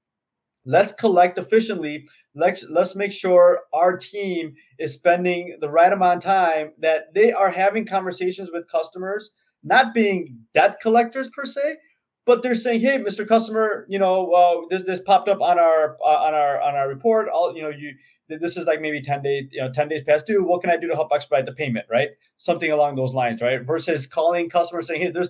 let's 0.65 0.93
collect 0.93 1.38
efficiently. 1.38 2.06
Let's 2.34 2.65
let's 2.69 2.95
make 2.95 3.12
sure 3.12 3.62
our 3.73 3.97
team 3.97 4.56
is 4.78 4.93
spending 4.93 5.58
the 5.62 5.69
right 5.69 5.93
amount 5.93 6.17
of 6.17 6.23
time 6.23 6.73
that 6.80 7.13
they 7.13 7.32
are 7.32 7.49
having 7.49 7.88
conversations 7.88 8.49
with 8.51 8.69
customers 8.69 9.32
not 9.63 9.93
being 9.93 10.38
debt 10.54 10.78
collectors 10.82 11.30
per 11.36 11.45
se 11.45 11.78
but 12.25 12.43
they're 12.43 12.56
saying 12.56 12.82
hey 12.82 12.97
mr 12.97 13.28
customer 13.28 13.86
you 13.88 13.99
know 13.99 14.32
uh, 14.32 14.62
this 14.69 14.86
this 14.86 14.99
popped 15.06 15.30
up 15.30 15.41
on 15.41 15.58
our 15.60 15.97
uh, 16.06 16.19
on 16.28 16.34
our 16.34 16.62
on 16.62 16.75
our 16.75 16.88
report. 16.88 17.28
All 17.30 17.56
you 17.56 17.63
know 17.63 17.69
you 17.69 17.93
this 18.28 18.58
is 18.58 18.65
like 18.65 18.82
maybe 18.82 19.01
10 19.01 19.21
days 19.21 19.45
you 19.51 19.62
know 19.62 19.71
10 19.73 19.88
days 19.88 20.04
past 20.08 20.25
due. 20.28 20.43
What 20.43 20.62
can 20.62 20.69
i 20.71 20.78
do 20.78 20.88
to 20.88 20.95
help 20.95 21.12
expedite 21.13 21.45
the 21.45 21.54
payment? 21.54 21.86
Right? 21.89 22.10
Something 22.38 22.71
along 22.71 22.95
those 22.95 23.13
lines 23.13 23.41
right? 23.41 23.62
Versus 23.65 24.08
calling 24.08 24.49
customers 24.49 24.88
saying 24.88 25.01
hey 25.01 25.12
there's 25.12 25.30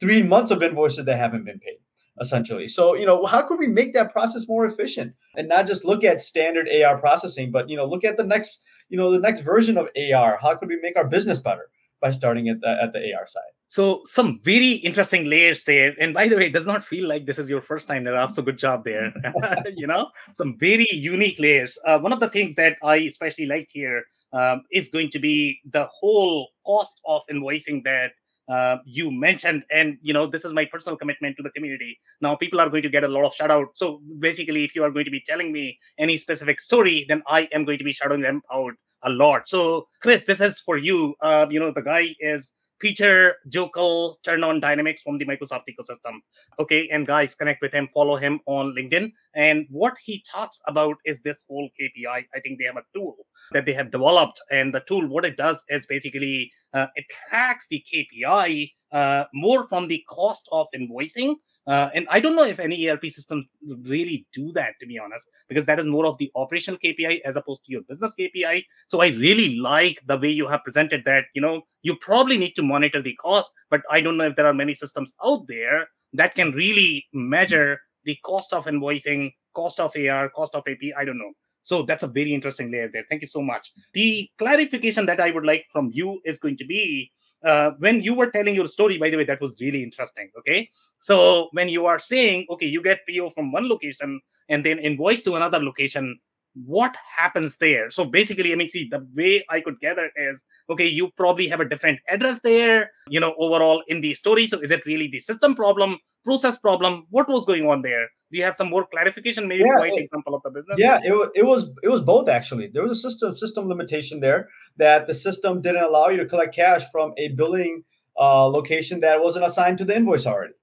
three 0.00 0.22
months 0.22 0.50
of 0.50 0.62
invoices 0.62 1.06
that 1.06 1.16
haven't 1.18 1.44
been 1.44 1.58
paid 1.58 1.78
essentially. 2.20 2.68
So, 2.68 2.94
you 2.94 3.06
know, 3.06 3.24
how 3.26 3.46
could 3.46 3.58
we 3.58 3.66
make 3.66 3.92
that 3.94 4.12
process 4.12 4.46
more 4.48 4.66
efficient 4.66 5.14
and 5.36 5.48
not 5.48 5.66
just 5.66 5.84
look 5.84 6.04
at 6.04 6.20
standard 6.20 6.68
AR 6.68 6.98
processing, 6.98 7.50
but, 7.50 7.68
you 7.68 7.76
know, 7.76 7.86
look 7.86 8.04
at 8.04 8.16
the 8.16 8.24
next, 8.24 8.58
you 8.88 8.98
know, 8.98 9.12
the 9.12 9.18
next 9.18 9.40
version 9.40 9.76
of 9.76 9.88
AR. 9.96 10.38
How 10.40 10.56
could 10.56 10.68
we 10.68 10.78
make 10.80 10.96
our 10.96 11.06
business 11.06 11.38
better 11.38 11.68
by 12.00 12.10
starting 12.10 12.48
at 12.48 12.60
the, 12.60 12.76
at 12.82 12.92
the 12.92 12.98
AR 12.98 13.26
side? 13.26 13.52
So 13.68 14.02
some 14.06 14.40
very 14.44 14.74
interesting 14.74 15.24
layers 15.24 15.64
there. 15.66 15.94
And 16.00 16.14
by 16.14 16.28
the 16.28 16.36
way, 16.36 16.46
it 16.46 16.52
does 16.52 16.66
not 16.66 16.84
feel 16.84 17.08
like 17.08 17.26
this 17.26 17.38
is 17.38 17.48
your 17.48 17.62
first 17.62 17.88
time 17.88 18.04
there. 18.04 18.28
So 18.34 18.42
good 18.42 18.58
job 18.58 18.84
there. 18.84 19.12
you 19.74 19.86
know, 19.86 20.10
some 20.34 20.56
very 20.58 20.86
unique 20.92 21.38
layers. 21.40 21.76
Uh, 21.86 21.98
one 21.98 22.12
of 22.12 22.20
the 22.20 22.30
things 22.30 22.54
that 22.56 22.76
I 22.82 22.96
especially 22.96 23.46
liked 23.46 23.70
here 23.72 24.04
um, 24.32 24.62
is 24.70 24.88
going 24.90 25.10
to 25.10 25.18
be 25.18 25.60
the 25.72 25.88
whole 26.00 26.50
cost 26.66 27.00
of 27.06 27.22
invoicing 27.30 27.82
that 27.84 28.12
uh, 28.48 28.76
you 28.84 29.10
mentioned 29.10 29.64
and 29.70 29.98
you 30.02 30.12
know 30.12 30.26
this 30.26 30.44
is 30.44 30.52
my 30.52 30.64
personal 30.64 30.96
commitment 30.96 31.36
to 31.36 31.42
the 31.42 31.50
community. 31.50 31.98
Now 32.20 32.36
people 32.36 32.60
are 32.60 32.68
going 32.68 32.82
to 32.82 32.90
get 32.90 33.04
a 33.04 33.08
lot 33.08 33.24
of 33.26 33.34
shout 33.34 33.50
out. 33.50 33.68
So 33.74 34.00
basically 34.18 34.64
if 34.64 34.74
you 34.74 34.84
are 34.84 34.90
going 34.90 35.04
to 35.04 35.10
be 35.10 35.22
telling 35.26 35.52
me 35.52 35.78
any 35.98 36.18
specific 36.18 36.60
story 36.60 37.06
then 37.08 37.22
i 37.26 37.42
am 37.52 37.64
going 37.64 37.78
to 37.78 37.84
be 37.84 37.92
shouting 37.92 38.20
them 38.20 38.42
out 38.52 38.74
a 39.02 39.10
lot. 39.10 39.48
So 39.48 39.88
chris 40.02 40.22
this 40.26 40.40
is 40.40 40.60
for 40.64 40.76
you. 40.76 41.14
Uh, 41.20 41.46
you 41.50 41.60
know 41.60 41.72
the 41.72 41.82
guy 41.82 42.14
is 42.20 42.50
Peter 42.80 43.36
Jokel 43.48 44.16
turn 44.24 44.44
on 44.44 44.60
dynamics 44.60 45.02
from 45.02 45.18
the 45.18 45.24
Microsoft 45.24 45.64
ecosystem. 45.70 46.20
Okay, 46.58 46.88
and 46.88 47.06
guys, 47.06 47.34
connect 47.34 47.62
with 47.62 47.72
him, 47.72 47.88
follow 47.94 48.16
him 48.16 48.40
on 48.46 48.74
LinkedIn. 48.76 49.12
And 49.34 49.66
what 49.70 49.94
he 50.04 50.22
talks 50.30 50.60
about 50.66 50.96
is 51.04 51.18
this 51.24 51.38
whole 51.48 51.68
KPI. 51.80 52.26
I 52.34 52.40
think 52.40 52.58
they 52.58 52.64
have 52.66 52.76
a 52.76 52.84
tool 52.94 53.16
that 53.52 53.66
they 53.66 53.72
have 53.72 53.90
developed, 53.90 54.40
and 54.50 54.74
the 54.74 54.82
tool, 54.88 55.06
what 55.06 55.24
it 55.24 55.36
does 55.36 55.58
is 55.68 55.86
basically 55.86 56.50
uh, 56.72 56.86
it 56.96 57.04
tracks 57.28 57.64
the 57.70 57.82
KPI 57.92 58.70
uh, 58.92 59.24
more 59.32 59.66
from 59.66 59.88
the 59.88 60.02
cost 60.08 60.48
of 60.52 60.66
invoicing 60.76 61.34
uh, 61.66 61.88
and 61.94 62.06
I 62.10 62.20
don't 62.20 62.36
know 62.36 62.44
if 62.44 62.58
any 62.58 62.86
ERP 62.86 63.04
systems 63.06 63.46
really 63.82 64.26
do 64.34 64.52
that, 64.52 64.74
to 64.80 64.86
be 64.86 64.98
honest, 64.98 65.26
because 65.48 65.64
that 65.66 65.78
is 65.78 65.86
more 65.86 66.06
of 66.06 66.18
the 66.18 66.30
operational 66.36 66.78
KPI 66.84 67.20
as 67.24 67.36
opposed 67.36 67.64
to 67.64 67.72
your 67.72 67.82
business 67.88 68.12
KPI. 68.18 68.64
So 68.88 69.00
I 69.00 69.08
really 69.08 69.56
like 69.56 70.00
the 70.06 70.18
way 70.18 70.30
you 70.30 70.46
have 70.46 70.62
presented 70.62 71.02
that. 71.06 71.24
You 71.34 71.40
know, 71.40 71.62
you 71.82 71.96
probably 72.00 72.36
need 72.36 72.52
to 72.56 72.62
monitor 72.62 73.00
the 73.00 73.14
cost, 73.16 73.50
but 73.70 73.80
I 73.90 74.00
don't 74.02 74.18
know 74.18 74.24
if 74.24 74.36
there 74.36 74.46
are 74.46 74.54
many 74.54 74.74
systems 74.74 75.12
out 75.24 75.46
there 75.48 75.88
that 76.12 76.34
can 76.34 76.52
really 76.52 77.06
measure 77.12 77.78
the 78.04 78.16
cost 78.24 78.52
of 78.52 78.64
invoicing 78.64 79.32
cost 79.54 79.80
of 79.80 79.92
AR, 79.96 80.28
cost 80.30 80.54
of 80.54 80.64
AP, 80.68 80.92
I 80.98 81.04
don't 81.04 81.18
know. 81.18 81.32
So 81.62 81.82
that's 81.82 82.02
a 82.02 82.08
very 82.08 82.34
interesting 82.34 82.70
layer 82.70 82.90
there. 82.92 83.04
Thank 83.08 83.22
you 83.22 83.28
so 83.28 83.40
much. 83.40 83.66
The 83.94 84.28
clarification 84.38 85.06
that 85.06 85.18
I 85.18 85.30
would 85.30 85.46
like 85.46 85.64
from 85.72 85.90
you 85.94 86.20
is 86.24 86.38
going 86.38 86.58
to 86.58 86.66
be 86.66 87.10
uh, 87.44 87.72
when 87.78 88.00
you 88.00 88.14
were 88.14 88.30
telling 88.30 88.54
your 88.54 88.68
story, 88.68 88.98
by 88.98 89.10
the 89.10 89.16
way, 89.16 89.24
that 89.24 89.40
was 89.40 89.54
really 89.60 89.82
interesting. 89.82 90.30
Okay. 90.38 90.70
So 91.02 91.48
when 91.52 91.68
you 91.68 91.86
are 91.86 91.98
saying, 91.98 92.46
okay, 92.50 92.66
you 92.66 92.82
get 92.82 93.00
PO 93.08 93.30
from 93.30 93.52
one 93.52 93.68
location 93.68 94.20
and 94.48 94.64
then 94.64 94.78
invoice 94.78 95.22
to 95.24 95.34
another 95.34 95.58
location, 95.58 96.18
what 96.54 96.94
happens 97.16 97.52
there? 97.60 97.90
So 97.90 98.04
basically, 98.04 98.52
I 98.52 98.56
mean, 98.56 98.70
see, 98.70 98.88
the 98.90 99.06
way 99.14 99.44
I 99.50 99.60
could 99.60 99.80
gather 99.80 100.10
is, 100.16 100.42
okay, 100.70 100.86
you 100.86 101.10
probably 101.16 101.48
have 101.48 101.60
a 101.60 101.68
different 101.68 101.98
address 102.08 102.40
there, 102.44 102.90
you 103.08 103.20
know, 103.20 103.34
overall 103.38 103.82
in 103.88 104.00
the 104.00 104.14
story. 104.14 104.46
So 104.46 104.60
is 104.60 104.70
it 104.70 104.86
really 104.86 105.08
the 105.08 105.20
system 105.20 105.56
problem, 105.56 105.98
process 106.24 106.56
problem? 106.58 107.06
What 107.10 107.28
was 107.28 107.44
going 107.44 107.66
on 107.66 107.82
there? 107.82 108.08
Do 108.34 108.38
you 108.38 108.44
have 108.44 108.56
some 108.56 108.68
more 108.68 108.84
clarification? 108.84 109.46
Maybe 109.46 109.60
Yeah, 109.62 109.74
provide 109.74 109.92
it- 109.96 110.06
example 110.06 110.34
of 110.34 110.42
the 110.42 110.50
business. 110.50 110.76
Yeah, 110.76 110.98
it, 111.04 111.14
it 111.36 111.44
was 111.44 111.70
it 111.84 111.88
was 111.88 112.00
both 112.00 112.28
actually. 112.28 112.66
There 112.74 112.82
was 112.82 112.92
a 112.98 113.00
system 113.08 113.36
system 113.36 113.68
limitation 113.68 114.18
there 114.18 114.48
that 114.76 115.06
the 115.06 115.14
system 115.14 115.62
didn't 115.62 115.84
allow 115.84 116.08
you 116.08 116.16
to 116.16 116.26
collect 116.26 116.52
cash 116.52 116.82
from 116.90 117.14
a 117.16 117.28
billing 117.40 117.84
uh, 118.18 118.46
location 118.48 118.98
that 119.04 119.22
wasn't 119.22 119.44
assigned 119.44 119.78
to 119.78 119.84
the 119.84 119.94
invoice 120.00 120.26
already, 120.26 120.54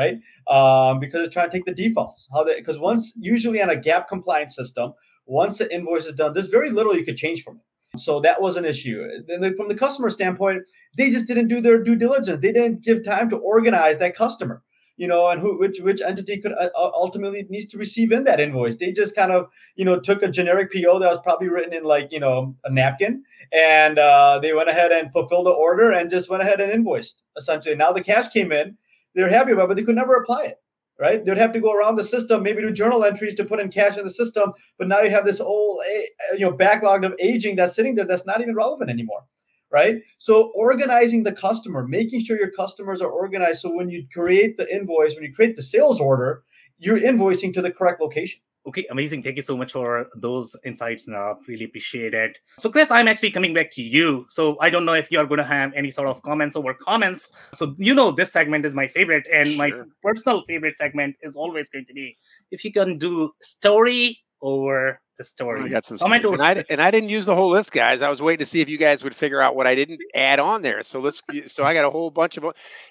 right? 0.00 0.16
Um, 0.56 0.98
because 0.98 1.20
it's 1.24 1.32
trying 1.32 1.48
to 1.50 1.56
take 1.56 1.64
the 1.64 1.76
defaults. 1.82 2.26
How 2.34 2.42
they 2.42 2.56
because 2.58 2.80
once 2.80 3.12
usually 3.16 3.62
on 3.62 3.70
a 3.70 3.76
GAAP 3.76 4.08
compliance 4.08 4.56
system, 4.56 4.92
once 5.26 5.58
the 5.58 5.72
invoice 5.72 6.06
is 6.06 6.16
done, 6.16 6.34
there's 6.34 6.48
very 6.58 6.70
little 6.72 6.96
you 6.98 7.04
could 7.04 7.20
change 7.24 7.44
from 7.44 7.54
it. 7.60 8.00
So 8.00 8.20
that 8.22 8.42
was 8.42 8.56
an 8.56 8.64
issue. 8.64 8.98
Then 9.28 9.54
from 9.56 9.68
the 9.68 9.78
customer 9.84 10.10
standpoint, 10.10 10.62
they 10.98 11.10
just 11.12 11.28
didn't 11.28 11.46
do 11.54 11.60
their 11.60 11.78
due 11.84 11.94
diligence. 12.04 12.40
They 12.42 12.50
didn't 12.58 12.82
give 12.82 13.04
time 13.04 13.30
to 13.30 13.36
organize 13.36 13.98
that 14.00 14.16
customer 14.16 14.60
you 15.02 15.08
know, 15.08 15.26
and 15.26 15.40
who 15.40 15.58
which 15.58 15.78
which 15.80 16.00
entity 16.00 16.40
could 16.40 16.52
uh, 16.52 16.68
ultimately 16.76 17.44
needs 17.50 17.66
to 17.72 17.76
receive 17.76 18.12
in 18.12 18.22
that 18.22 18.38
invoice. 18.38 18.76
They 18.78 18.92
just 18.92 19.16
kind 19.16 19.32
of 19.32 19.48
you 19.74 19.84
know 19.84 19.98
took 19.98 20.22
a 20.22 20.30
generic 20.30 20.72
PO 20.72 21.00
that 21.00 21.10
was 21.10 21.18
probably 21.24 21.48
written 21.48 21.74
in 21.74 21.82
like 21.82 22.12
you 22.12 22.20
know 22.20 22.54
a 22.64 22.70
napkin, 22.72 23.24
and 23.52 23.98
uh, 23.98 24.38
they 24.40 24.52
went 24.52 24.68
ahead 24.68 24.92
and 24.92 25.10
fulfilled 25.10 25.46
the 25.46 25.50
order 25.50 25.90
and 25.90 26.08
just 26.08 26.30
went 26.30 26.44
ahead 26.44 26.60
and 26.60 26.70
invoiced 26.70 27.24
essentially. 27.36 27.74
Now 27.74 27.90
the 27.90 28.04
cash 28.04 28.32
came 28.32 28.52
in, 28.52 28.76
they're 29.16 29.28
happy 29.28 29.50
about, 29.50 29.64
it, 29.64 29.68
but 29.70 29.76
they 29.78 29.82
could 29.82 29.96
never 29.96 30.14
apply 30.14 30.44
it. 30.44 30.58
Right? 31.00 31.24
They'd 31.24 31.36
have 31.36 31.54
to 31.54 31.60
go 31.60 31.72
around 31.72 31.96
the 31.96 32.04
system, 32.04 32.44
maybe 32.44 32.62
do 32.62 32.70
journal 32.70 33.04
entries 33.04 33.34
to 33.34 33.44
put 33.44 33.58
in 33.58 33.72
cash 33.72 33.98
in 33.98 34.04
the 34.04 34.10
system, 34.12 34.52
but 34.78 34.86
now 34.86 35.00
you 35.00 35.10
have 35.10 35.24
this 35.24 35.40
old, 35.40 35.80
eh, 35.90 36.02
you 36.38 36.44
know, 36.46 36.52
backlog 36.52 37.02
of 37.02 37.14
aging 37.18 37.56
that's 37.56 37.74
sitting 37.74 37.96
there 37.96 38.06
that's 38.06 38.24
not 38.24 38.40
even 38.40 38.54
relevant 38.54 38.88
anymore 38.88 39.24
right? 39.72 39.96
So 40.18 40.52
organizing 40.54 41.22
the 41.22 41.32
customer, 41.32 41.86
making 41.86 42.24
sure 42.24 42.36
your 42.36 42.50
customers 42.50 43.00
are 43.00 43.10
organized. 43.10 43.60
So 43.60 43.74
when 43.74 43.88
you 43.88 44.06
create 44.12 44.56
the 44.56 44.72
invoice, 44.72 45.14
when 45.14 45.24
you 45.24 45.34
create 45.34 45.56
the 45.56 45.62
sales 45.62 46.00
order, 46.00 46.42
you're 46.78 47.00
invoicing 47.00 47.52
to 47.54 47.62
the 47.62 47.70
correct 47.70 48.00
location. 48.00 48.40
Okay, 48.64 48.86
amazing. 48.92 49.24
Thank 49.24 49.36
you 49.36 49.42
so 49.42 49.56
much 49.56 49.72
for 49.72 50.06
those 50.14 50.54
insights, 50.64 51.08
Nav. 51.08 51.38
Really 51.48 51.64
appreciate 51.64 52.14
it. 52.14 52.38
So, 52.60 52.70
Chris, 52.70 52.86
I'm 52.90 53.08
actually 53.08 53.32
coming 53.32 53.52
back 53.52 53.72
to 53.72 53.82
you. 53.82 54.24
So, 54.28 54.56
I 54.60 54.70
don't 54.70 54.84
know 54.84 54.92
if 54.92 55.10
you're 55.10 55.26
going 55.26 55.38
to 55.38 55.44
have 55.44 55.72
any 55.74 55.90
sort 55.90 56.06
of 56.06 56.22
comments 56.22 56.54
over 56.54 56.72
comments. 56.72 57.26
So, 57.54 57.74
you 57.78 57.92
know, 57.92 58.12
this 58.12 58.32
segment 58.32 58.64
is 58.64 58.72
my 58.72 58.86
favorite, 58.86 59.26
and 59.32 59.56
my 59.56 59.72
personal 60.00 60.44
favorite 60.46 60.76
segment 60.76 61.16
is 61.22 61.34
always 61.34 61.68
going 61.70 61.86
to 61.86 61.92
be 61.92 62.16
if 62.52 62.64
you 62.64 62.72
can 62.72 62.98
do 62.98 63.32
story 63.42 64.20
over 64.42 65.00
the 65.18 65.24
story. 65.24 65.62
I 65.62 65.68
got 65.68 65.84
some 65.84 65.98
stories. 65.98 66.24
and 66.24 66.42
I, 66.42 66.64
and 66.68 66.82
I 66.82 66.90
didn't 66.90 67.10
use 67.10 67.26
the 67.26 67.34
whole 67.34 67.50
list, 67.50 67.70
guys. 67.72 68.02
I 68.02 68.08
was 68.10 68.20
waiting 68.20 68.44
to 68.44 68.50
see 68.50 68.60
if 68.60 68.68
you 68.68 68.78
guys 68.78 69.02
would 69.04 69.14
figure 69.14 69.40
out 69.40 69.54
what 69.54 69.66
I 69.66 69.74
didn't 69.74 70.00
add 70.14 70.38
on 70.40 70.62
there. 70.62 70.82
So 70.82 71.00
let's. 71.00 71.22
So 71.46 71.64
I 71.64 71.74
got 71.74 71.84
a 71.84 71.90
whole 71.90 72.10
bunch 72.10 72.36
of. 72.36 72.44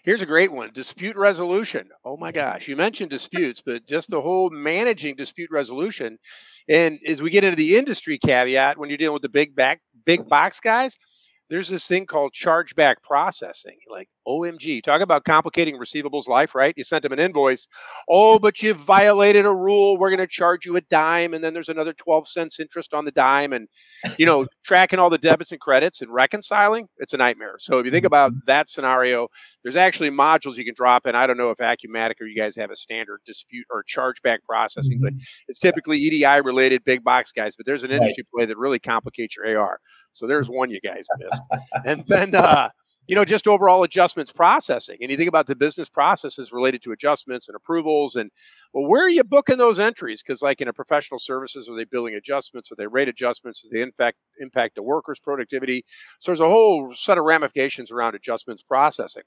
Here's 0.04 0.22
a 0.22 0.26
great 0.26 0.52
one: 0.52 0.72
dispute 0.74 1.16
resolution. 1.16 1.90
Oh 2.06 2.18
my 2.18 2.32
gosh, 2.32 2.68
you 2.68 2.76
mentioned 2.76 3.10
disputes, 3.10 3.62
but 3.66 3.86
just 3.88 4.10
the 4.10 4.22
whole 4.22 4.50
managing 4.50 5.16
dispute 5.16 5.50
resolution. 5.52 6.18
And 6.70 7.00
as 7.08 7.22
we 7.22 7.32
get 7.32 7.44
into 7.44 7.58
the 7.58 7.78
industry 7.78 8.20
caveat, 8.24 8.78
when 8.78 8.90
you're 8.90 8.98
dealing 8.98 9.14
with 9.14 9.24
the 9.24 9.30
big 9.30 9.56
back, 9.56 9.82
big 10.06 10.28
box 10.30 10.60
guys, 10.64 10.96
there's 11.52 11.70
this 11.70 11.86
thing 11.86 12.06
called 12.06 12.34
chargeback 12.34 12.96
processing. 13.04 13.78
Like, 13.90 14.08
OMG, 14.26 14.82
talk 14.84 15.02
about 15.02 15.26
complicating 15.26 15.78
receivables 15.78 16.28
life, 16.28 16.56
right? 16.56 16.74
You 16.78 16.86
sent 16.86 17.04
them 17.04 17.12
an 17.12 17.20
invoice. 17.20 17.68
Oh, 18.10 18.40
but 18.40 18.62
you 18.62 18.74
violated 18.74 19.46
a 19.46 19.54
rule. 19.54 19.98
We're 19.98 20.10
going 20.10 20.20
to 20.20 20.28
charge 20.28 20.66
you 20.66 20.78
a 20.78 20.82
dime. 20.82 21.34
And 21.34 21.44
then 21.44 21.54
there's 21.54 21.70
another 21.70 21.94
12 21.94 22.28
cents 22.30 22.60
interest 22.60 22.94
on 22.94 23.04
the 23.04 23.12
dime. 23.12 23.52
And, 23.52 23.68
you 24.18 24.26
know, 24.26 24.46
tracking 24.66 25.00
all 25.00 25.10
the 25.10 25.18
debits 25.18 25.52
and 25.52 25.60
credits 25.60 26.02
and 26.02 26.14
reconciling, 26.14 26.88
it's 27.00 27.14
a 27.14 27.18
nightmare. 27.18 27.56
So 27.60 27.80
if 27.80 27.86
you 27.86 27.92
think 27.92 28.06
about 28.06 28.32
mm-hmm. 28.32 28.40
that 28.48 28.70
scenario, 28.70 29.28
there's 29.64 29.76
actually 29.76 30.10
modules 30.10 30.56
you 30.56 30.64
can 30.64 30.76
drop 30.76 31.06
in. 31.06 31.16
I 31.16 31.28
don't 31.28 31.38
know 31.38 31.50
if 31.50 31.58
Acumatica 31.58 32.22
or 32.22 32.28
you 32.28 32.40
guys 32.40 32.56
have 32.56 32.72
a 32.72 32.78
standard 32.78 33.20
dispute 33.26 33.66
or 33.70 33.84
chargeback 33.84 34.38
processing, 34.48 35.00
but 35.02 35.14
mm-hmm. 35.14 35.24
it's 35.50 35.60
typically 35.60 35.98
EDI 35.98 36.42
related 36.46 36.84
big 36.86 37.04
box 37.04 37.34
guys. 37.36 37.56
But 37.58 37.66
there's 37.66 37.84
an 37.84 37.92
Right. 37.92 37.98
industry 37.98 38.24
play 38.34 38.46
that 38.46 38.58
really 38.58 38.80
complicates 38.80 39.36
your 39.36 39.60
AR. 39.60 39.80
So 40.14 40.28
there's 40.28 40.48
one 40.50 40.70
you 40.70 40.80
guys 40.82 41.06
missed. 41.18 41.42
and 41.86 42.04
then, 42.08 42.36
uh, 42.36 42.70
you 43.08 43.16
know, 43.16 43.26
just 43.26 43.48
overall 43.48 43.84
adjustments 43.84 44.32
processing. 44.32 44.98
And 45.02 45.10
you 45.10 45.18
think 45.18 45.28
about 45.28 45.48
the 45.48 45.56
business 45.56 45.90
processes 45.90 46.52
related 46.54 46.84
to 46.84 46.92
adjustments 46.92 47.48
and 47.48 47.56
approvals. 47.56 48.16
And 48.16 48.30
well, 48.74 48.88
where 48.88 49.04
are 49.04 49.10
you 49.10 49.24
booking 49.24 49.58
those 49.58 49.80
entries? 49.80 50.22
Because, 50.26 50.42
like 50.42 50.62
in 50.62 50.68
a 50.68 50.74
professional 50.74 51.20
services, 51.20 51.68
are 51.68 51.76
they 51.76 51.84
billing 51.84 52.16
adjustments? 52.16 52.72
Are 52.72 52.76
they 52.76 52.88
rate 52.88 53.10
adjustments? 53.10 53.62
Do 53.62 53.70
they 53.74 53.82
in 53.82 53.92
fact 53.92 54.18
impact 54.40 54.76
the 54.76 54.84
workers' 54.84 55.20
productivity? 55.20 55.84
So 56.20 56.32
there's 56.32 56.40
a 56.40 56.48
whole 56.48 56.94
set 56.96 57.18
of 57.18 57.26
ramifications 57.26 57.92
around 57.92 58.16
adjustments 58.16 58.62
processing. 58.62 59.24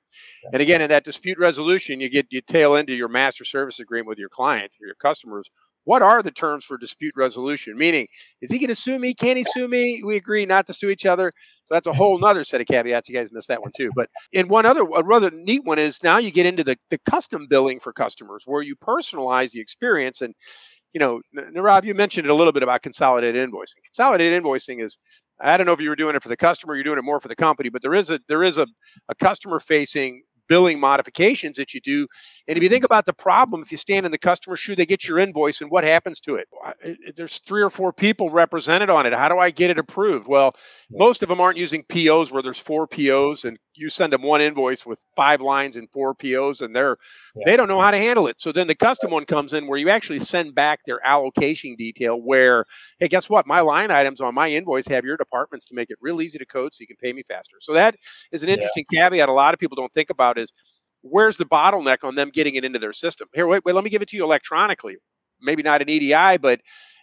And 0.52 0.62
again, 0.62 0.80
in 0.80 0.88
that 0.88 1.04
dispute 1.04 1.38
resolution, 1.38 2.00
you 2.00 2.08
get 2.08 2.26
you 2.30 2.40
tail 2.40 2.76
into 2.76 2.94
your 2.94 3.08
master 3.08 3.44
service 3.44 3.80
agreement 3.80 4.08
with 4.08 4.18
your 4.18 4.30
client 4.30 4.72
or 4.80 4.86
your 4.86 4.96
customers. 4.96 5.50
What 5.84 6.02
are 6.02 6.22
the 6.22 6.30
terms 6.30 6.64
for 6.64 6.76
dispute 6.78 7.14
resolution? 7.16 7.76
Meaning, 7.76 8.06
is 8.40 8.50
he 8.50 8.58
going 8.58 8.68
to 8.68 8.74
sue 8.74 8.98
me? 8.98 9.14
Can 9.14 9.36
he 9.36 9.44
sue 9.44 9.68
me? 9.68 10.02
We 10.04 10.16
agree 10.16 10.46
not 10.46 10.66
to 10.66 10.74
sue 10.74 10.88
each 10.88 11.04
other. 11.06 11.32
So 11.64 11.74
that's 11.74 11.86
a 11.86 11.92
whole 11.92 12.22
other 12.24 12.44
set 12.44 12.60
of 12.60 12.66
caveats. 12.66 13.08
You 13.08 13.16
guys 13.16 13.28
missed 13.32 13.48
that 13.48 13.62
one 13.62 13.72
too. 13.76 13.90
But 13.94 14.08
in 14.32 14.48
one 14.48 14.66
other, 14.66 14.80
a 14.82 15.02
rather 15.02 15.30
neat 15.30 15.64
one 15.64 15.78
is 15.78 16.00
now 16.02 16.18
you 16.18 16.32
get 16.32 16.46
into 16.46 16.64
the, 16.64 16.76
the 16.90 16.98
custom 17.08 17.46
billing 17.48 17.80
for 17.80 17.92
customers 17.92 18.42
where 18.46 18.62
you 18.62 18.76
personalize 18.76 19.50
the 19.50 19.60
experience. 19.60 20.20
And, 20.20 20.34
you 20.92 21.00
know, 21.00 21.20
Nirav, 21.36 21.84
you 21.84 21.94
mentioned 21.94 22.28
a 22.28 22.34
little 22.34 22.52
bit 22.52 22.62
about 22.62 22.82
consolidated 22.82 23.48
invoicing. 23.48 23.82
Consolidated 23.84 24.42
invoicing 24.42 24.82
is, 24.82 24.96
I 25.40 25.56
don't 25.56 25.66
know 25.66 25.72
if 25.72 25.80
you 25.80 25.88
were 25.88 25.96
doing 25.96 26.14
it 26.14 26.22
for 26.22 26.28
the 26.28 26.36
customer, 26.36 26.74
you're 26.74 26.84
doing 26.84 26.98
it 26.98 27.04
more 27.04 27.20
for 27.20 27.28
the 27.28 27.36
company, 27.36 27.68
but 27.68 27.82
there 27.82 27.94
is 27.94 28.08
a, 28.08 28.20
there 28.28 28.44
is 28.44 28.56
a, 28.56 28.66
a 29.08 29.14
customer 29.16 29.60
facing 29.60 30.22
billing 30.48 30.78
modifications 30.78 31.56
that 31.56 31.74
you 31.74 31.80
do. 31.80 32.06
And 32.46 32.58
if 32.58 32.62
you 32.62 32.68
think 32.68 32.84
about 32.84 33.06
the 33.06 33.12
problem, 33.14 33.62
if 33.62 33.72
you 33.72 33.78
stand 33.78 34.04
in 34.04 34.12
the 34.12 34.18
customer's 34.18 34.58
shoe, 34.60 34.76
they 34.76 34.84
get 34.84 35.04
your 35.04 35.18
invoice 35.18 35.60
and 35.62 35.70
what 35.70 35.82
happens 35.84 36.20
to 36.20 36.34
it? 36.34 36.46
Why- 36.50 36.74
it- 36.82 36.98
it- 37.06 37.16
There's 37.16 37.40
three 37.46 37.62
or 37.62 37.70
four 37.70 37.92
people 37.92 38.28
represented 38.30 38.90
on 38.90 39.06
it. 39.06 39.14
How 39.14 39.28
do 39.30 39.38
I 39.38 39.50
get 39.50 39.70
it 39.70 39.78
approved? 39.78 40.26
Well, 40.26 40.54
most 40.90 41.22
of 41.22 41.28
them 41.30 41.40
aren't 41.40 41.56
using 41.56 41.84
POs 41.84 42.30
where 42.30 42.42
there's 42.42 42.60
four 42.60 42.86
POs 42.86 43.44
and 43.44 43.58
you 43.74 43.88
send 43.88 44.12
them 44.12 44.22
one 44.22 44.40
invoice 44.42 44.84
with 44.84 44.98
five 45.16 45.40
lines 45.40 45.74
and 45.76 45.90
four 45.90 46.14
POs 46.14 46.60
and 46.60 46.76
they're 46.76 46.96
they 47.46 47.56
don't 47.56 47.66
know 47.66 47.80
how 47.80 47.90
to 47.90 47.96
handle 47.98 48.28
it. 48.28 48.38
So 48.40 48.52
then 48.52 48.68
the 48.68 48.74
custom 48.76 49.10
one 49.10 49.24
comes 49.24 49.52
in 49.52 49.66
where 49.66 49.78
you 49.78 49.88
actually 49.88 50.20
send 50.20 50.54
back 50.54 50.80
their 50.86 51.04
allocation 51.04 51.74
detail 51.76 52.20
where, 52.20 52.64
hey, 53.00 53.08
guess 53.08 53.28
what? 53.28 53.46
My 53.46 53.60
line 53.60 53.90
items 53.90 54.20
on 54.20 54.34
my 54.34 54.50
invoice 54.50 54.86
have 54.86 55.04
your 55.04 55.16
departments 55.16 55.66
to 55.66 55.74
make 55.74 55.90
it 55.90 55.98
real 56.00 56.20
easy 56.20 56.38
to 56.38 56.46
code 56.46 56.72
so 56.72 56.82
you 56.82 56.86
can 56.86 56.96
pay 57.02 57.12
me 57.12 57.22
faster. 57.26 57.56
So 57.60 57.72
that 57.72 57.96
is 58.30 58.42
an 58.42 58.48
interesting 58.50 58.84
caveat 58.92 59.28
a 59.28 59.32
lot 59.32 59.54
of 59.54 59.58
people 59.60 59.76
don't 59.76 59.92
think 59.92 60.10
about 60.10 60.38
is 60.38 60.52
where's 61.04 61.36
the 61.36 61.44
bottleneck 61.44 61.98
on 62.02 62.14
them 62.14 62.30
getting 62.30 62.54
it 62.54 62.64
into 62.64 62.78
their 62.78 62.92
system? 62.92 63.28
Here, 63.34 63.46
wait, 63.46 63.64
wait, 63.64 63.74
let 63.74 63.84
me 63.84 63.90
give 63.90 64.02
it 64.02 64.08
to 64.08 64.16
you 64.16 64.24
electronically. 64.24 64.96
Maybe 65.40 65.62
not 65.62 65.82
an 65.82 65.88
EDI, 65.88 66.38
but 66.38 66.60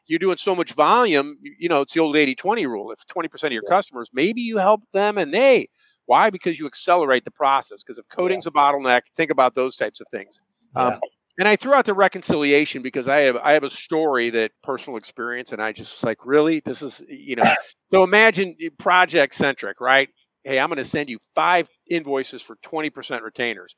you're 0.07 0.19
doing 0.19 0.37
so 0.37 0.55
much 0.55 0.73
volume, 0.73 1.37
you 1.41 1.69
know, 1.69 1.81
it's 1.81 1.93
the 1.93 2.01
old 2.01 2.15
80-20 2.15 2.65
rule. 2.65 2.91
If 2.91 2.99
20% 3.15 3.43
of 3.43 3.51
your 3.51 3.63
customers, 3.63 4.09
maybe 4.13 4.41
you 4.41 4.57
help 4.57 4.81
them 4.93 5.17
and 5.17 5.33
they, 5.33 5.69
why? 6.05 6.31
Because 6.31 6.57
you 6.59 6.65
accelerate 6.65 7.23
the 7.23 7.31
process. 7.31 7.83
Because 7.83 7.99
if 7.99 8.05
coding's 8.09 8.47
a 8.47 8.51
bottleneck, 8.51 9.01
think 9.15 9.31
about 9.31 9.55
those 9.55 9.75
types 9.75 10.01
of 10.01 10.07
things. 10.11 10.41
Um, 10.75 10.99
and 11.37 11.47
I 11.47 11.55
threw 11.55 11.73
out 11.73 11.85
the 11.85 11.93
reconciliation 11.93 12.81
because 12.81 13.07
I 13.07 13.21
have 13.21 13.35
I 13.37 13.53
have 13.53 13.63
a 13.63 13.69
story 13.69 14.29
that 14.31 14.51
personal 14.63 14.97
experience, 14.97 15.51
and 15.51 15.61
I 15.61 15.71
just 15.71 15.93
was 15.93 16.03
like, 16.03 16.25
really, 16.25 16.61
this 16.65 16.81
is 16.81 17.01
you 17.07 17.35
know. 17.35 17.43
so 17.91 18.03
imagine 18.03 18.55
project 18.79 19.35
centric, 19.35 19.79
right? 19.79 20.09
Hey, 20.43 20.59
I'm 20.59 20.69
going 20.69 20.77
to 20.77 20.85
send 20.85 21.07
you 21.09 21.19
five 21.35 21.69
invoices 21.89 22.41
for 22.41 22.57
20% 22.65 23.21
retainers. 23.21 23.75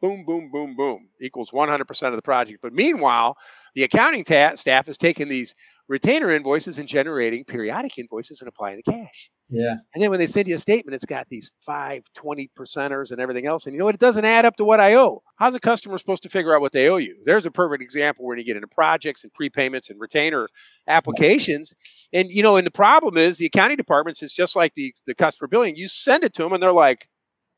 Boom, 0.00 0.24
boom, 0.26 0.50
boom, 0.52 0.76
boom 0.76 1.08
equals 1.22 1.50
100% 1.52 1.80
of 2.02 2.16
the 2.16 2.22
project. 2.22 2.60
But 2.62 2.72
meanwhile, 2.74 3.36
the 3.74 3.82
accounting 3.82 4.24
ta- 4.24 4.56
staff 4.56 4.88
is 4.88 4.98
taking 4.98 5.28
these 5.28 5.54
retainer 5.88 6.34
invoices 6.34 6.78
and 6.78 6.86
generating 6.88 7.44
periodic 7.44 7.96
invoices 7.98 8.40
and 8.40 8.48
applying 8.48 8.76
the 8.84 8.92
cash. 8.92 9.30
Yeah. 9.48 9.76
And 9.94 10.02
then 10.02 10.10
when 10.10 10.18
they 10.18 10.26
send 10.26 10.48
you 10.48 10.56
a 10.56 10.58
statement, 10.58 10.94
it's 10.94 11.04
got 11.04 11.28
these 11.30 11.50
five, 11.64 12.02
20 12.16 12.50
percenters 12.58 13.10
and 13.10 13.20
everything 13.20 13.46
else. 13.46 13.64
And 13.64 13.72
you 13.72 13.78
know 13.78 13.84
what? 13.84 13.94
It 13.94 14.00
doesn't 14.00 14.24
add 14.24 14.44
up 14.44 14.56
to 14.56 14.64
what 14.64 14.80
I 14.80 14.94
owe. 14.94 15.22
How's 15.36 15.54
a 15.54 15.60
customer 15.60 15.96
supposed 15.98 16.24
to 16.24 16.28
figure 16.28 16.54
out 16.54 16.60
what 16.60 16.72
they 16.72 16.88
owe 16.88 16.96
you? 16.96 17.16
There's 17.24 17.46
a 17.46 17.50
perfect 17.50 17.82
example 17.82 18.26
when 18.26 18.38
you 18.38 18.44
get 18.44 18.56
into 18.56 18.68
projects 18.68 19.24
and 19.24 19.32
prepayments 19.32 19.88
and 19.88 20.00
retainer 20.00 20.48
applications. 20.88 21.72
And, 22.12 22.28
you 22.28 22.42
know, 22.42 22.56
and 22.56 22.66
the 22.66 22.72
problem 22.72 23.16
is 23.16 23.38
the 23.38 23.46
accounting 23.46 23.76
departments 23.76 24.22
is 24.22 24.34
just 24.34 24.56
like 24.56 24.74
the, 24.74 24.92
the 25.06 25.14
customer 25.14 25.48
billing. 25.48 25.76
You 25.76 25.88
send 25.88 26.24
it 26.24 26.34
to 26.34 26.42
them 26.42 26.52
and 26.52 26.62
they're 26.62 26.72
like, 26.72 27.08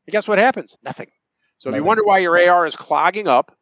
and 0.06 0.12
guess 0.12 0.28
what 0.28 0.38
happens? 0.38 0.76
Nothing. 0.84 1.08
So 1.58 1.70
if 1.70 1.76
you 1.76 1.84
wonder 1.84 2.04
why 2.04 2.18
your 2.18 2.38
AR 2.38 2.66
is 2.66 2.76
clogging 2.76 3.26
up, 3.26 3.56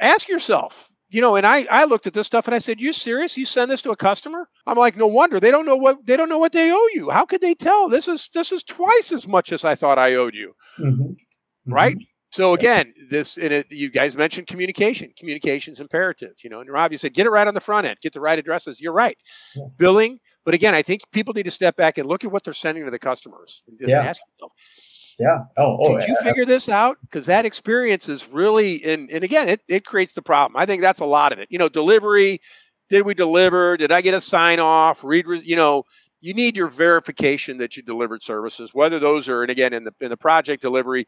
ask 0.00 0.28
yourself, 0.28 0.72
you 1.10 1.20
know, 1.20 1.36
and 1.36 1.46
I, 1.46 1.64
I 1.70 1.84
looked 1.84 2.06
at 2.06 2.14
this 2.14 2.26
stuff 2.26 2.46
and 2.46 2.54
I 2.54 2.58
said, 2.58 2.80
"You 2.80 2.94
serious? 2.94 3.36
You 3.36 3.44
send 3.44 3.70
this 3.70 3.82
to 3.82 3.90
a 3.90 3.96
customer?" 3.96 4.48
I'm 4.66 4.78
like, 4.78 4.96
"No 4.96 5.06
wonder 5.06 5.38
they 5.38 5.50
don't 5.50 5.66
know 5.66 5.76
what 5.76 5.98
they 6.06 6.16
don't 6.16 6.30
know 6.30 6.38
what 6.38 6.52
they 6.52 6.72
owe 6.72 6.88
you. 6.94 7.10
How 7.10 7.26
could 7.26 7.42
they 7.42 7.54
tell? 7.54 7.90
This 7.90 8.08
is 8.08 8.30
this 8.32 8.50
is 8.50 8.64
twice 8.64 9.12
as 9.12 9.26
much 9.26 9.52
as 9.52 9.62
I 9.62 9.74
thought 9.74 9.98
I 9.98 10.14
owed 10.14 10.34
you." 10.34 10.54
Mm-hmm. 10.80 11.72
Right? 11.72 11.96
Mm-hmm. 11.96 12.04
So 12.30 12.54
again, 12.54 12.94
this 13.10 13.36
it, 13.36 13.66
you 13.68 13.90
guys 13.90 14.16
mentioned 14.16 14.46
communication. 14.46 15.12
Communication's 15.18 15.80
imperative. 15.80 16.32
You 16.42 16.48
know, 16.48 16.60
and 16.60 16.70
Rob, 16.70 16.92
you 16.92 16.98
said 16.98 17.12
get 17.12 17.26
it 17.26 17.30
right 17.30 17.46
on 17.46 17.52
the 17.52 17.60
front 17.60 17.86
end, 17.86 17.98
get 18.02 18.14
the 18.14 18.20
right 18.20 18.38
addresses. 18.38 18.80
You're 18.80 18.94
right. 18.94 19.18
Yeah. 19.54 19.64
Billing, 19.78 20.18
but 20.46 20.54
again, 20.54 20.74
I 20.74 20.82
think 20.82 21.02
people 21.12 21.34
need 21.34 21.44
to 21.44 21.50
step 21.50 21.76
back 21.76 21.98
and 21.98 22.08
look 22.08 22.24
at 22.24 22.32
what 22.32 22.42
they're 22.44 22.54
sending 22.54 22.86
to 22.86 22.90
the 22.90 22.98
customers 22.98 23.60
and 23.68 23.78
just 23.78 23.90
yeah. 23.90 24.00
ask 24.00 24.18
yourself, 24.38 24.52
yeah. 25.22 25.44
Oh, 25.56 25.78
oh 25.80 25.98
Did 25.98 26.08
you 26.08 26.16
yeah. 26.20 26.28
figure 26.28 26.44
this 26.44 26.68
out? 26.68 26.96
Because 27.02 27.26
that 27.26 27.44
experience 27.44 28.08
is 28.08 28.24
really, 28.32 28.82
and, 28.84 29.08
and 29.10 29.22
again, 29.22 29.48
it, 29.48 29.60
it 29.68 29.84
creates 29.84 30.12
the 30.14 30.22
problem. 30.22 30.60
I 30.60 30.66
think 30.66 30.82
that's 30.82 31.00
a 31.00 31.04
lot 31.04 31.32
of 31.32 31.38
it. 31.38 31.48
You 31.50 31.58
know, 31.58 31.68
delivery, 31.68 32.40
did 32.90 33.06
we 33.06 33.14
deliver? 33.14 33.76
Did 33.76 33.92
I 33.92 34.00
get 34.00 34.14
a 34.14 34.20
sign 34.20 34.58
off? 34.58 34.98
Read, 35.02 35.24
you 35.44 35.54
know, 35.54 35.84
you 36.20 36.34
need 36.34 36.56
your 36.56 36.68
verification 36.68 37.58
that 37.58 37.76
you 37.76 37.82
delivered 37.82 38.22
services, 38.22 38.70
whether 38.72 38.98
those 38.98 39.28
are, 39.28 39.42
and 39.42 39.50
again, 39.50 39.72
in 39.72 39.84
the, 39.84 39.92
in 40.00 40.10
the 40.10 40.16
project 40.16 40.60
delivery, 40.60 41.06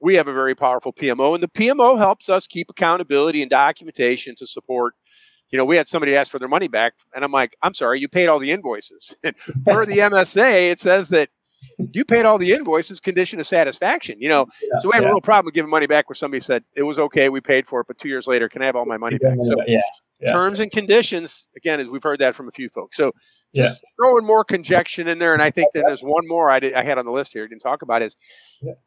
we 0.00 0.14
have 0.14 0.28
a 0.28 0.32
very 0.32 0.54
powerful 0.54 0.92
PMO, 0.92 1.34
and 1.34 1.42
the 1.42 1.48
PMO 1.48 1.98
helps 1.98 2.28
us 2.28 2.46
keep 2.46 2.68
accountability 2.70 3.42
and 3.42 3.50
documentation 3.50 4.34
to 4.38 4.46
support. 4.46 4.94
You 5.50 5.58
know, 5.58 5.64
we 5.64 5.76
had 5.76 5.86
somebody 5.86 6.14
ask 6.14 6.30
for 6.30 6.38
their 6.38 6.48
money 6.48 6.68
back, 6.68 6.94
and 7.14 7.24
I'm 7.24 7.32
like, 7.32 7.56
I'm 7.62 7.74
sorry, 7.74 8.00
you 8.00 8.08
paid 8.08 8.28
all 8.28 8.40
the 8.40 8.50
invoices. 8.50 9.14
per 9.64 9.86
the 9.86 9.98
MSA, 9.98 10.72
it 10.72 10.78
says 10.78 11.08
that 11.08 11.30
you 11.78 12.04
paid 12.04 12.24
all 12.24 12.38
the 12.38 12.52
invoices, 12.52 13.00
condition 13.00 13.40
of 13.40 13.46
satisfaction. 13.46 14.16
You 14.20 14.28
know, 14.28 14.46
yeah, 14.62 14.78
so 14.80 14.88
we 14.88 14.94
have 14.94 15.02
yeah. 15.02 15.10
a 15.10 15.12
real 15.12 15.20
problem 15.20 15.46
with 15.46 15.54
giving 15.54 15.70
money 15.70 15.86
back 15.86 16.08
where 16.08 16.14
somebody 16.14 16.40
said 16.40 16.64
it 16.74 16.82
was 16.82 16.98
okay, 16.98 17.28
we 17.28 17.40
paid 17.40 17.66
for 17.66 17.80
it, 17.80 17.86
but 17.86 17.98
two 17.98 18.08
years 18.08 18.26
later, 18.26 18.48
can 18.48 18.62
I 18.62 18.66
have 18.66 18.76
all 18.76 18.86
my 18.86 18.96
money 18.96 19.18
back? 19.18 19.36
So 19.42 19.56
yeah, 19.66 19.80
yeah. 20.20 20.32
terms 20.32 20.60
and 20.60 20.70
conditions, 20.70 21.48
again, 21.56 21.80
as 21.80 21.88
we've 21.88 22.02
heard 22.02 22.20
that 22.20 22.34
from 22.34 22.48
a 22.48 22.52
few 22.52 22.68
folks. 22.70 22.96
So 22.96 23.12
just 23.54 23.84
throwing 23.96 24.26
more 24.26 24.44
conjunction 24.44 25.08
in 25.08 25.18
there, 25.18 25.32
and 25.32 25.42
I 25.42 25.50
think 25.50 25.68
that 25.74 25.84
there's 25.86 26.02
one 26.02 26.26
more 26.26 26.50
I, 26.50 26.60
did, 26.60 26.74
I 26.74 26.84
had 26.84 26.98
on 26.98 27.06
the 27.06 27.10
list 27.10 27.32
here 27.32 27.48
didn't 27.48 27.62
talk 27.62 27.82
about 27.82 28.02
is 28.02 28.16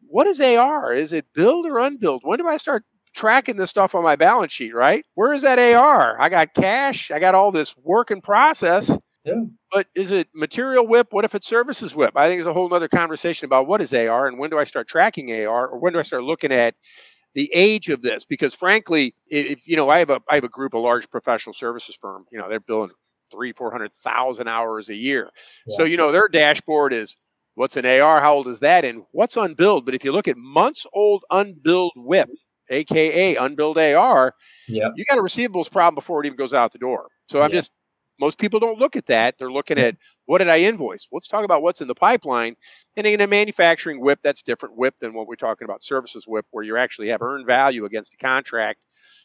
what 0.07 0.27
is 0.27 0.39
AR? 0.39 0.93
Is 0.93 1.11
it 1.11 1.25
billed 1.33 1.65
or 1.65 1.79
unbilled? 1.79 2.21
When 2.23 2.37
do 2.37 2.47
I 2.47 2.57
start 2.57 2.83
tracking 3.15 3.57
this 3.57 3.69
stuff 3.69 3.95
on 3.95 4.03
my 4.03 4.15
balance 4.15 4.53
sheet? 4.53 4.73
Right? 4.73 5.05
Where 5.15 5.33
is 5.33 5.41
that 5.41 5.59
AR? 5.59 6.19
I 6.19 6.29
got 6.29 6.53
cash. 6.53 7.11
I 7.13 7.19
got 7.19 7.35
all 7.35 7.51
this 7.51 7.73
work 7.83 8.11
in 8.11 8.21
process 8.21 8.91
yeah. 9.29 9.43
But 9.71 9.87
is 9.95 10.11
it 10.11 10.27
material 10.33 10.87
WIP? 10.87 11.07
What 11.11 11.25
if 11.25 11.35
it's 11.35 11.47
services 11.47 11.93
WIP? 11.93 12.15
I 12.15 12.27
think 12.27 12.39
there's 12.39 12.49
a 12.49 12.53
whole 12.53 12.73
other 12.73 12.87
conversation 12.87 13.45
about 13.45 13.67
what 13.67 13.81
is 13.81 13.93
AR 13.93 14.27
and 14.27 14.39
when 14.39 14.49
do 14.49 14.57
I 14.57 14.63
start 14.63 14.87
tracking 14.87 15.31
AR 15.31 15.67
or 15.67 15.79
when 15.79 15.93
do 15.93 15.99
I 15.99 16.03
start 16.03 16.23
looking 16.23 16.51
at 16.51 16.75
the 17.35 17.49
age 17.53 17.89
of 17.89 18.01
this? 18.01 18.25
Because 18.27 18.55
frankly, 18.55 19.13
if 19.27 19.59
you 19.65 19.75
know, 19.75 19.89
I 19.89 19.99
have 19.99 20.09
a 20.09 20.21
I 20.29 20.35
have 20.35 20.43
a 20.43 20.49
group, 20.49 20.73
a 20.73 20.77
large 20.77 21.09
professional 21.09 21.53
services 21.53 21.97
firm. 22.01 22.25
You 22.31 22.39
know, 22.39 22.49
they're 22.49 22.59
billing 22.59 22.91
three, 23.31 23.53
four 23.53 23.71
hundred 23.71 23.91
thousand 24.03 24.47
hours 24.47 24.89
a 24.89 24.95
year. 24.95 25.29
Yeah. 25.67 25.77
So 25.77 25.83
you 25.83 25.97
know, 25.97 26.11
their 26.11 26.27
dashboard 26.27 26.93
is 26.93 27.15
what's 27.55 27.75
an 27.75 27.85
AR, 27.85 28.21
how 28.21 28.35
old 28.35 28.47
is 28.47 28.59
that, 28.61 28.85
and 28.85 29.03
what's 29.11 29.37
unbilled. 29.37 29.85
But 29.85 29.95
if 29.95 30.03
you 30.03 30.11
look 30.11 30.27
at 30.27 30.37
months 30.37 30.85
old 30.93 31.23
unbilled 31.29 31.93
WIP, 31.95 32.29
aka 32.69 33.35
unbilled 33.35 33.77
AR, 33.77 34.33
yeah. 34.67 34.89
you 34.95 35.05
got 35.09 35.17
a 35.17 35.21
receivables 35.21 35.71
problem 35.71 35.95
before 35.95 36.23
it 36.23 36.27
even 36.27 36.37
goes 36.37 36.53
out 36.53 36.71
the 36.71 36.79
door. 36.79 37.07
So 37.27 37.41
I'm 37.41 37.51
just 37.51 37.71
most 38.19 38.37
people 38.37 38.59
don't 38.59 38.79
look 38.79 38.95
at 38.95 39.07
that. 39.07 39.35
They're 39.37 39.51
looking 39.51 39.77
at 39.77 39.95
what 40.25 40.39
did 40.39 40.49
I 40.49 40.59
invoice? 40.59 41.07
Let's 41.11 41.27
talk 41.27 41.45
about 41.45 41.61
what's 41.61 41.81
in 41.81 41.87
the 41.87 41.95
pipeline. 41.95 42.55
And 42.97 43.07
in 43.07 43.21
a 43.21 43.27
manufacturing 43.27 44.01
WIP, 44.01 44.19
that's 44.23 44.43
different 44.43 44.77
WIP 44.77 44.95
than 44.99 45.13
what 45.13 45.27
we're 45.27 45.35
talking 45.35 45.65
about 45.65 45.83
services 45.83 46.25
WIP, 46.27 46.45
where 46.51 46.63
you 46.63 46.77
actually 46.77 47.09
have 47.09 47.21
earned 47.21 47.47
value 47.47 47.85
against 47.85 48.13
a 48.13 48.17
contract. 48.17 48.79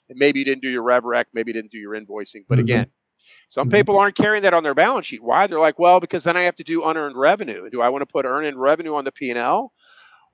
And 0.09 0.19
maybe 0.19 0.39
you 0.39 0.45
didn't 0.45 0.63
do 0.63 0.71
your 0.71 0.83
rev 0.83 1.05
rec, 1.05 1.29
maybe 1.35 1.51
you 1.51 1.55
didn't 1.55 1.73
do 1.73 1.79
your 1.79 1.93
invoicing. 1.93 2.45
But 2.49 2.57
mm-hmm. 2.57 2.65
again, 2.65 2.87
some 3.49 3.69
mm-hmm. 3.69 3.77
people 3.77 3.99
aren't 3.99 4.17
carrying 4.17 4.43
that 4.43 4.55
on 4.55 4.63
their 4.63 4.75
balance 4.75 5.07
sheet. 5.07 5.23
Why? 5.23 5.47
They're 5.47 5.59
like, 5.59 5.79
well, 5.79 6.01
because 6.01 6.25
then 6.25 6.37
I 6.37 6.43
have 6.43 6.57
to 6.57 6.65
do 6.65 6.85
unearned 6.85 7.17
revenue. 7.17 7.69
Do 7.71 7.81
I 7.81 7.89
want 7.89 8.03
to 8.03 8.07
put 8.07 8.25
earned 8.25 8.61
revenue 8.61 8.95
on 8.95 9.05
the 9.05 9.13
P&L? 9.13 9.73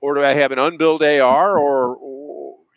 Or 0.01 0.15
do 0.15 0.23
I 0.23 0.33
have 0.33 0.51
an 0.51 0.59
unbilled 0.59 1.03
AR 1.03 1.57
or, 1.57 1.95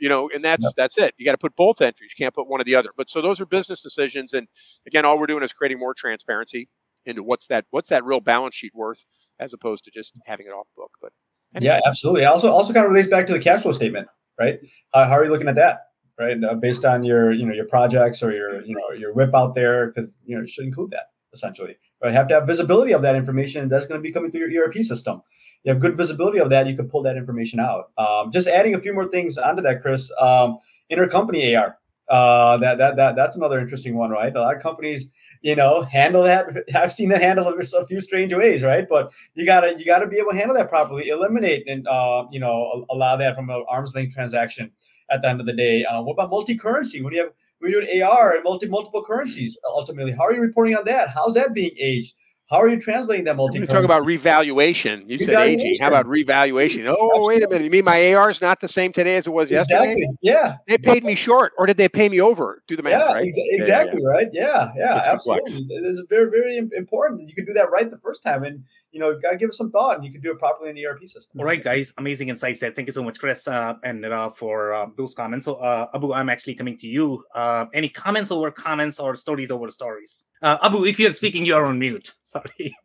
you 0.00 0.08
know, 0.08 0.30
and 0.32 0.44
that's 0.44 0.64
yep. 0.64 0.72
that's 0.76 0.98
it. 0.98 1.14
You 1.16 1.24
got 1.24 1.32
to 1.32 1.38
put 1.38 1.54
both 1.56 1.80
entries. 1.80 2.12
You 2.16 2.24
can't 2.24 2.34
put 2.34 2.48
one 2.48 2.60
or 2.60 2.64
the 2.64 2.74
other. 2.74 2.90
But 2.96 3.08
so 3.08 3.22
those 3.22 3.40
are 3.40 3.46
business 3.46 3.82
decisions, 3.82 4.32
and 4.32 4.48
again, 4.86 5.04
all 5.04 5.18
we're 5.18 5.26
doing 5.26 5.42
is 5.42 5.52
creating 5.52 5.78
more 5.78 5.94
transparency 5.94 6.68
into 7.06 7.22
what's 7.22 7.46
that 7.48 7.64
what's 7.70 7.88
that 7.88 8.04
real 8.04 8.20
balance 8.20 8.54
sheet 8.54 8.74
worth, 8.74 8.98
as 9.38 9.52
opposed 9.52 9.84
to 9.84 9.90
just 9.90 10.12
having 10.24 10.46
it 10.46 10.50
off 10.50 10.66
book. 10.76 10.92
But 11.00 11.12
anyway. 11.54 11.74
yeah, 11.74 11.88
absolutely. 11.88 12.24
Also, 12.24 12.48
also 12.48 12.72
kind 12.72 12.86
of 12.86 12.92
relates 12.92 13.08
back 13.08 13.26
to 13.28 13.32
the 13.32 13.40
cash 13.40 13.62
flow 13.62 13.72
statement, 13.72 14.08
right? 14.38 14.58
Uh, 14.92 15.06
how 15.06 15.16
are 15.18 15.24
you 15.24 15.30
looking 15.30 15.48
at 15.48 15.56
that? 15.56 15.88
Right, 16.16 16.36
uh, 16.44 16.54
based 16.54 16.84
on 16.84 17.04
your 17.04 17.32
you 17.32 17.44
know 17.44 17.52
your 17.52 17.66
projects 17.66 18.22
or 18.22 18.30
your 18.30 18.64
you 18.64 18.76
know 18.76 18.96
your 18.96 19.12
WIP 19.12 19.34
out 19.34 19.54
there, 19.54 19.88
because 19.88 20.14
you 20.24 20.36
know 20.36 20.42
you 20.42 20.48
should 20.48 20.64
include 20.64 20.90
that 20.90 21.10
essentially. 21.32 21.76
But 22.00 22.08
you 22.10 22.14
have 22.14 22.28
to 22.28 22.34
have 22.34 22.46
visibility 22.46 22.92
of 22.92 23.02
that 23.02 23.16
information. 23.16 23.68
That's 23.68 23.86
going 23.86 23.98
to 23.98 24.02
be 24.02 24.12
coming 24.12 24.30
through 24.30 24.48
your 24.48 24.66
ERP 24.66 24.74
system 24.82 25.22
you 25.64 25.72
have 25.72 25.80
good 25.80 25.96
visibility 25.96 26.38
of 26.38 26.50
that, 26.50 26.66
you 26.66 26.76
can 26.76 26.88
pull 26.88 27.02
that 27.02 27.16
information 27.16 27.58
out. 27.58 27.90
Um, 27.98 28.30
just 28.32 28.46
adding 28.46 28.74
a 28.74 28.80
few 28.80 28.92
more 28.92 29.08
things 29.08 29.38
onto 29.38 29.62
that, 29.62 29.82
Chris. 29.82 30.10
Um, 30.20 30.58
intercompany 30.92 31.58
AR. 31.58 31.78
Uh, 32.10 32.58
that 32.58 32.76
that 32.76 32.96
that 32.96 33.16
that's 33.16 33.36
another 33.36 33.58
interesting 33.58 33.96
one, 33.96 34.10
right? 34.10 34.34
A 34.36 34.40
lot 34.40 34.54
of 34.54 34.62
companies, 34.62 35.06
you 35.40 35.56
know, 35.56 35.82
handle 35.82 36.22
that. 36.22 36.46
I've 36.74 36.92
seen 36.92 37.08
that 37.08 37.22
handle 37.22 37.48
it 37.48 37.74
a 37.74 37.86
few 37.86 37.98
strange 38.00 38.34
ways, 38.34 38.62
right? 38.62 38.86
But 38.86 39.10
you 39.34 39.46
gotta 39.46 39.74
you 39.78 39.86
gotta 39.86 40.06
be 40.06 40.18
able 40.18 40.32
to 40.32 40.36
handle 40.36 40.54
that 40.56 40.68
properly, 40.68 41.08
eliminate 41.08 41.66
and 41.66 41.88
uh, 41.88 42.24
you 42.30 42.40
know 42.40 42.84
allow 42.90 43.16
that 43.16 43.34
from 43.34 43.48
an 43.48 43.64
arm's 43.68 43.92
length 43.94 44.14
transaction. 44.14 44.70
At 45.10 45.20
the 45.20 45.28
end 45.28 45.40
of 45.40 45.46
the 45.46 45.52
day, 45.52 45.84
uh, 45.84 46.00
what 46.00 46.14
about 46.14 46.30
multi-currency? 46.30 47.02
When 47.02 47.12
you 47.12 47.20
have 47.20 47.32
when 47.58 47.70
you're 47.70 47.82
doing 47.82 48.02
AR 48.02 48.34
and 48.34 48.44
multi 48.44 48.66
multiple 48.66 49.04
currencies, 49.04 49.56
ultimately, 49.66 50.12
how 50.12 50.24
are 50.24 50.32
you 50.32 50.40
reporting 50.40 50.76
on 50.76 50.84
that? 50.86 51.08
How's 51.08 51.34
that 51.34 51.54
being 51.54 51.72
aged? 51.78 52.12
How 52.54 52.60
are 52.60 52.68
you 52.68 52.80
translating 52.80 53.24
that 53.24 53.34
multi? 53.34 53.58
You 53.58 53.66
talk 53.66 53.84
about 53.84 54.06
revaluation. 54.06 55.08
You 55.08 55.18
said 55.18 55.34
aging. 55.34 55.76
How 55.80 55.88
about 55.88 56.06
revaluation? 56.06 56.86
Oh, 56.86 56.92
Absolutely. 56.92 57.26
wait 57.26 57.42
a 57.42 57.48
minute. 57.48 57.64
You 57.64 57.70
mean 57.70 57.84
my 57.84 58.14
AR 58.14 58.30
is 58.30 58.40
not 58.40 58.60
the 58.60 58.68
same 58.68 58.92
today 58.92 59.16
as 59.16 59.26
it 59.26 59.30
was 59.30 59.50
exactly. 59.50 59.88
yesterday? 59.88 60.06
Yeah. 60.22 60.56
They 60.68 60.78
paid 60.78 61.02
me 61.02 61.16
short, 61.16 61.52
or 61.58 61.66
did 61.66 61.78
they 61.78 61.88
pay 61.88 62.08
me 62.08 62.20
over? 62.20 62.62
Do 62.68 62.76
the 62.76 62.84
math, 62.84 62.92
yeah, 62.92 63.12
right? 63.12 63.26
Ex- 63.26 63.36
exactly, 63.36 64.00
yeah, 64.00 64.08
yeah. 64.08 64.14
right? 64.14 64.26
Yeah, 64.32 64.72
yeah, 64.76 64.98
it's 64.98 65.06
absolutely. 65.08 65.52
Complex. 65.52 65.98
It's 65.98 66.08
very, 66.08 66.30
very 66.30 66.58
important. 66.58 67.28
You 67.28 67.34
can 67.34 67.44
do 67.44 67.54
that 67.54 67.72
right 67.72 67.90
the 67.90 67.98
first 67.98 68.22
time, 68.22 68.44
and 68.44 68.62
you 68.92 69.00
know, 69.00 69.18
gotta 69.20 69.36
give 69.36 69.48
it 69.48 69.54
some 69.56 69.72
thought, 69.72 69.96
and 69.96 70.04
you 70.04 70.12
can 70.12 70.20
do 70.20 70.30
it 70.30 70.38
properly 70.38 70.70
in 70.70 70.76
the 70.76 70.86
ERP 70.86 71.00
system. 71.06 71.40
All 71.40 71.44
right, 71.44 71.62
guys, 71.62 71.92
amazing 71.98 72.28
insights 72.28 72.60
there. 72.60 72.70
Thank 72.70 72.86
you 72.86 72.94
so 72.94 73.02
much, 73.02 73.18
Chris 73.18 73.40
uh, 73.48 73.74
and 73.82 74.04
uh, 74.04 74.30
for 74.38 74.72
uh, 74.74 74.86
those 74.96 75.12
comments. 75.16 75.46
So, 75.46 75.54
uh, 75.54 75.88
Abu, 75.92 76.12
I'm 76.12 76.28
actually 76.28 76.54
coming 76.54 76.78
to 76.78 76.86
you. 76.86 77.24
Uh, 77.34 77.66
any 77.74 77.88
comments 77.88 78.30
over 78.30 78.52
comments 78.52 79.00
or 79.00 79.16
stories 79.16 79.50
over 79.50 79.72
stories? 79.72 80.22
Uh, 80.44 80.58
Abu, 80.62 80.84
if 80.84 80.98
you're 80.98 81.14
speaking, 81.14 81.46
you're 81.46 81.64
on 81.64 81.78
mute. 81.78 82.12
Sorry. 82.26 82.76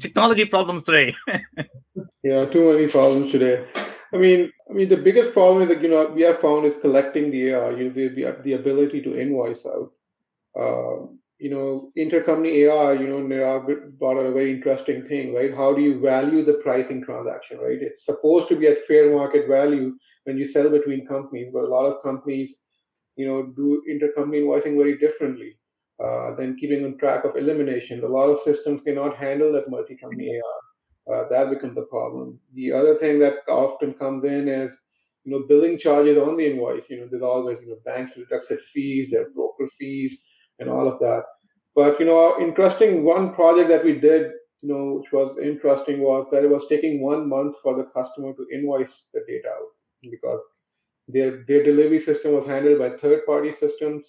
Technology 0.00 0.44
problems 0.44 0.82
today. 0.82 1.14
yeah, 2.24 2.46
too 2.46 2.72
many 2.72 2.90
problems 2.90 3.30
today. 3.30 3.64
I 4.12 4.16
mean, 4.16 4.52
I 4.68 4.72
mean, 4.72 4.88
the 4.88 4.96
biggest 4.96 5.32
problem 5.32 5.62
is 5.62 5.68
that 5.68 5.82
you 5.82 5.88
know 5.88 6.10
we 6.12 6.22
have 6.22 6.40
found 6.40 6.66
is 6.66 6.74
collecting 6.80 7.30
the 7.30 7.52
AR. 7.52 7.72
You 7.72 7.90
know, 7.90 8.42
the 8.42 8.52
ability 8.54 9.02
to 9.02 9.20
invoice 9.20 9.64
out. 9.64 9.92
Uh, 10.60 11.06
you 11.38 11.50
know, 11.50 11.92
intercompany 11.96 12.68
AR. 12.68 12.96
You 12.96 13.06
know, 13.06 13.20
Nirav 13.20 13.96
brought 14.00 14.18
out 14.18 14.26
a 14.26 14.32
very 14.32 14.50
interesting 14.50 15.06
thing, 15.06 15.32
right? 15.32 15.54
How 15.54 15.72
do 15.72 15.80
you 15.80 16.00
value 16.00 16.44
the 16.44 16.54
pricing 16.64 17.04
transaction, 17.04 17.58
right? 17.58 17.78
It's 17.80 18.04
supposed 18.04 18.48
to 18.48 18.56
be 18.56 18.66
at 18.66 18.84
fair 18.88 19.14
market 19.14 19.46
value 19.48 19.94
when 20.24 20.38
you 20.38 20.48
sell 20.48 20.68
between 20.68 21.06
companies, 21.06 21.50
but 21.52 21.62
a 21.62 21.68
lot 21.68 21.86
of 21.86 22.02
companies, 22.02 22.52
you 23.14 23.28
know, 23.28 23.44
do 23.54 23.80
intercompany 23.88 24.42
invoicing 24.42 24.76
very 24.76 24.98
differently. 24.98 25.56
Uh, 26.02 26.34
then 26.36 26.56
keeping 26.58 26.84
on 26.84 26.96
track 26.98 27.24
of 27.24 27.36
elimination. 27.36 28.02
A 28.02 28.08
lot 28.08 28.30
of 28.30 28.38
systems 28.44 28.80
cannot 28.82 29.16
handle 29.16 29.52
that 29.52 29.68
multi-company 29.68 30.40
AR. 30.40 30.60
Uh, 31.14 31.28
that 31.28 31.50
becomes 31.50 31.76
a 31.76 31.82
problem. 31.82 32.38
The 32.54 32.72
other 32.72 32.96
thing 32.98 33.18
that 33.20 33.34
often 33.48 33.94
comes 33.94 34.24
in 34.24 34.48
is, 34.48 34.72
you 35.24 35.32
know, 35.32 35.44
billing 35.46 35.78
charges 35.78 36.16
on 36.16 36.36
the 36.36 36.50
invoice. 36.50 36.84
You 36.88 37.00
know, 37.00 37.08
there's 37.10 37.22
always, 37.22 37.58
you 37.60 37.68
know, 37.68 37.76
banks 37.84 38.16
deducted 38.16 38.60
fees, 38.72 39.10
their 39.10 39.30
broker 39.30 39.68
fees, 39.78 40.16
and 40.58 40.68
all 40.70 40.88
of 40.88 40.98
that. 41.00 41.24
But 41.74 42.00
you 42.00 42.06
know, 42.06 42.36
interesting 42.40 43.04
one 43.04 43.34
project 43.34 43.68
that 43.68 43.84
we 43.84 43.98
did, 43.98 44.32
you 44.62 44.68
know, 44.68 45.00
which 45.00 45.12
was 45.12 45.36
interesting 45.42 46.00
was 46.00 46.26
that 46.30 46.44
it 46.44 46.50
was 46.50 46.66
taking 46.68 47.02
one 47.02 47.28
month 47.28 47.56
for 47.62 47.76
the 47.76 47.84
customer 47.94 48.32
to 48.34 48.46
invoice 48.52 49.04
the 49.14 49.20
data 49.26 49.48
out 49.48 49.68
because 50.02 50.40
their 51.08 51.44
their 51.46 51.62
delivery 51.62 52.00
system 52.00 52.32
was 52.32 52.46
handled 52.46 52.78
by 52.78 52.96
third-party 52.96 53.52
systems, 53.60 54.04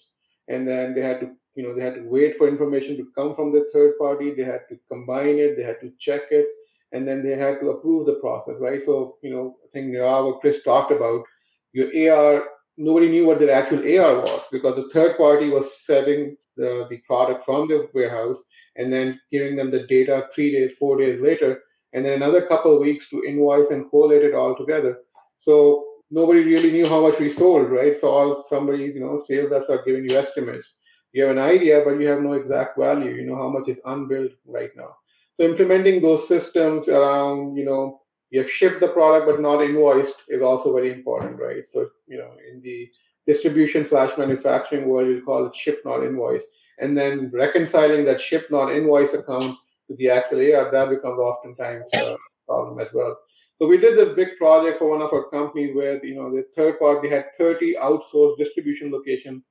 and 0.52 0.66
then 0.66 0.94
they 0.94 1.00
had 1.00 1.20
to 1.20 1.30
you 1.54 1.62
know 1.62 1.74
they 1.74 1.82
had 1.82 1.94
to 1.94 2.08
wait 2.08 2.36
for 2.38 2.48
information 2.48 2.96
to 2.96 3.06
come 3.16 3.34
from 3.34 3.52
the 3.52 3.66
third 3.72 3.98
party. 3.98 4.34
They 4.34 4.44
had 4.44 4.62
to 4.70 4.78
combine 4.90 5.38
it. 5.38 5.56
They 5.56 5.64
had 5.64 5.80
to 5.80 5.92
check 6.00 6.22
it. 6.30 6.46
And 6.94 7.08
then 7.08 7.22
they 7.22 7.36
had 7.38 7.58
to 7.60 7.70
approve 7.70 8.06
the 8.06 8.20
process 8.24 8.56
right? 8.60 8.80
So 8.84 9.16
you 9.22 9.30
know 9.34 9.56
i 9.64 9.68
think 9.72 9.86
Nirav 9.86 10.24
or 10.24 10.40
chris 10.40 10.62
talked 10.64 10.92
about 10.92 11.24
your 11.72 11.88
ar 12.12 12.44
nobody 12.76 13.08
knew 13.08 13.26
what 13.26 13.38
their 13.38 13.52
actual 13.52 13.78
ar 13.78 14.20
was 14.20 14.42
because 14.50 14.76
the 14.76 14.90
third 14.92 15.16
party 15.16 15.48
was 15.48 15.66
selling 15.86 16.36
the, 16.56 16.86
the 16.90 16.98
product 17.06 17.44
from 17.44 17.68
the 17.68 17.88
warehouse 17.94 18.38
and 18.76 18.92
then 18.92 19.20
giving 19.30 19.56
them 19.56 19.70
the 19.70 19.86
data 19.86 20.26
three 20.34 20.52
days 20.52 20.72
four 20.78 20.98
days 20.98 21.20
later. 21.20 21.62
And 21.92 22.04
then 22.04 22.14
another 22.14 22.46
couple 22.46 22.74
of 22.74 22.80
weeks 22.80 23.08
to 23.10 23.22
invoice 23.24 23.68
and 23.70 23.88
collate 23.90 24.22
it 24.22 24.34
all 24.34 24.56
together. 24.56 24.98
So 25.38 25.84
nobody 26.12 26.44
really 26.44 26.70
knew 26.70 26.86
how 26.86 27.00
much 27.08 27.18
we 27.18 27.32
sold, 27.32 27.70
right? 27.70 27.94
So 28.00 28.08
all 28.08 28.44
somebody's, 28.48 28.94
you 28.94 29.00
know, 29.00 29.22
sales 29.26 29.50
reps 29.50 29.70
are 29.70 29.82
giving 29.84 30.08
you 30.08 30.16
estimates. 30.18 30.68
You 31.12 31.24
have 31.24 31.36
an 31.36 31.42
idea, 31.42 31.82
but 31.84 31.98
you 31.98 32.06
have 32.08 32.20
no 32.22 32.34
exact 32.34 32.78
value. 32.78 33.10
You 33.10 33.26
know 33.26 33.36
how 33.36 33.48
much 33.48 33.68
is 33.68 33.78
unbilled 33.84 34.30
right 34.46 34.70
now. 34.76 34.96
So 35.36 35.44
implementing 35.44 36.02
those 36.02 36.28
systems 36.28 36.88
around, 36.88 37.56
you 37.56 37.64
know, 37.64 38.00
you 38.30 38.40
have 38.40 38.50
shipped 38.50 38.80
the 38.80 38.88
product 38.88 39.26
but 39.26 39.40
not 39.40 39.62
invoiced 39.62 40.22
is 40.28 40.42
also 40.42 40.74
very 40.74 40.92
important, 40.92 41.40
right? 41.40 41.64
So, 41.72 41.88
you 42.06 42.18
know, 42.18 42.30
in 42.50 42.62
the 42.62 42.88
distribution 43.26 43.86
slash 43.88 44.16
manufacturing 44.18 44.88
world, 44.88 45.08
you 45.08 45.22
call 45.24 45.46
it 45.46 45.56
ship 45.56 45.80
not 45.84 46.02
invoice. 46.02 46.42
And 46.78 46.96
then 46.96 47.30
reconciling 47.34 48.04
that 48.06 48.20
ship 48.20 48.46
not 48.50 48.74
invoice 48.74 49.12
account 49.12 49.56
to 49.88 49.96
the 49.96 50.10
actual 50.10 50.38
AR, 50.38 50.70
that 50.70 50.90
becomes 50.90 51.18
oftentimes 51.18 51.84
a 51.92 52.16
problem 52.46 52.80
as 52.80 52.88
well. 52.94 53.18
So 53.62 53.68
we 53.68 53.78
did 53.78 53.96
this 53.96 54.16
big 54.16 54.38
project 54.38 54.80
for 54.80 54.90
one 54.90 55.02
of 55.02 55.12
our 55.12 55.30
companies 55.30 55.76
where, 55.76 56.04
you 56.04 56.16
know, 56.16 56.32
the 56.32 56.44
third 56.56 56.80
party 56.80 57.08
had 57.08 57.26
30 57.38 57.76
outsourced 57.80 58.36
distribution 58.36 58.90
locations 58.90 59.44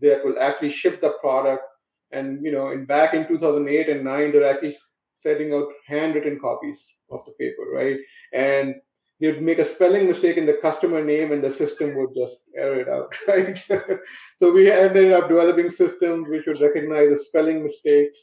that 0.00 0.24
will 0.24 0.38
actually 0.40 0.70
ship 0.70 1.00
the 1.00 1.14
product. 1.20 1.64
And, 2.12 2.44
you 2.44 2.52
know, 2.52 2.70
in 2.70 2.84
back 2.84 3.12
in 3.12 3.26
2008 3.26 3.88
and 3.88 4.04
9, 4.04 4.30
they're 4.30 4.48
actually 4.48 4.76
setting 5.20 5.52
out 5.52 5.66
handwritten 5.88 6.38
copies 6.38 6.80
of 7.10 7.24
the 7.26 7.32
paper, 7.32 7.64
right? 7.74 7.96
And 8.32 8.76
they'd 9.18 9.42
make 9.42 9.58
a 9.58 9.74
spelling 9.74 10.08
mistake 10.08 10.36
in 10.36 10.46
the 10.46 10.60
customer 10.62 11.04
name 11.04 11.32
and 11.32 11.42
the 11.42 11.56
system 11.56 11.96
would 11.96 12.10
just 12.14 12.36
error 12.56 12.82
it 12.82 12.88
out, 12.88 13.12
right? 13.26 13.58
so 14.38 14.52
we 14.52 14.70
ended 14.70 15.12
up 15.12 15.28
developing 15.28 15.70
systems 15.70 16.28
which 16.28 16.46
would 16.46 16.60
recognize 16.60 17.08
the 17.08 17.24
spelling 17.26 17.64
mistakes, 17.64 18.16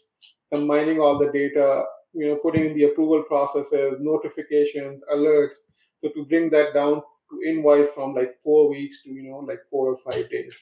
combining 0.53 1.01
all 1.01 1.19
the 1.19 1.33
data, 1.33 1.83
you 2.13 2.27
know, 2.27 2.35
putting 2.37 2.65
in 2.65 2.75
the 2.75 2.85
approval 2.85 3.23
processes, 3.23 3.95
notifications, 3.99 5.01
alerts. 5.13 5.55
So 5.97 6.09
to 6.09 6.25
bring 6.25 6.49
that 6.51 6.73
down 6.73 7.01
to 7.01 7.49
invoice 7.49 7.89
from 7.95 8.13
like 8.13 8.35
four 8.43 8.69
weeks 8.69 8.97
to, 9.03 9.11
you 9.11 9.29
know, 9.29 9.37
like 9.39 9.59
four 9.69 9.89
or 9.93 9.97
five 10.11 10.29
days. 10.29 10.53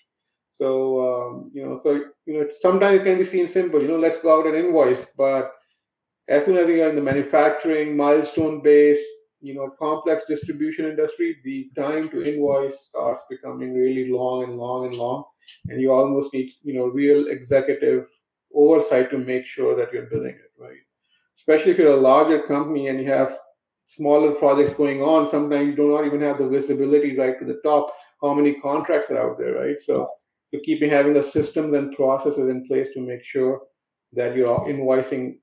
So, 0.49 0.69
um, 1.07 1.51
you 1.53 1.65
know, 1.65 1.79
so, 1.83 2.01
you 2.25 2.39
know, 2.39 2.47
sometimes 2.61 3.01
it 3.01 3.03
can 3.03 3.17
be 3.19 3.25
seen 3.25 3.47
simple, 3.47 3.81
you 3.81 3.87
know, 3.87 3.99
let's 3.99 4.21
go 4.21 4.39
out 4.39 4.47
and 4.47 4.55
invoice, 4.55 5.05
but 5.17 5.51
as 6.29 6.45
soon 6.45 6.57
as 6.57 6.67
you 6.67 6.81
are 6.83 6.89
in 6.89 6.95
the 6.95 7.01
manufacturing, 7.01 7.97
milestone 7.97 8.61
based, 8.63 9.01
you 9.41 9.53
know, 9.55 9.69
complex 9.79 10.23
distribution 10.27 10.85
industry, 10.85 11.37
the 11.43 11.69
time 11.79 12.09
to 12.09 12.23
invoice 12.23 12.75
starts 12.89 13.23
becoming 13.29 13.73
really 13.73 14.11
long 14.11 14.43
and 14.43 14.57
long 14.57 14.85
and 14.87 14.95
long. 14.95 15.23
And 15.69 15.81
you 15.81 15.91
almost 15.91 16.33
need, 16.33 16.51
you 16.63 16.73
know, 16.75 16.85
real 16.87 17.27
executive 17.27 18.05
oversight 18.53 19.09
to 19.11 19.17
make 19.17 19.45
sure 19.45 19.75
that 19.75 19.91
you're 19.93 20.07
billing 20.07 20.35
it, 20.35 20.51
right? 20.59 20.83
Especially 21.39 21.71
if 21.71 21.77
you're 21.77 21.93
a 21.93 21.95
larger 21.95 22.43
company 22.43 22.87
and 22.87 22.99
you 22.99 23.09
have 23.09 23.37
smaller 23.87 24.33
projects 24.33 24.77
going 24.77 25.01
on, 25.01 25.29
sometimes 25.31 25.67
you 25.67 25.75
do 25.75 25.89
not 25.89 26.05
even 26.05 26.21
have 26.21 26.37
the 26.37 26.47
visibility 26.47 27.17
right 27.17 27.39
to 27.39 27.45
the 27.45 27.59
top, 27.63 27.91
how 28.21 28.33
many 28.33 28.59
contracts 28.61 29.09
are 29.09 29.31
out 29.31 29.37
there, 29.37 29.55
right? 29.55 29.77
So 29.79 30.09
to 30.53 30.59
keep 30.61 30.81
having 30.83 31.13
the 31.13 31.23
systems 31.23 31.73
and 31.73 31.95
processes 31.95 32.49
in 32.49 32.67
place 32.67 32.87
to 32.93 33.01
make 33.01 33.23
sure 33.23 33.61
that 34.13 34.35
you're 34.35 34.59
invoicing 34.61 35.37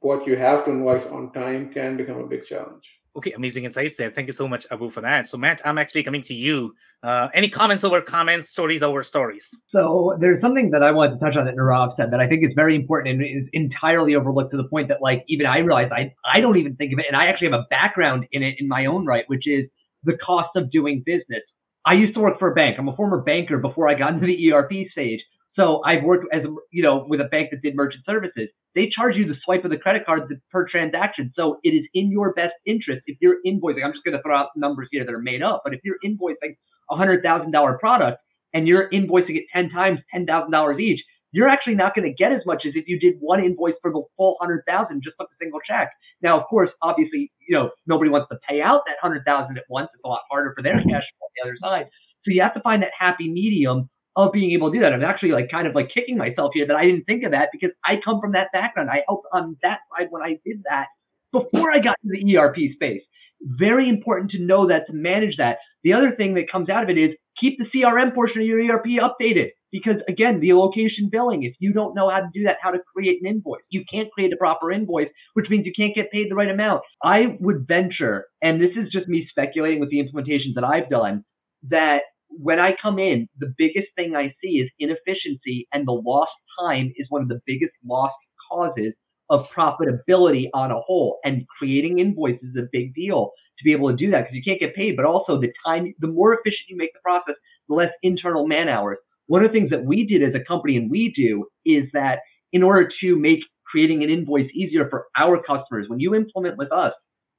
what 0.00 0.26
you 0.26 0.36
have 0.36 0.64
to 0.64 0.70
invoice 0.70 1.04
on 1.06 1.32
time 1.32 1.72
can 1.72 1.96
become 1.96 2.18
a 2.18 2.26
big 2.26 2.44
challenge. 2.44 2.84
Okay, 3.14 3.32
amazing 3.32 3.64
insights 3.64 3.96
there. 3.98 4.10
Thank 4.10 4.28
you 4.28 4.32
so 4.32 4.48
much, 4.48 4.66
Abu, 4.70 4.90
for 4.90 5.02
that. 5.02 5.28
So, 5.28 5.36
Matt, 5.36 5.60
I'm 5.66 5.76
actually 5.76 6.02
coming 6.02 6.22
to 6.22 6.34
you. 6.34 6.74
Uh, 7.02 7.28
any 7.34 7.50
comments 7.50 7.84
over 7.84 8.00
comments, 8.00 8.50
stories 8.50 8.82
over 8.82 9.04
stories? 9.04 9.44
So, 9.70 10.16
there's 10.18 10.40
something 10.40 10.70
that 10.70 10.82
I 10.82 10.92
wanted 10.92 11.18
to 11.18 11.24
touch 11.24 11.36
on 11.36 11.44
that 11.44 11.54
Nirav 11.54 11.94
said 11.96 12.10
that 12.12 12.20
I 12.20 12.28
think 12.28 12.42
is 12.42 12.52
very 12.56 12.74
important 12.74 13.20
and 13.20 13.22
is 13.22 13.48
entirely 13.52 14.14
overlooked 14.14 14.52
to 14.52 14.56
the 14.56 14.64
point 14.64 14.88
that, 14.88 15.02
like, 15.02 15.24
even 15.28 15.44
I 15.44 15.58
realize 15.58 15.90
I, 15.92 16.14
I 16.24 16.40
don't 16.40 16.56
even 16.56 16.74
think 16.76 16.94
of 16.94 17.00
it. 17.00 17.04
And 17.06 17.16
I 17.16 17.26
actually 17.26 17.50
have 17.50 17.60
a 17.60 17.66
background 17.68 18.26
in 18.32 18.42
it 18.42 18.54
in 18.58 18.66
my 18.66 18.86
own 18.86 19.04
right, 19.04 19.24
which 19.26 19.46
is 19.46 19.66
the 20.04 20.16
cost 20.24 20.50
of 20.56 20.70
doing 20.70 21.02
business. 21.04 21.42
I 21.84 21.94
used 21.94 22.14
to 22.14 22.20
work 22.20 22.38
for 22.38 22.50
a 22.50 22.54
bank. 22.54 22.76
I'm 22.78 22.88
a 22.88 22.96
former 22.96 23.20
banker 23.20 23.58
before 23.58 23.88
I 23.88 23.94
got 23.94 24.14
into 24.14 24.26
the 24.26 24.52
ERP 24.52 24.72
stage. 24.90 25.20
So 25.54 25.82
I've 25.84 26.02
worked 26.02 26.26
as 26.32 26.42
you 26.70 26.82
know 26.82 27.04
with 27.08 27.20
a 27.20 27.24
bank 27.24 27.50
that 27.50 27.62
did 27.62 27.74
merchant 27.74 28.04
services. 28.06 28.48
They 28.74 28.88
charge 28.94 29.16
you 29.16 29.26
the 29.26 29.36
swipe 29.44 29.64
of 29.64 29.70
the 29.70 29.76
credit 29.76 30.06
card 30.06 30.22
per 30.50 30.66
transaction. 30.68 31.32
So 31.36 31.58
it 31.62 31.70
is 31.70 31.86
in 31.92 32.10
your 32.10 32.32
best 32.32 32.54
interest 32.66 33.02
if 33.06 33.18
you're 33.20 33.36
invoicing. 33.46 33.84
I'm 33.84 33.92
just 33.92 34.04
going 34.04 34.16
to 34.16 34.22
throw 34.22 34.36
out 34.36 34.48
numbers 34.56 34.88
here 34.90 35.04
that 35.04 35.12
are 35.12 35.20
made 35.20 35.42
up, 35.42 35.60
but 35.64 35.74
if 35.74 35.80
you're 35.84 35.98
invoicing 36.04 36.56
a 36.90 36.96
hundred 36.96 37.22
thousand 37.22 37.52
dollar 37.52 37.78
product 37.78 38.18
and 38.54 38.66
you're 38.66 38.88
invoicing 38.90 39.36
it 39.36 39.44
ten 39.52 39.68
times, 39.70 40.00
ten 40.12 40.24
thousand 40.24 40.52
dollars 40.52 40.80
each, 40.80 41.00
you're 41.32 41.48
actually 41.48 41.74
not 41.74 41.94
going 41.94 42.08
to 42.08 42.14
get 42.14 42.32
as 42.32 42.40
much 42.46 42.62
as 42.66 42.72
if 42.74 42.84
you 42.86 42.98
did 42.98 43.14
one 43.20 43.44
invoice 43.44 43.74
for 43.82 43.90
the 43.90 44.02
full 44.16 44.36
hundred 44.40 44.62
thousand, 44.66 45.02
just 45.04 45.16
like 45.18 45.28
a 45.28 45.36
single 45.38 45.60
check. 45.68 45.90
Now, 46.22 46.40
of 46.40 46.46
course, 46.48 46.70
obviously, 46.80 47.30
you 47.46 47.56
know 47.56 47.70
nobody 47.86 48.10
wants 48.10 48.28
to 48.30 48.38
pay 48.48 48.62
out 48.62 48.82
that 48.86 48.96
hundred 49.02 49.24
thousand 49.26 49.58
at 49.58 49.64
once. 49.68 49.88
It's 49.94 50.02
a 50.04 50.08
lot 50.08 50.20
harder 50.30 50.54
for 50.56 50.62
their 50.62 50.76
cash 50.76 50.84
flow 50.86 51.26
on 51.28 51.32
the 51.36 51.42
other 51.44 51.56
side. 51.60 51.86
So 52.24 52.30
you 52.30 52.40
have 52.40 52.54
to 52.54 52.60
find 52.60 52.82
that 52.82 52.90
happy 52.98 53.28
medium 53.28 53.90
of 54.16 54.32
being 54.32 54.52
able 54.52 54.70
to 54.70 54.78
do 54.78 54.82
that. 54.82 54.92
I'm 54.92 55.02
actually 55.02 55.32
like 55.32 55.50
kind 55.50 55.66
of 55.66 55.74
like 55.74 55.88
kicking 55.92 56.16
myself 56.16 56.52
here 56.54 56.66
that 56.66 56.76
I 56.76 56.84
didn't 56.84 57.04
think 57.04 57.24
of 57.24 57.32
that 57.32 57.48
because 57.52 57.70
I 57.84 57.94
come 58.04 58.20
from 58.20 58.32
that 58.32 58.48
background. 58.52 58.90
I 58.90 59.02
helped 59.06 59.26
on 59.32 59.56
that 59.62 59.78
side 59.90 60.08
when 60.10 60.22
I 60.22 60.38
did 60.44 60.62
that 60.68 60.86
before 61.32 61.72
I 61.72 61.78
got 61.78 61.96
into 62.04 62.16
the 62.20 62.36
ERP 62.36 62.56
space. 62.74 63.02
Very 63.40 63.88
important 63.88 64.30
to 64.32 64.38
know 64.38 64.68
that 64.68 64.86
to 64.86 64.92
manage 64.92 65.36
that. 65.38 65.56
The 65.82 65.94
other 65.94 66.12
thing 66.16 66.34
that 66.34 66.50
comes 66.50 66.68
out 66.68 66.84
of 66.84 66.90
it 66.90 66.98
is 66.98 67.10
keep 67.40 67.58
the 67.58 67.66
CRM 67.74 68.14
portion 68.14 68.40
of 68.40 68.46
your 68.46 68.60
ERP 68.60 68.86
updated 69.00 69.48
because 69.72 69.96
again, 70.06 70.38
the 70.40 70.52
location 70.52 71.08
billing, 71.10 71.42
if 71.42 71.54
you 71.58 71.72
don't 71.72 71.94
know 71.94 72.10
how 72.10 72.20
to 72.20 72.28
do 72.32 72.44
that, 72.44 72.56
how 72.62 72.70
to 72.70 72.78
create 72.94 73.20
an 73.22 73.28
invoice, 73.28 73.62
you 73.70 73.84
can't 73.90 74.10
create 74.12 74.32
a 74.32 74.36
proper 74.36 74.70
invoice, 74.70 75.08
which 75.32 75.46
means 75.48 75.66
you 75.66 75.72
can't 75.74 75.94
get 75.94 76.12
paid 76.12 76.30
the 76.30 76.34
right 76.34 76.50
amount. 76.50 76.82
I 77.02 77.38
would 77.40 77.66
venture, 77.66 78.26
and 78.42 78.60
this 78.60 78.72
is 78.76 78.92
just 78.92 79.08
me 79.08 79.26
speculating 79.30 79.80
with 79.80 79.90
the 79.90 79.98
implementations 79.98 80.54
that 80.56 80.64
I've 80.64 80.90
done, 80.90 81.24
that 81.70 82.02
when 82.38 82.58
I 82.58 82.74
come 82.80 82.98
in, 82.98 83.28
the 83.38 83.52
biggest 83.56 83.88
thing 83.96 84.14
I 84.16 84.34
see 84.42 84.58
is 84.58 84.70
inefficiency, 84.78 85.68
and 85.72 85.86
the 85.86 85.92
lost 85.92 86.32
time 86.60 86.92
is 86.96 87.06
one 87.10 87.22
of 87.22 87.28
the 87.28 87.40
biggest 87.46 87.72
lost 87.84 88.14
causes 88.50 88.92
of 89.30 89.46
profitability 89.54 90.48
on 90.54 90.70
a 90.70 90.80
whole. 90.80 91.18
And 91.24 91.46
creating 91.58 91.98
invoices 91.98 92.42
is 92.42 92.56
a 92.56 92.68
big 92.70 92.94
deal 92.94 93.30
to 93.58 93.64
be 93.64 93.72
able 93.72 93.90
to 93.90 93.96
do 93.96 94.10
that 94.10 94.22
because 94.22 94.34
you 94.34 94.42
can't 94.44 94.60
get 94.60 94.74
paid, 94.74 94.96
but 94.96 95.04
also 95.04 95.40
the 95.40 95.52
time, 95.64 95.94
the 96.00 96.08
more 96.08 96.34
efficient 96.34 96.68
you 96.68 96.76
make 96.76 96.92
the 96.92 97.00
process, 97.02 97.34
the 97.68 97.74
less 97.74 97.90
internal 98.02 98.46
man 98.46 98.68
hours. 98.68 98.98
One 99.26 99.44
of 99.44 99.50
the 99.50 99.58
things 99.58 99.70
that 99.70 99.84
we 99.84 100.06
did 100.06 100.22
as 100.22 100.34
a 100.34 100.44
company 100.44 100.76
and 100.76 100.90
we 100.90 101.12
do 101.16 101.46
is 101.64 101.84
that 101.92 102.18
in 102.52 102.62
order 102.62 102.90
to 103.00 103.16
make 103.16 103.40
creating 103.70 104.02
an 104.02 104.10
invoice 104.10 104.50
easier 104.54 104.88
for 104.90 105.06
our 105.16 105.42
customers, 105.42 105.86
when 105.88 106.00
you 106.00 106.14
implement 106.14 106.58
with 106.58 106.70
us, 106.70 106.92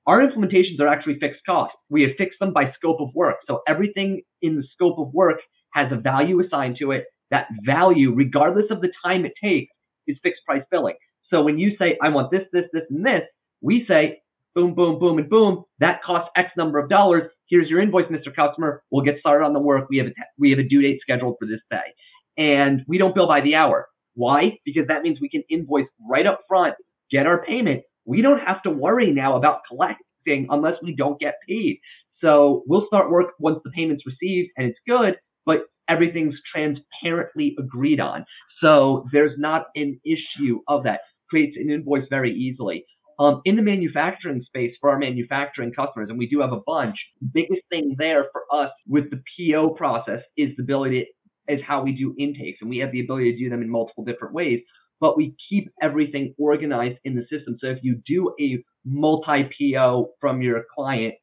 our 0.06 0.20
implementations 0.20 0.80
are 0.80 0.88
actually 0.88 1.18
fixed 1.20 1.41
costs. 1.45 1.76
We 1.89 2.01
have 2.04 2.12
fixed 2.18 2.39
them 2.39 2.54
by 2.54 2.72
scope 2.76 2.99
of 2.99 3.10
work. 3.16 3.38
So 3.47 3.62
everything 3.68 4.22
in 4.41 4.58
the 4.58 4.64
scope 4.74 4.99
of 4.99 5.14
work 5.14 5.38
has 5.74 5.91
a 5.91 5.95
value 5.95 6.41
assigned 6.41 6.78
to 6.80 6.91
it. 6.91 7.06
That 7.32 7.47
value, 7.66 8.14
regardless 8.14 8.66
of 8.70 8.82
the 8.82 8.91
time 9.04 9.26
it 9.26 9.34
takes, 9.41 9.72
is 10.08 10.18
fixed 10.22 10.41
price 10.45 10.64
billing. 10.70 10.95
So 11.30 11.41
when 11.41 11.58
you 11.58 11.76
say, 11.80 11.97
I 12.01 12.10
want 12.10 12.32
this, 12.32 12.43
this, 12.51 12.66
this, 12.74 12.84
and 12.89 13.06
this, 13.06 13.22
we 13.62 13.86
say, 13.88 14.20
boom, 14.54 14.76
boom, 14.76 14.99
boom, 14.99 15.18
and 15.18 15.30
boom, 15.30 15.64
that 15.80 16.04
costs 16.04 16.30
X 16.36 16.49
number 16.58 16.78
of 16.78 16.89
dollars. 16.89 17.32
Here's 17.49 17.70
your 17.70 17.82
invoice, 17.82 18.06
Mr. 18.08 18.36
Customer. 18.36 18.84
We'll 18.91 19.06
get 19.06 19.20
started 19.20 19.45
on 19.45 19.54
the 19.54 19.60
work. 19.60 19.88
We 19.89 19.97
have 19.97 20.08
a, 20.08 20.12
we 20.38 20.49
have 20.51 20.60
a 20.60 20.68
due 20.68 20.82
date 20.82 20.99
scheduled 21.01 21.38
for 21.39 21.47
this 21.47 21.62
day. 21.72 21.93
And 22.38 22.82
we 22.88 22.97
don't 22.97 23.16
bill 23.16 23.28
by 23.28 23.41
the 23.41 23.56
hour. 23.56 23.88
Why? 24.16 24.60
Because 24.66 24.88
that 24.88 25.01
means 25.01 25.20
we 25.20 25.30
can 25.30 25.43
invoice 25.49 25.88
right 26.08 26.28
up 26.28 26.41
front, 26.47 26.76
get 27.10 27.26
our 27.26 27.43
payment, 27.43 27.84
we 28.06 28.22
don't 28.22 28.39
have 28.39 28.62
to 28.64 28.70
worry 28.70 29.12
now 29.12 29.38
about 29.38 29.62
collecting 29.68 30.47
unless 30.49 30.76
we 30.82 30.95
don't 30.95 31.20
get 31.20 31.36
paid. 31.47 31.80
So 32.22 32.64
we'll 32.68 32.88
start 32.88 33.12
work 33.12 33.34
once 33.39 33.60
the 33.64 33.72
payment's 33.72 34.04
received 34.06 34.51
and 34.58 34.68
it's 34.68 34.80
good, 34.88 35.16
but 35.45 35.66
everything's 35.89 36.36
transparently 36.54 37.56
agreed 37.60 37.99
on. 37.99 38.26
So 38.62 39.06
there's 39.12 39.38
not 39.38 39.66
an 39.76 39.99
issue 40.06 40.62
of 40.68 40.84
that. 40.84 41.01
Creates 41.30 41.58
an 41.58 41.70
invoice 41.70 42.06
very 42.10 42.34
easily. 42.34 42.86
Um, 43.20 43.41
in 43.45 43.56
the 43.56 43.62
manufacturing 43.62 44.41
space 44.43 44.74
for 44.82 44.89
our 44.89 44.97
manufacturing 44.97 45.72
customers, 45.72 46.10
and 46.10 46.18
we 46.18 46.28
do 46.28 46.39
have 46.39 46.51
a 46.51 46.62
bunch, 46.66 46.95
biggest 47.34 47.62
thing 47.70 47.95
there 47.97 48.26
for 48.32 48.43
us 48.51 48.72
with 48.88 49.06
the 49.12 49.22
PO 49.38 49.72
process 49.72 50.22
is 50.36 50.49
the 50.58 50.64
ability 50.64 51.08
is 51.47 51.60
how 51.68 51.84
we 51.84 51.91
do 51.91 52.16
intakes, 52.18 52.60
and 52.62 52.70
we 52.70 52.78
have 52.78 52.91
the 52.91 53.01
ability 53.01 53.34
to 53.34 53.38
do 53.38 53.49
them 53.49 53.62
in 53.62 53.70
multiple 53.70 54.04
different 54.04 54.34
ways 54.34 54.62
but 55.04 55.18
we 55.18 55.36
keep 55.49 55.70
everything 55.82 56.34
organized 56.38 56.97
in 57.04 57.14
the 57.14 57.24
system. 57.24 57.58
So 57.60 57.68
if 57.68 57.80
you 57.82 58.01
do 58.08 58.34
a 58.39 58.64
multi 58.86 59.49
PO 59.60 60.12
from 60.22 60.41
your 60.41 60.64
client 60.74 61.16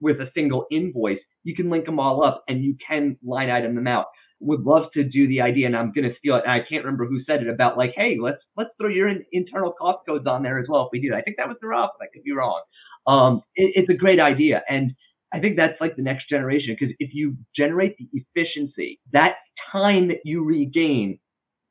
with 0.00 0.16
a 0.22 0.30
single 0.34 0.64
invoice, 0.70 1.18
you 1.44 1.54
can 1.54 1.68
link 1.68 1.84
them 1.84 2.00
all 2.00 2.24
up 2.24 2.42
and 2.48 2.64
you 2.64 2.74
can 2.88 3.18
line 3.22 3.50
item 3.50 3.74
them 3.74 3.86
out. 3.86 4.06
Would 4.40 4.62
love 4.62 4.84
to 4.94 5.04
do 5.04 5.28
the 5.28 5.42
idea, 5.42 5.66
and 5.66 5.76
I'm 5.76 5.92
going 5.92 6.08
to 6.08 6.16
steal 6.18 6.36
it. 6.36 6.44
And 6.46 6.52
I 6.52 6.60
can't 6.60 6.82
remember 6.82 7.04
who 7.04 7.22
said 7.24 7.42
it 7.42 7.50
about 7.50 7.76
like, 7.76 7.92
hey, 7.94 8.16
let's 8.18 8.38
let's 8.56 8.70
throw 8.80 8.88
your 8.88 9.08
in, 9.08 9.22
internal 9.30 9.72
cost 9.72 10.06
codes 10.08 10.26
on 10.26 10.42
there 10.42 10.58
as 10.58 10.64
well 10.66 10.86
if 10.86 10.88
we 10.90 10.98
do 10.98 11.10
that. 11.10 11.16
I 11.16 11.20
think 11.20 11.36
that 11.36 11.48
was 11.48 11.58
the 11.60 11.68
but 11.68 12.02
I 12.02 12.08
could 12.10 12.22
be 12.22 12.32
wrong. 12.32 12.62
Um, 13.06 13.42
it, 13.56 13.72
it's 13.74 13.90
a 13.90 13.94
great 13.94 14.20
idea, 14.20 14.62
and 14.70 14.92
I 15.34 15.40
think 15.40 15.56
that's 15.56 15.78
like 15.82 15.96
the 15.96 16.02
next 16.02 16.30
generation 16.30 16.74
because 16.80 16.94
if 16.98 17.10
you 17.12 17.36
generate 17.54 17.98
the 17.98 18.08
efficiency, 18.14 19.00
that 19.12 19.34
time 19.70 20.08
that 20.08 20.20
you 20.24 20.44
regain 20.44 21.18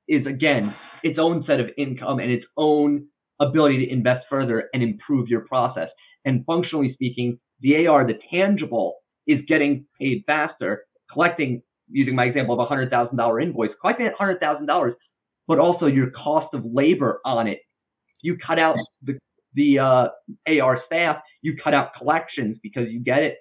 is 0.07 0.25
again 0.25 0.73
its 1.03 1.19
own 1.19 1.43
set 1.47 1.59
of 1.59 1.67
income 1.77 2.19
and 2.19 2.31
its 2.31 2.45
own 2.57 3.07
ability 3.39 3.85
to 3.85 3.91
invest 3.91 4.25
further 4.29 4.69
and 4.73 4.81
improve 4.81 5.27
your 5.27 5.41
process. 5.41 5.89
And 6.25 6.43
functionally 6.45 6.93
speaking, 6.93 7.39
the 7.61 7.87
AR, 7.87 8.05
the 8.05 8.19
tangible, 8.31 8.95
is 9.27 9.39
getting 9.47 9.85
paid 9.99 10.23
faster, 10.25 10.85
collecting, 11.11 11.61
using 11.89 12.15
my 12.15 12.25
example 12.25 12.59
of 12.59 12.67
a 12.69 12.73
$100,000 12.73 13.43
invoice, 13.43 13.69
collecting 13.81 14.07
that 14.07 14.15
$100,000, 14.19 14.91
but 15.47 15.59
also 15.59 15.85
your 15.85 16.11
cost 16.11 16.53
of 16.53 16.63
labor 16.65 17.19
on 17.25 17.47
it. 17.47 17.59
You 18.21 18.37
cut 18.45 18.59
out 18.59 18.77
the, 19.03 19.17
the 19.53 19.79
uh, 19.79 20.07
AR 20.61 20.81
staff, 20.85 21.17
you 21.41 21.55
cut 21.63 21.73
out 21.73 21.91
collections 21.97 22.57
because 22.61 22.87
you 22.89 22.99
get 22.99 23.19
it. 23.19 23.35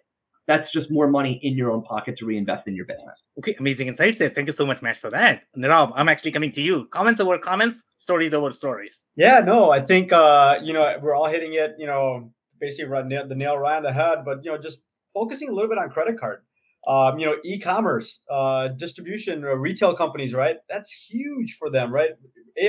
That's 0.47 0.70
just 0.72 0.90
more 0.90 1.09
money 1.09 1.40
in 1.42 1.57
your 1.57 1.72
own 1.72 1.82
pocket 1.82 2.16
to 2.18 2.26
reinvest 2.26 2.68
in 2.68 2.76
your 2.76 2.84
business. 2.84 3.18
Okay, 3.38 3.57
amazing 3.59 3.88
insights 3.88 4.18
there. 4.18 4.30
Thank 4.30 4.47
you 4.47 4.55
so 4.55 4.64
much, 4.64 4.80
Matt, 4.80 4.99
for 5.01 5.11
that. 5.11 5.42
Nirav, 5.57 5.92
I'm 5.97 6.09
actually 6.09 6.32
coming 6.32 6.53
to 6.53 6.61
you. 6.61 6.86
Comments 6.92 7.20
over 7.20 7.38
comments, 7.38 7.78
stories 7.99 8.32
over 8.32 8.53
stories. 8.53 9.01
Yeah, 9.16 9.40
no, 9.44 9.70
I 9.70 9.84
think 9.84 10.12
uh, 10.12 10.55
you 10.62 10.72
know 10.72 10.94
we're 11.03 11.14
all 11.14 11.28
hitting 11.28 11.55
it. 11.55 11.74
You 11.78 11.86
know, 11.86 12.32
basically 12.61 12.84
right, 12.84 13.09
the 13.09 13.34
nail 13.34 13.59
right 13.59 13.78
on 13.78 13.82
the 13.82 13.92
head. 13.92 14.18
But 14.24 14.44
you 14.44 14.53
know, 14.53 14.59
just 14.59 14.78
focusing 15.14 15.49
a 15.49 15.53
little 15.53 15.68
bit 15.68 15.78
on 15.78 15.90
credit 15.90 16.18
card. 16.20 16.42
Um, 16.86 17.18
you 17.18 17.26
know, 17.26 17.34
e-commerce, 17.44 18.20
uh, 18.30 18.68
distribution, 18.68 19.42
uh, 19.42 19.55
retail 19.57 19.97
companies, 19.97 20.32
right? 20.32 20.59
That's 20.68 20.88
huge 21.09 21.57
for 21.59 21.68
them, 21.68 21.92
right? 21.92 22.11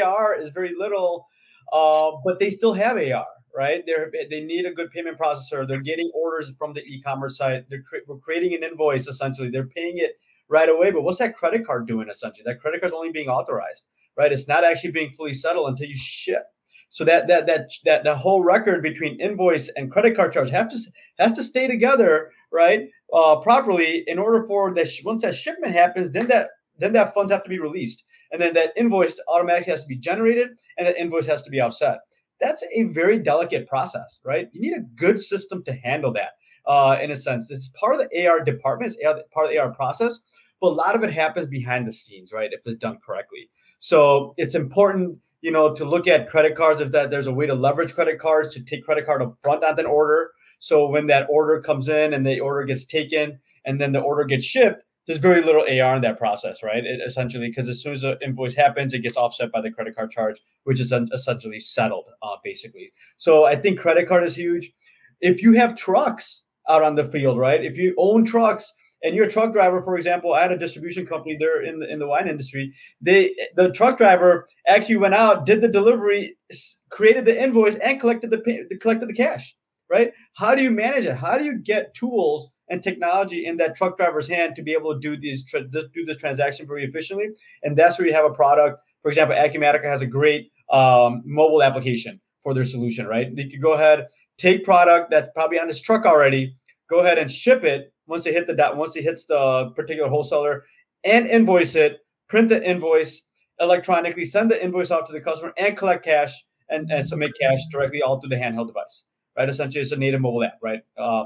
AR 0.01 0.35
is 0.41 0.49
very 0.55 0.73
little, 0.75 1.27
uh, 1.71 2.11
but 2.25 2.39
they 2.39 2.49
still 2.49 2.73
have 2.73 2.97
AR, 2.97 3.27
right? 3.55 3.83
They're 3.85 4.11
they 4.29 4.41
need 4.41 4.65
a 4.65 4.73
good 4.73 4.91
payment 4.91 5.17
processor. 5.17 5.67
They're 5.67 5.81
getting 5.81 6.11
orders 6.13 6.51
from 6.57 6.73
the 6.73 6.81
e-commerce 6.81 7.37
site. 7.37 7.65
They're 7.69 7.83
cre- 7.83 8.05
we're 8.07 8.17
creating 8.17 8.53
an 8.53 8.63
invoice 8.63 9.07
essentially. 9.07 9.49
They're 9.49 9.67
paying 9.67 9.97
it 9.97 10.11
right 10.49 10.69
away. 10.69 10.91
But 10.91 11.01
what's 11.01 11.19
that 11.19 11.35
credit 11.35 11.65
card 11.65 11.87
doing 11.87 12.07
essentially? 12.09 12.43
That 12.45 12.61
credit 12.61 12.81
card's 12.81 12.95
only 12.95 13.11
being 13.11 13.29
authorized, 13.29 13.83
right? 14.17 14.31
It's 14.31 14.47
not 14.47 14.63
actually 14.63 14.91
being 14.91 15.13
fully 15.17 15.33
settled 15.33 15.69
until 15.69 15.87
you 15.87 15.95
ship. 15.97 16.43
So 16.89 17.03
that 17.05 17.27
that 17.27 17.45
that 17.47 17.69
that 17.85 18.03
the 18.03 18.15
whole 18.15 18.43
record 18.43 18.81
between 18.81 19.19
invoice 19.19 19.69
and 19.75 19.91
credit 19.91 20.15
card 20.15 20.33
charge 20.33 20.49
have 20.51 20.69
to 20.69 20.77
has 21.19 21.33
to 21.33 21.43
stay 21.43 21.67
together, 21.67 22.31
right? 22.51 22.89
Uh, 23.13 23.37
properly 23.41 24.03
in 24.07 24.19
order 24.19 24.45
for 24.47 24.73
that 24.73 24.87
once 25.03 25.21
that 25.23 25.35
shipment 25.35 25.73
happens, 25.73 26.11
then 26.13 26.27
that 26.27 26.47
then 26.79 26.93
that 26.93 27.13
funds 27.13 27.31
have 27.31 27.43
to 27.43 27.49
be 27.49 27.59
released, 27.59 28.03
and 28.31 28.41
then 28.41 28.53
that 28.53 28.69
invoice 28.77 29.19
automatically 29.27 29.71
has 29.71 29.81
to 29.81 29.87
be 29.87 29.97
generated, 29.97 30.49
and 30.77 30.87
that 30.87 30.97
invoice 30.97 31.27
has 31.27 31.41
to 31.43 31.49
be 31.49 31.59
offset. 31.59 31.99
That's 32.39 32.63
a 32.73 32.83
very 32.93 33.19
delicate 33.19 33.67
process, 33.67 34.19
right? 34.23 34.49
You 34.51 34.61
need 34.61 34.77
a 34.77 34.81
good 34.95 35.21
system 35.21 35.63
to 35.65 35.73
handle 35.73 36.13
that. 36.13 36.31
Uh, 36.65 36.97
in 37.01 37.11
a 37.11 37.17
sense, 37.17 37.47
it's 37.49 37.71
part 37.79 37.95
of 37.95 38.01
the 38.01 38.27
AR 38.27 38.41
department, 38.41 38.95
it's 38.99 39.29
part 39.33 39.45
of 39.45 39.51
the 39.51 39.57
AR 39.57 39.73
process, 39.73 40.19
but 40.59 40.67
a 40.67 40.69
lot 40.69 40.95
of 40.95 41.03
it 41.03 41.13
happens 41.13 41.47
behind 41.47 41.87
the 41.87 41.93
scenes, 41.93 42.31
right? 42.33 42.51
If 42.51 42.59
it's 42.65 42.79
done 42.79 42.97
correctly. 43.05 43.49
So 43.79 44.33
it's 44.37 44.55
important 44.55 45.17
you 45.41 45.51
know, 45.51 45.73
to 45.75 45.85
look 45.85 46.07
at 46.07 46.29
credit 46.29 46.57
cards 46.57 46.81
if 46.81 46.91
that 46.91 47.09
there's 47.09 47.27
a 47.27 47.31
way 47.31 47.45
to 47.45 47.53
leverage 47.53 47.93
credit 47.93 48.19
cards 48.19 48.53
to 48.53 48.63
take 48.63 48.83
credit 48.83 49.05
card 49.05 49.21
up 49.21 49.37
front 49.43 49.63
on 49.63 49.79
an 49.79 49.85
order. 49.85 50.31
So 50.59 50.87
when 50.87 51.07
that 51.07 51.27
order 51.29 51.61
comes 51.61 51.87
in 51.87 52.13
and 52.13 52.25
the 52.25 52.39
order 52.39 52.65
gets 52.65 52.85
taken 52.85 53.39
and 53.65 53.79
then 53.79 53.91
the 53.91 53.99
order 53.99 54.23
gets 54.25 54.45
shipped, 54.45 54.83
there's 55.07 55.19
very 55.19 55.41
little 55.43 55.61
AR 55.61 55.95
in 55.95 56.01
that 56.01 56.19
process, 56.19 56.61
right? 56.61 56.83
It, 56.83 56.99
essentially, 57.05 57.47
because 57.47 57.69
as 57.69 57.81
soon 57.81 57.93
as 57.93 58.01
the 58.01 58.17
invoice 58.23 58.55
happens, 58.55 58.93
it 58.93 58.99
gets 58.99 59.17
offset 59.17 59.51
by 59.51 59.61
the 59.61 59.71
credit 59.71 59.95
card 59.95 60.11
charge, 60.11 60.37
which 60.65 60.81
is 60.81 60.93
essentially 61.13 61.59
settled, 61.59 62.05
uh, 62.21 62.35
basically. 62.43 62.91
So 63.17 63.45
I 63.45 63.59
think 63.59 63.79
credit 63.79 64.07
card 64.07 64.25
is 64.25 64.35
huge. 64.35 64.71
If 65.21 65.41
you 65.41 65.53
have 65.53 65.77
trucks 65.77 66.41
out 66.69 66.83
on 66.83 66.95
the 66.95 67.09
field, 67.09 67.39
right? 67.39 67.63
If 67.63 67.77
you 67.77 67.95
own 67.97 68.25
trucks, 68.25 68.71
and 69.03 69.15
you're 69.15 69.25
a 69.25 69.31
truck 69.31 69.53
driver, 69.53 69.81
for 69.83 69.97
example, 69.97 70.33
I 70.33 70.41
had 70.41 70.51
a 70.51 70.57
distribution 70.57 71.05
company 71.05 71.37
there 71.39 71.63
in 71.63 71.79
the 71.79 71.91
in 71.91 71.99
the 71.99 72.07
wine 72.07 72.27
industry. 72.27 72.73
They 73.01 73.35
the 73.55 73.71
truck 73.71 73.97
driver 73.97 74.47
actually 74.67 74.97
went 74.97 75.13
out, 75.13 75.45
did 75.45 75.61
the 75.61 75.67
delivery, 75.67 76.35
created 76.89 77.25
the 77.25 77.41
invoice, 77.41 77.75
and 77.83 77.99
collected 77.99 78.31
the 78.31 78.77
collected 78.81 79.07
the 79.07 79.13
cash. 79.13 79.55
Right? 79.89 80.11
How 80.35 80.55
do 80.55 80.63
you 80.63 80.71
manage 80.71 81.05
it? 81.05 81.15
How 81.15 81.37
do 81.37 81.45
you 81.45 81.59
get 81.59 81.93
tools 81.93 82.49
and 82.69 82.83
technology 82.83 83.45
in 83.45 83.57
that 83.57 83.75
truck 83.75 83.97
driver's 83.97 84.27
hand 84.27 84.55
to 84.55 84.61
be 84.61 84.73
able 84.73 84.93
to 84.93 84.99
do 84.99 85.19
these 85.19 85.45
do 85.51 86.05
this 86.05 86.17
transaction 86.17 86.67
very 86.67 86.83
efficiently? 86.85 87.27
And 87.63 87.77
that's 87.77 87.97
where 87.97 88.07
you 88.07 88.13
have 88.13 88.25
a 88.25 88.33
product. 88.33 88.81
For 89.01 89.09
example, 89.09 89.35
Acumatica 89.35 89.85
has 89.85 90.01
a 90.01 90.05
great 90.05 90.51
um, 90.71 91.23
mobile 91.25 91.63
application 91.63 92.19
for 92.43 92.53
their 92.53 92.65
solution. 92.65 93.07
Right? 93.07 93.35
They 93.35 93.47
could 93.49 93.61
go 93.61 93.73
ahead, 93.73 94.07
take 94.37 94.63
product 94.65 95.11
that's 95.11 95.29
probably 95.33 95.59
on 95.59 95.67
this 95.67 95.81
truck 95.81 96.05
already, 96.05 96.55
go 96.89 96.99
ahead 96.99 97.17
and 97.17 97.31
ship 97.31 97.63
it 97.63 97.93
once 98.07 98.25
it 98.25 98.33
hit 98.33 98.47
the 98.47 98.53
dot, 98.53 98.77
once 98.77 98.95
it 98.95 99.03
hits 99.03 99.25
the 99.27 99.71
particular 99.75 100.09
wholesaler, 100.09 100.63
and 101.03 101.27
invoice 101.27 101.75
it, 101.75 101.99
print 102.29 102.49
the 102.49 102.61
invoice 102.63 103.21
electronically, 103.59 104.25
send 104.25 104.51
the 104.51 104.63
invoice 104.63 104.91
out 104.91 105.07
to 105.07 105.13
the 105.13 105.21
customer, 105.21 105.53
and 105.57 105.77
collect 105.77 106.05
cash 106.05 106.31
and, 106.69 106.89
and 106.91 107.07
submit 107.07 107.31
cash 107.39 107.59
directly 107.71 108.01
all 108.01 108.19
through 108.19 108.29
the 108.29 108.35
handheld 108.35 108.67
device. 108.67 109.03
Right, 109.37 109.49
essentially, 109.49 109.83
it's 109.83 109.91
a 109.91 109.95
native 109.95 110.21
mobile 110.21 110.43
app. 110.43 110.57
Right. 110.63 110.79
Uh, 110.97 111.25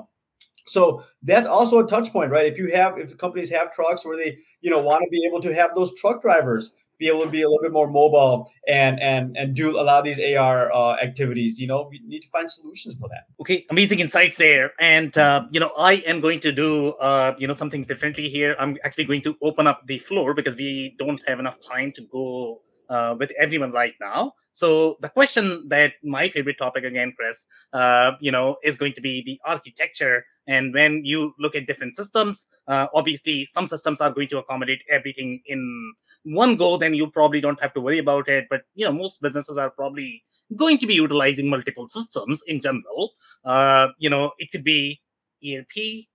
so 0.72 1.04
that's 1.24 1.48
also 1.48 1.80
a 1.80 1.88
touch 1.88 2.12
point, 2.12 2.32
right? 2.32 2.52
If 2.52 2.58
you 2.58 2.72
have, 2.74 2.98
if 2.98 3.18
companies 3.18 3.50
have 3.52 3.74
trucks 3.74 4.06
where 4.06 4.18
they, 4.18 4.38
you 4.62 4.72
know, 4.72 4.80
want 4.82 5.04
to 5.04 5.10
be 5.10 5.26
able 5.28 5.42
to 5.42 5.54
have 5.54 5.72
those 5.76 5.92
truck 6.00 6.22
drivers 6.22 6.72
be 7.02 7.08
able 7.08 7.26
to 7.26 7.32
be 7.32 7.42
a 7.42 7.50
little 7.50 7.64
bit 7.64 7.74
more 7.74 7.90
mobile 7.90 8.48
and 8.68 9.00
and 9.02 9.36
and 9.36 9.56
do 9.56 9.72
a 9.72 9.82
lot 9.82 10.00
of 10.00 10.06
these 10.06 10.20
AR 10.38 10.72
uh, 10.72 10.96
activities. 11.04 11.56
You 11.58 11.68
know, 11.68 11.88
we 11.90 12.00
need 12.06 12.22
to 12.22 12.30
find 12.30 12.50
solutions 12.50 12.96
for 13.00 13.10
that. 13.10 13.24
Okay, 13.42 13.66
amazing 13.72 14.00
insights 14.00 14.38
there. 14.38 14.72
And 14.80 15.18
uh, 15.18 15.46
you 15.52 15.60
know, 15.60 15.72
I 15.78 15.94
am 16.12 16.22
going 16.22 16.40
to 16.42 16.52
do 16.52 16.90
uh, 17.10 17.34
you 17.40 17.48
know 17.48 17.56
some 17.56 17.72
things 17.72 17.88
differently 17.88 18.30
here. 18.30 18.56
I'm 18.60 18.78
actually 18.86 19.06
going 19.06 19.24
to 19.24 19.36
open 19.42 19.68
up 19.68 19.82
the 19.88 20.00
floor 20.00 20.34
because 20.34 20.56
we 20.56 20.96
don't 21.00 21.22
have 21.28 21.40
enough 21.40 21.58
time 21.68 21.92
to 21.96 22.04
go 22.12 22.62
uh, 22.90 23.16
with 23.20 23.32
everyone 23.40 23.72
right 23.72 23.94
now. 24.00 24.34
So 24.54 24.98
the 25.02 25.10
question 25.10 25.68
that 25.70 25.94
my 26.04 26.30
favorite 26.30 26.58
topic 26.58 26.84
again, 26.84 27.14
Chris, 27.18 27.38
uh, 27.74 28.12
you 28.20 28.32
know, 28.32 28.58
is 28.64 28.78
going 28.78 28.94
to 28.94 29.02
be 29.02 29.24
the 29.26 29.40
architecture. 29.46 30.26
And 30.48 30.74
when 30.74 31.06
you 31.06 31.34
look 31.40 31.56
at 31.56 31.68
different 31.68 31.96
systems, 31.96 32.46
uh, 32.68 32.88
obviously 32.94 33.48
some 33.54 33.68
systems 33.68 34.02
are 34.02 34.12
going 34.12 34.28
to 34.30 34.40
accommodate 34.40 34.82
everything 34.90 35.42
in 35.46 35.94
one 36.24 36.58
go, 36.58 36.78
then 36.78 36.94
you 36.94 37.08
probably 37.08 37.42
don't 37.42 37.62
have 37.62 37.74
to 37.74 37.82
worry 37.82 38.00
about 38.00 38.28
it. 38.28 38.48
But 38.50 38.62
you 38.76 38.86
know, 38.86 38.94
most 38.94 39.22
businesses 39.22 39.58
are 39.58 39.70
probably 39.72 40.24
going 40.56 40.78
to 40.80 40.88
be 40.88 40.96
utilizing 40.96 41.50
multiple 41.50 41.88
systems 41.90 42.42
in 42.48 42.62
general. 42.62 43.14
Uh, 43.46 43.88
you 43.98 44.10
know, 44.10 44.32
it 44.38 44.52
could 44.52 44.64
be 44.64 45.02
ERP, 45.44 46.06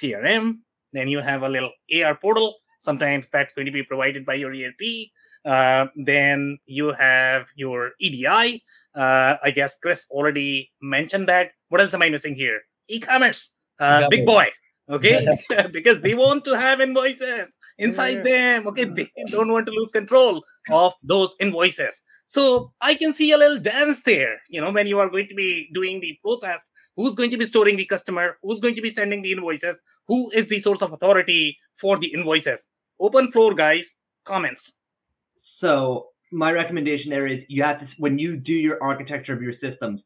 CRM, 0.00 0.58
then 0.92 1.08
you 1.08 1.18
have 1.20 1.42
a 1.42 1.48
little 1.48 1.72
AR 2.02 2.14
portal. 2.16 2.56
Sometimes 2.80 3.26
that's 3.32 3.52
going 3.52 3.66
to 3.66 3.72
be 3.72 3.82
provided 3.82 4.24
by 4.24 4.34
your 4.34 4.52
ERP. 4.52 5.10
Uh, 5.46 5.86
then 5.94 6.58
you 6.66 6.92
have 6.92 7.46
your 7.54 7.92
EDI. 8.00 8.62
Uh, 8.94 9.36
I 9.42 9.50
guess 9.54 9.74
Chris 9.82 10.00
already 10.10 10.70
mentioned 10.82 11.28
that. 11.28 11.52
What 11.68 11.80
else 11.80 11.94
am 11.94 12.02
I 12.02 12.08
missing 12.10 12.34
here? 12.34 12.60
E-commerce, 12.88 13.50
uh, 13.78 14.08
big 14.08 14.26
boy. 14.26 14.46
Okay, 14.90 15.26
because 15.72 16.02
they 16.02 16.14
want 16.14 16.44
to 16.44 16.58
have 16.58 16.80
invoices 16.80 17.46
inside 17.78 18.22
yeah. 18.24 18.58
them. 18.58 18.66
Okay, 18.68 18.84
they 18.84 19.10
don't 19.30 19.52
want 19.52 19.66
to 19.66 19.72
lose 19.72 19.90
control 19.92 20.42
of 20.70 20.92
those 21.02 21.34
invoices. 21.40 22.00
So 22.28 22.72
I 22.80 22.96
can 22.96 23.14
see 23.14 23.32
a 23.32 23.36
little 23.36 23.60
dance 23.60 23.98
there. 24.04 24.40
You 24.48 24.60
know, 24.60 24.72
when 24.72 24.86
you 24.86 24.98
are 24.98 25.08
going 25.08 25.28
to 25.28 25.34
be 25.34 25.68
doing 25.74 26.00
the 26.00 26.18
process, 26.22 26.60
who's 26.96 27.14
going 27.14 27.30
to 27.30 27.36
be 27.36 27.46
storing 27.46 27.76
the 27.76 27.86
customer, 27.86 28.38
who's 28.42 28.60
going 28.60 28.74
to 28.74 28.82
be 28.82 28.92
sending 28.92 29.22
the 29.22 29.32
invoices, 29.32 29.80
who 30.08 30.30
is 30.30 30.48
the 30.48 30.60
source 30.60 30.82
of 30.82 30.92
authority 30.92 31.56
for 31.80 31.98
the 31.98 32.12
invoices. 32.12 32.66
Open 32.98 33.30
floor, 33.30 33.54
guys. 33.54 33.84
Comments. 34.24 34.72
So 35.66 36.10
my 36.30 36.52
recommendation 36.52 37.10
there 37.10 37.26
is 37.26 37.40
you 37.48 37.64
have 37.64 37.80
to 37.80 37.86
when 37.98 38.20
you 38.20 38.36
do 38.36 38.52
your 38.52 38.80
architecture 38.80 39.32
of 39.32 39.42
your 39.42 39.54
systems, 39.60 40.00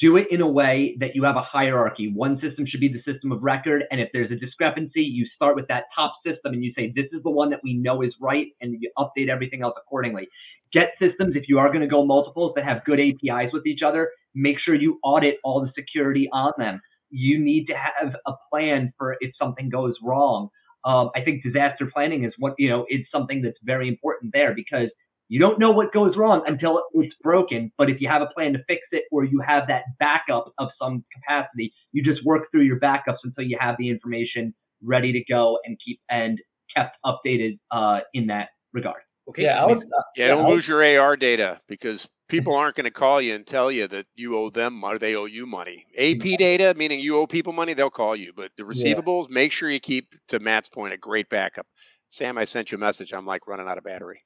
do 0.00 0.16
it 0.16 0.28
in 0.30 0.40
a 0.40 0.48
way 0.48 0.96
that 1.00 1.14
you 1.14 1.24
have 1.24 1.36
a 1.36 1.42
hierarchy. 1.42 2.10
One 2.10 2.40
system 2.40 2.64
should 2.66 2.80
be 2.80 2.88
the 2.88 3.02
system 3.10 3.30
of 3.30 3.42
record. 3.42 3.84
And 3.90 4.00
if 4.00 4.08
there's 4.14 4.30
a 4.30 4.36
discrepancy, 4.36 5.02
you 5.02 5.26
start 5.36 5.56
with 5.56 5.68
that 5.68 5.84
top 5.94 6.14
system 6.26 6.54
and 6.54 6.64
you 6.64 6.72
say, 6.74 6.90
this 6.96 7.04
is 7.12 7.22
the 7.22 7.30
one 7.30 7.50
that 7.50 7.60
we 7.62 7.74
know 7.74 8.00
is 8.00 8.14
right. 8.18 8.46
And 8.62 8.78
you 8.80 8.90
update 8.96 9.28
everything 9.28 9.60
else 9.60 9.74
accordingly. 9.76 10.26
Get 10.72 10.92
systems, 10.98 11.36
if 11.36 11.50
you 11.50 11.58
are 11.58 11.68
going 11.68 11.82
to 11.82 11.86
go 11.86 12.06
multiples 12.06 12.52
that 12.56 12.64
have 12.64 12.82
good 12.86 12.98
APIs 12.98 13.52
with 13.52 13.66
each 13.66 13.82
other, 13.86 14.10
make 14.34 14.56
sure 14.58 14.74
you 14.74 14.98
audit 15.04 15.36
all 15.44 15.60
the 15.60 15.70
security 15.74 16.30
on 16.32 16.52
them. 16.56 16.80
You 17.10 17.38
need 17.38 17.66
to 17.66 17.74
have 17.74 18.16
a 18.26 18.32
plan 18.50 18.90
for 18.96 19.16
if 19.20 19.32
something 19.38 19.68
goes 19.68 19.94
wrong. 20.02 20.48
Um, 20.84 21.10
I 21.14 21.22
think 21.22 21.42
disaster 21.42 21.88
planning 21.92 22.24
is 22.24 22.32
what, 22.38 22.54
you 22.58 22.68
know, 22.68 22.84
it's 22.88 23.10
something 23.10 23.42
that's 23.42 23.58
very 23.62 23.88
important 23.88 24.32
there 24.32 24.54
because 24.54 24.88
you 25.28 25.40
don't 25.40 25.58
know 25.58 25.70
what 25.70 25.92
goes 25.92 26.16
wrong 26.16 26.42
until 26.46 26.82
it's 26.92 27.14
broken, 27.22 27.72
but 27.78 27.88
if 27.88 28.00
you 28.00 28.08
have 28.08 28.20
a 28.20 28.26
plan 28.26 28.52
to 28.52 28.58
fix 28.68 28.82
it 28.92 29.04
or 29.10 29.24
you 29.24 29.40
have 29.40 29.66
that 29.68 29.84
backup 29.98 30.52
of 30.58 30.68
some 30.80 31.04
capacity, 31.12 31.72
you 31.92 32.02
just 32.02 32.24
work 32.24 32.50
through 32.50 32.62
your 32.62 32.78
backups 32.78 33.18
until 33.24 33.44
you 33.44 33.56
have 33.58 33.76
the 33.78 33.88
information 33.88 34.54
ready 34.82 35.12
to 35.12 35.24
go 35.24 35.58
and 35.64 35.78
keep 35.84 35.98
and 36.10 36.38
kept 36.76 36.96
updated 37.04 37.58
uh, 37.70 38.00
in 38.12 38.26
that 38.26 38.48
regard. 38.72 39.02
Okay. 39.28 39.44
Yeah, 39.44 39.64
would, 39.64 39.78
uh, 39.78 40.02
yeah, 40.16 40.28
don't 40.28 40.50
lose 40.50 40.68
your 40.68 40.84
AR 40.84 41.16
data 41.16 41.60
because 41.68 42.06
people 42.28 42.54
aren't 42.54 42.76
going 42.76 42.84
to 42.84 42.90
call 42.90 43.20
you 43.20 43.34
and 43.34 43.46
tell 43.46 43.70
you 43.70 43.86
that 43.88 44.06
you 44.14 44.36
owe 44.36 44.50
them 44.50 44.82
or 44.82 44.98
they 44.98 45.14
owe 45.14 45.26
you 45.26 45.46
money. 45.46 45.86
AP 45.98 46.38
data, 46.38 46.74
meaning 46.76 47.00
you 47.00 47.16
owe 47.18 47.26
people 47.26 47.52
money, 47.52 47.74
they'll 47.74 47.90
call 47.90 48.16
you. 48.16 48.32
But 48.34 48.50
the 48.56 48.62
receivables, 48.62 49.28
yeah. 49.28 49.34
make 49.34 49.52
sure 49.52 49.70
you 49.70 49.80
keep, 49.80 50.14
to 50.28 50.38
Matt's 50.38 50.68
point, 50.68 50.94
a 50.94 50.96
great 50.96 51.28
backup. 51.28 51.66
Sam, 52.08 52.38
I 52.38 52.44
sent 52.44 52.70
you 52.70 52.78
a 52.78 52.80
message. 52.80 53.12
I'm 53.12 53.26
like 53.26 53.46
running 53.46 53.68
out 53.68 53.78
of 53.78 53.84
battery. 53.84 54.22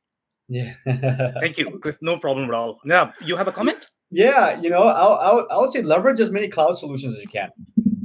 Yeah. 0.49 0.73
Thank 1.41 1.59
you. 1.59 1.81
No 2.01 2.19
problem 2.19 2.49
at 2.49 2.55
all. 2.55 2.81
Now, 2.85 3.13
you 3.21 3.37
have 3.37 3.49
a 3.49 3.53
comment? 3.53 3.85
Yeah, 4.11 4.61
you 4.61 4.71
know, 4.71 4.83
I'll, 4.85 5.15
I'll, 5.15 5.47
I 5.51 5.59
would 5.59 5.73
say 5.73 5.83
leverage 5.83 6.21
as 6.21 6.31
many 6.31 6.49
cloud 6.49 6.79
solutions 6.79 7.17
as 7.17 7.23
you 7.23 7.29
can. 7.29 7.51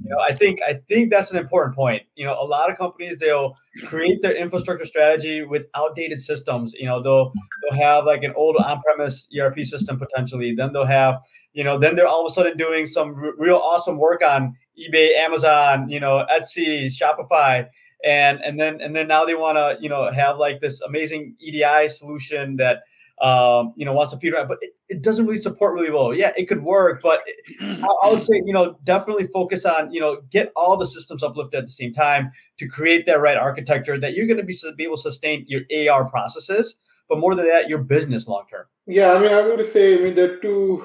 You 0.03 0.09
know, 0.09 0.17
I 0.19 0.35
think 0.35 0.59
I 0.67 0.79
think 0.89 1.09
that's 1.09 1.31
an 1.31 1.37
important 1.37 1.75
point. 1.75 2.03
You 2.15 2.25
know, 2.25 2.33
a 2.33 2.43
lot 2.43 2.69
of 2.69 2.77
companies 2.77 3.17
they'll 3.19 3.55
create 3.87 4.21
their 4.21 4.35
infrastructure 4.35 4.85
strategy 4.85 5.43
with 5.43 5.63
outdated 5.75 6.19
systems. 6.19 6.73
You 6.77 6.87
know, 6.87 7.01
they'll 7.01 7.31
they'll 7.61 7.79
have 7.79 8.03
like 8.05 8.23
an 8.23 8.33
old 8.35 8.57
on-premise 8.57 9.27
ERP 9.39 9.59
system 9.63 9.97
potentially. 9.97 10.55
Then 10.55 10.73
they'll 10.73 10.85
have, 10.85 11.21
you 11.53 11.63
know, 11.63 11.79
then 11.79 11.95
they're 11.95 12.07
all 12.07 12.25
of 12.25 12.31
a 12.31 12.33
sudden 12.33 12.57
doing 12.57 12.85
some 12.85 13.15
r- 13.15 13.31
real 13.37 13.55
awesome 13.57 13.97
work 13.97 14.21
on 14.21 14.55
eBay, 14.77 15.15
Amazon, 15.17 15.87
you 15.87 16.01
know, 16.01 16.25
Etsy, 16.29 16.89
Shopify, 16.89 17.65
and 18.03 18.41
and 18.41 18.59
then 18.59 18.81
and 18.81 18.93
then 18.93 19.07
now 19.07 19.23
they 19.23 19.35
want 19.35 19.55
to 19.57 19.81
you 19.81 19.87
know 19.89 20.11
have 20.11 20.37
like 20.37 20.59
this 20.59 20.81
amazing 20.81 21.35
EDI 21.39 21.87
solution 21.87 22.57
that 22.57 22.83
um, 23.21 23.73
you 23.75 23.85
know, 23.85 23.93
wants 23.93 24.11
to 24.11 24.19
feed 24.19 24.33
around, 24.33 24.47
but 24.47 24.57
it, 24.61 24.75
it, 24.89 25.01
doesn't 25.01 25.27
really 25.27 25.41
support 25.41 25.73
really 25.73 25.91
well. 25.91 26.13
Yeah, 26.13 26.31
it 26.35 26.47
could 26.47 26.63
work, 26.63 27.01
but 27.01 27.19
I, 27.61 27.87
I, 28.03 28.11
would 28.11 28.23
say, 28.23 28.41
you 28.43 28.53
know, 28.53 28.77
definitely 28.85 29.27
focus 29.27 29.65
on, 29.65 29.93
you 29.93 30.01
know, 30.01 30.21
get 30.31 30.51
all 30.55 30.77
the 30.77 30.87
systems 30.87 31.23
uplifted 31.23 31.59
at 31.59 31.65
the 31.65 31.71
same 31.71 31.93
time 31.93 32.31
to 32.59 32.67
create 32.67 33.05
that 33.05 33.21
right 33.21 33.37
architecture 33.37 33.99
that 33.99 34.13
you're 34.13 34.27
going 34.27 34.37
to 34.37 34.43
be, 34.43 34.57
be 34.77 34.83
able 34.83 34.97
to 34.97 35.03
sustain 35.03 35.45
your 35.47 35.61
AR 35.89 36.09
processes, 36.09 36.75
but 37.07 37.19
more 37.19 37.35
than 37.35 37.47
that, 37.47 37.69
your 37.69 37.79
business 37.79 38.27
long 38.27 38.45
term. 38.49 38.65
Yeah, 38.87 39.11
I 39.11 39.21
mean, 39.21 39.31
I'm 39.31 39.45
going 39.45 39.57
to 39.57 39.71
say, 39.71 39.99
I 39.99 40.01
mean, 40.01 40.15
there 40.15 40.33
are 40.33 40.37
two 40.37 40.83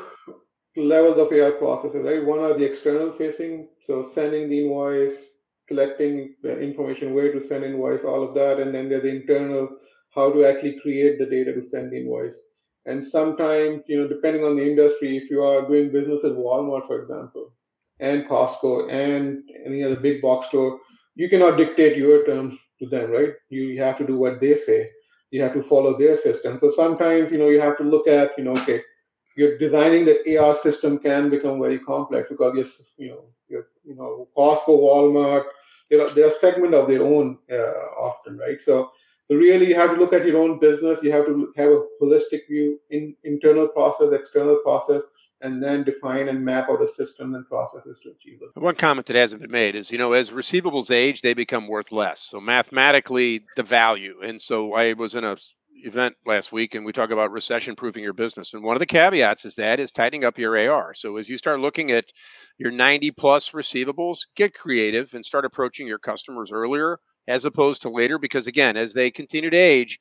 levels 0.76 1.18
of 1.18 1.32
AR 1.32 1.52
processes, 1.52 2.02
right? 2.04 2.24
One 2.24 2.40
are 2.40 2.56
the 2.56 2.64
external 2.64 3.14
facing, 3.16 3.68
so 3.86 4.10
sending 4.14 4.50
the 4.50 4.64
invoice, 4.64 5.16
collecting 5.66 6.34
the 6.42 6.60
information, 6.60 7.14
where 7.14 7.32
to 7.32 7.48
send 7.48 7.64
invoice, 7.64 8.00
all 8.04 8.22
of 8.22 8.34
that, 8.34 8.60
and 8.60 8.74
then 8.74 8.88
there's 8.88 9.02
the 9.02 9.08
internal 9.08 9.70
how 10.18 10.32
to 10.32 10.44
actually 10.44 10.78
create 10.82 11.18
the 11.18 11.26
data 11.26 11.52
to 11.54 11.68
send 11.68 11.92
the 11.92 11.98
invoice. 11.98 12.38
And 12.86 13.06
sometimes, 13.06 13.82
you 13.86 14.00
know, 14.00 14.08
depending 14.08 14.44
on 14.44 14.56
the 14.56 14.62
industry, 14.62 15.16
if 15.16 15.30
you 15.30 15.42
are 15.42 15.66
doing 15.68 15.92
business 15.92 16.20
at 16.24 16.32
Walmart, 16.32 16.86
for 16.86 17.00
example, 17.00 17.52
and 18.00 18.26
Costco 18.28 18.90
and 18.90 19.42
any 19.66 19.82
other 19.84 19.96
big 19.96 20.22
box 20.22 20.48
store, 20.48 20.80
you 21.14 21.28
cannot 21.28 21.56
dictate 21.56 21.96
your 21.96 22.24
terms 22.24 22.58
to 22.80 22.88
them, 22.88 23.10
right? 23.10 23.34
You 23.50 23.80
have 23.82 23.98
to 23.98 24.06
do 24.06 24.16
what 24.18 24.40
they 24.40 24.54
say. 24.66 24.88
You 25.30 25.42
have 25.42 25.54
to 25.54 25.68
follow 25.68 25.98
their 25.98 26.16
system. 26.16 26.58
So 26.60 26.72
sometimes, 26.74 27.30
you 27.32 27.38
know, 27.38 27.48
you 27.48 27.60
have 27.60 27.76
to 27.78 27.84
look 27.84 28.06
at, 28.08 28.30
you 28.38 28.44
know, 28.44 28.56
okay, 28.62 28.80
you're 29.36 29.58
designing 29.58 30.06
that 30.06 30.24
AR 30.38 30.56
system 30.62 30.98
can 30.98 31.28
become 31.30 31.60
very 31.60 31.78
complex 31.80 32.28
because 32.30 32.54
you're, 32.56 32.72
you 32.96 33.10
know, 33.12 33.24
you're, 33.48 33.66
you 33.84 33.96
know, 33.96 34.28
Costco, 34.36 34.68
Walmart, 34.68 35.44
they're, 35.90 36.14
they're 36.14 36.28
a 36.30 36.40
segment 36.40 36.74
of 36.74 36.88
their 36.88 37.02
own 37.02 37.38
uh, 37.52 37.84
often, 38.08 38.38
right? 38.38 38.58
So 38.64 38.90
so 39.28 39.36
really, 39.36 39.68
you 39.68 39.74
have 39.74 39.90
to 39.90 39.96
look 39.96 40.14
at 40.14 40.26
your 40.26 40.38
own 40.38 40.58
business. 40.58 40.98
You 41.02 41.12
have 41.12 41.26
to 41.26 41.52
have 41.56 41.68
a 41.68 41.84
holistic 42.02 42.46
view, 42.48 42.80
in 42.88 43.14
internal 43.24 43.68
process, 43.68 44.08
external 44.12 44.58
process, 44.64 45.02
and 45.42 45.62
then 45.62 45.84
define 45.84 46.28
and 46.28 46.42
map 46.42 46.70
out 46.70 46.80
a 46.80 46.88
system 46.96 47.34
and 47.34 47.46
processes 47.46 47.98
to 48.02 48.10
achieve 48.10 48.40
it. 48.40 48.58
One 48.58 48.74
comment 48.74 49.06
that 49.06 49.16
hasn't 49.16 49.42
been 49.42 49.50
made 49.50 49.76
is, 49.76 49.90
you 49.90 49.98
know, 49.98 50.14
as 50.14 50.30
receivables 50.30 50.90
age, 50.90 51.20
they 51.20 51.34
become 51.34 51.68
worth 51.68 51.92
less. 51.92 52.26
So 52.30 52.40
mathematically, 52.40 53.42
the 53.54 53.62
value. 53.62 54.14
And 54.22 54.40
so 54.40 54.72
I 54.72 54.94
was 54.94 55.14
in 55.14 55.24
a 55.24 55.36
event 55.84 56.16
last 56.26 56.50
week 56.50 56.74
and 56.74 56.84
we 56.84 56.92
talk 56.92 57.10
about 57.10 57.30
recession 57.30 57.76
proofing 57.76 58.02
your 58.02 58.12
business 58.12 58.52
and 58.52 58.64
one 58.64 58.74
of 58.74 58.80
the 58.80 58.86
caveats 58.86 59.44
is 59.44 59.54
that 59.54 59.78
is 59.78 59.92
tightening 59.92 60.24
up 60.24 60.36
your 60.36 60.58
AR. 60.58 60.92
So 60.96 61.18
as 61.18 61.28
you 61.28 61.38
start 61.38 61.60
looking 61.60 61.92
at 61.92 62.06
your 62.58 62.72
90 62.72 63.12
plus 63.12 63.50
receivables, 63.54 64.16
get 64.34 64.54
creative 64.54 65.10
and 65.12 65.24
start 65.24 65.44
approaching 65.44 65.86
your 65.86 66.00
customers 66.00 66.50
earlier 66.52 66.98
as 67.28 67.44
opposed 67.44 67.82
to 67.82 67.90
later 67.90 68.18
because 68.18 68.46
again 68.46 68.76
as 68.76 68.94
they 68.94 69.10
continue 69.10 69.50
to 69.50 69.56
age 69.56 70.00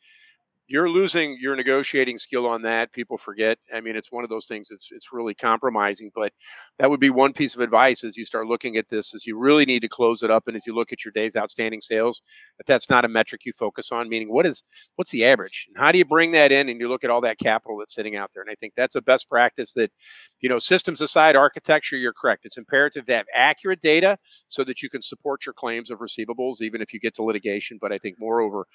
you're 0.68 0.90
losing 0.90 1.38
your 1.40 1.56
negotiating 1.56 2.18
skill 2.18 2.46
on 2.46 2.62
that. 2.64 2.92
People 2.92 3.18
forget. 3.18 3.58
I 3.74 3.80
mean, 3.80 3.96
it's 3.96 4.12
one 4.12 4.24
of 4.24 4.30
those 4.30 4.48
things. 4.48 4.70
It's 4.72 4.90
it's 4.92 5.14
really 5.14 5.34
compromising. 5.34 6.12
But 6.14 6.34
that 6.80 6.90
would 6.90 7.00
be 7.00 7.10
one 7.10 7.34
piece 7.34 7.56
of 7.56 7.62
advice 7.62 8.04
as 8.04 8.18
you 8.18 8.26
start 8.26 8.48
looking 8.48 8.76
at 8.78 8.90
this. 8.90 9.14
Is 9.14 9.26
you 9.26 9.38
really 9.38 9.66
need 9.66 9.82
to 9.82 9.90
close 9.90 10.24
it 10.24 10.32
up, 10.32 10.48
and 10.48 10.56
as 10.56 10.68
you 10.68 10.76
look 10.76 10.92
at 10.92 11.06
your 11.06 11.14
days 11.14 11.36
outstanding 11.36 11.82
sales, 11.82 12.22
if 12.60 12.66
that's 12.66 12.90
not 12.90 13.06
a 13.06 13.08
metric 13.08 13.42
you 13.46 13.54
focus 13.58 13.90
on, 13.92 14.10
meaning 14.10 14.32
what 14.32 14.46
is 14.46 14.62
what's 14.96 15.12
the 15.12 15.26
average, 15.26 15.68
and 15.70 15.78
how 15.78 15.92
do 15.92 15.98
you 15.98 16.06
bring 16.06 16.32
that 16.34 16.52
in, 16.52 16.70
and 16.70 16.80
you 16.80 16.90
look 16.90 17.04
at 17.04 17.10
all 17.10 17.22
that 17.22 17.40
capital 17.40 17.78
that's 17.78 17.96
sitting 17.96 18.16
out 18.16 18.32
there. 18.34 18.44
And 18.44 18.52
I 18.52 18.56
think 18.56 18.74
that's 18.76 18.96
a 18.96 19.02
best 19.02 19.30
practice. 19.30 19.72
That 19.74 19.92
you 20.42 20.50
know, 20.50 20.60
systems 20.60 21.02
aside, 21.02 21.36
architecture, 21.36 21.96
you're 21.98 22.14
correct. 22.14 22.46
It's 22.46 22.58
imperative 22.58 23.06
to 23.08 23.14
have 23.14 23.26
accurate 23.34 23.82
data 23.82 24.18
so 24.48 24.64
that 24.66 24.82
you 24.82 24.90
can 24.90 25.02
support 25.02 25.46
your 25.46 25.54
claims 25.54 25.90
of 25.90 26.00
receivables, 26.00 26.62
even 26.62 26.82
if 26.82 26.94
you 26.94 27.00
get 27.00 27.16
to 27.16 27.24
litigation. 27.24 27.78
But 27.82 27.92
I 27.92 27.98
think 27.98 28.18
moreover, 28.20 28.68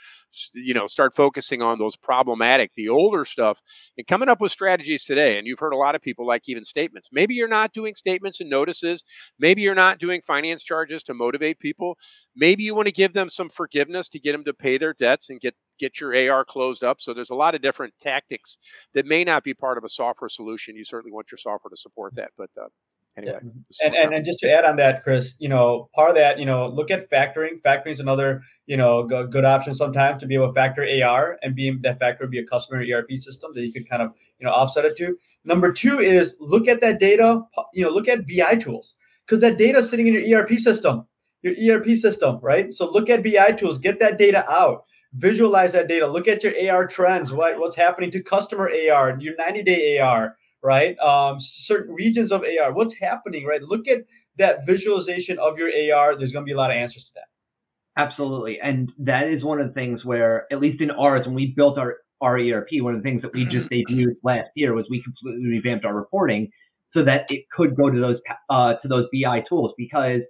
you 0.54 0.74
know, 0.74 0.86
start 0.86 1.14
focusing 1.14 1.62
on 1.62 1.78
those 1.82 1.96
problematic, 1.96 2.70
the 2.76 2.88
older 2.88 3.24
stuff, 3.24 3.58
and 3.98 4.06
coming 4.06 4.28
up 4.28 4.40
with 4.40 4.52
strategies 4.52 5.04
today. 5.04 5.38
And 5.38 5.46
you've 5.46 5.58
heard 5.58 5.72
a 5.72 5.76
lot 5.76 5.94
of 5.94 6.02
people 6.02 6.26
like 6.26 6.42
even 6.46 6.64
statements. 6.64 7.08
Maybe 7.12 7.34
you're 7.34 7.48
not 7.48 7.72
doing 7.72 7.94
statements 7.94 8.40
and 8.40 8.48
notices. 8.48 9.04
Maybe 9.38 9.62
you're 9.62 9.74
not 9.74 9.98
doing 9.98 10.22
finance 10.26 10.62
charges 10.62 11.02
to 11.04 11.14
motivate 11.14 11.58
people. 11.58 11.96
Maybe 12.36 12.62
you 12.62 12.74
want 12.74 12.86
to 12.86 12.92
give 12.92 13.12
them 13.12 13.28
some 13.28 13.50
forgiveness 13.50 14.08
to 14.10 14.20
get 14.20 14.32
them 14.32 14.44
to 14.44 14.54
pay 14.54 14.78
their 14.78 14.94
debts 14.94 15.30
and 15.30 15.40
get 15.40 15.54
get 15.78 16.00
your 16.00 16.14
AR 16.30 16.44
closed 16.44 16.84
up. 16.84 16.98
So 17.00 17.12
there's 17.12 17.30
a 17.30 17.34
lot 17.34 17.54
of 17.54 17.62
different 17.62 17.94
tactics 18.00 18.58
that 18.94 19.06
may 19.06 19.24
not 19.24 19.42
be 19.42 19.54
part 19.54 19.78
of 19.78 19.84
a 19.84 19.88
software 19.88 20.28
solution. 20.28 20.76
You 20.76 20.84
certainly 20.84 21.12
want 21.12 21.32
your 21.32 21.38
software 21.38 21.70
to 21.70 21.76
support 21.76 22.14
that, 22.16 22.30
but 22.38 22.50
uh, 22.60 22.68
anyway. 23.16 23.38
Yeah. 23.42 23.86
And, 23.86 23.94
and, 23.94 24.14
and 24.14 24.24
just 24.24 24.38
to 24.40 24.50
add 24.50 24.64
on 24.64 24.76
that, 24.76 25.02
Chris, 25.02 25.34
you 25.38 25.48
know, 25.48 25.88
part 25.94 26.10
of 26.10 26.16
that, 26.16 26.38
you 26.38 26.46
know, 26.46 26.68
look 26.68 26.90
at 26.90 27.10
factoring. 27.10 27.60
Factoring 27.64 27.92
is 27.92 28.00
another, 28.00 28.42
you 28.66 28.76
know, 28.76 29.04
good, 29.04 29.32
good 29.32 29.44
option 29.44 29.74
sometimes 29.74 30.20
to 30.20 30.26
be 30.26 30.34
able 30.34 30.48
to 30.48 30.52
factor 30.54 30.86
AR 31.04 31.38
and 31.42 31.54
be 31.54 31.76
that 31.82 31.98
factor 31.98 32.26
be 32.26 32.38
a 32.38 32.46
customer 32.46 32.82
ERP 32.82 33.10
system 33.12 33.52
that 33.54 33.62
you 33.62 33.72
could 33.72 33.88
kind 33.88 34.02
of, 34.02 34.12
you 34.38 34.46
know, 34.46 34.52
offset 34.52 34.84
it 34.84 34.96
to. 34.98 35.16
Number 35.44 35.72
two 35.72 36.00
is 36.00 36.34
look 36.40 36.68
at 36.68 36.80
that 36.80 36.98
data, 36.98 37.42
you 37.72 37.84
know, 37.84 37.90
look 37.90 38.08
at 38.08 38.26
BI 38.26 38.56
tools 38.56 38.94
because 39.26 39.40
that 39.40 39.58
data 39.58 39.78
is 39.78 39.90
sitting 39.90 40.08
in 40.08 40.14
your 40.14 40.42
ERP 40.42 40.58
system, 40.58 41.06
your 41.42 41.76
ERP 41.76 41.96
system, 41.96 42.38
right? 42.42 42.72
So 42.72 42.90
look 42.90 43.10
at 43.10 43.22
BI 43.22 43.52
tools, 43.52 43.78
get 43.78 43.98
that 44.00 44.18
data 44.18 44.48
out 44.50 44.84
visualize 45.14 45.72
that 45.72 45.88
data 45.88 46.06
look 46.06 46.26
at 46.26 46.42
your 46.42 46.54
ar 46.72 46.86
trends 46.86 47.32
what, 47.32 47.58
what's 47.58 47.76
happening 47.76 48.10
to 48.10 48.22
customer 48.22 48.70
ar 48.90 49.18
your 49.20 49.34
90 49.36 49.62
day 49.62 49.98
ar 49.98 50.36
right? 50.62 50.98
Um, 50.98 51.36
certain 51.38 51.94
regions 51.94 52.32
of 52.32 52.42
AR, 52.42 52.72
what's 52.72 52.94
happening, 53.00 53.44
right? 53.44 53.62
Look 53.62 53.88
at 53.88 53.98
that 54.38 54.66
visualization 54.66 55.38
of 55.38 55.58
your 55.58 55.68
AR. 55.68 56.16
There's 56.16 56.32
going 56.32 56.44
to 56.44 56.46
be 56.46 56.52
a 56.52 56.56
lot 56.56 56.70
of 56.70 56.76
answers 56.76 57.04
to 57.04 57.12
that. 57.16 58.02
Absolutely. 58.02 58.58
And 58.62 58.90
that 58.98 59.28
is 59.28 59.44
one 59.44 59.60
of 59.60 59.68
the 59.68 59.74
things 59.74 60.04
where, 60.04 60.46
at 60.50 60.60
least 60.60 60.80
in 60.80 60.90
ours, 60.90 61.26
when 61.26 61.34
we 61.34 61.52
built 61.54 61.78
our, 61.78 61.96
our 62.20 62.38
ERP, 62.38 62.68
one 62.80 62.94
of 62.94 63.02
the 63.02 63.08
things 63.08 63.22
that 63.22 63.34
we 63.34 63.44
just 63.44 63.68
debuted 63.70 64.14
last 64.22 64.48
year 64.54 64.74
was 64.74 64.86
we 64.88 65.02
completely 65.02 65.50
revamped 65.50 65.84
our 65.84 65.94
reporting 65.94 66.48
so 66.94 67.04
that 67.04 67.22
it 67.28 67.44
could 67.54 67.76
go 67.76 67.90
to 67.90 67.98
those, 67.98 68.16
uh, 68.50 68.74
to 68.82 68.88
those 68.88 69.06
BI 69.12 69.42
tools 69.48 69.72
because 69.76 70.20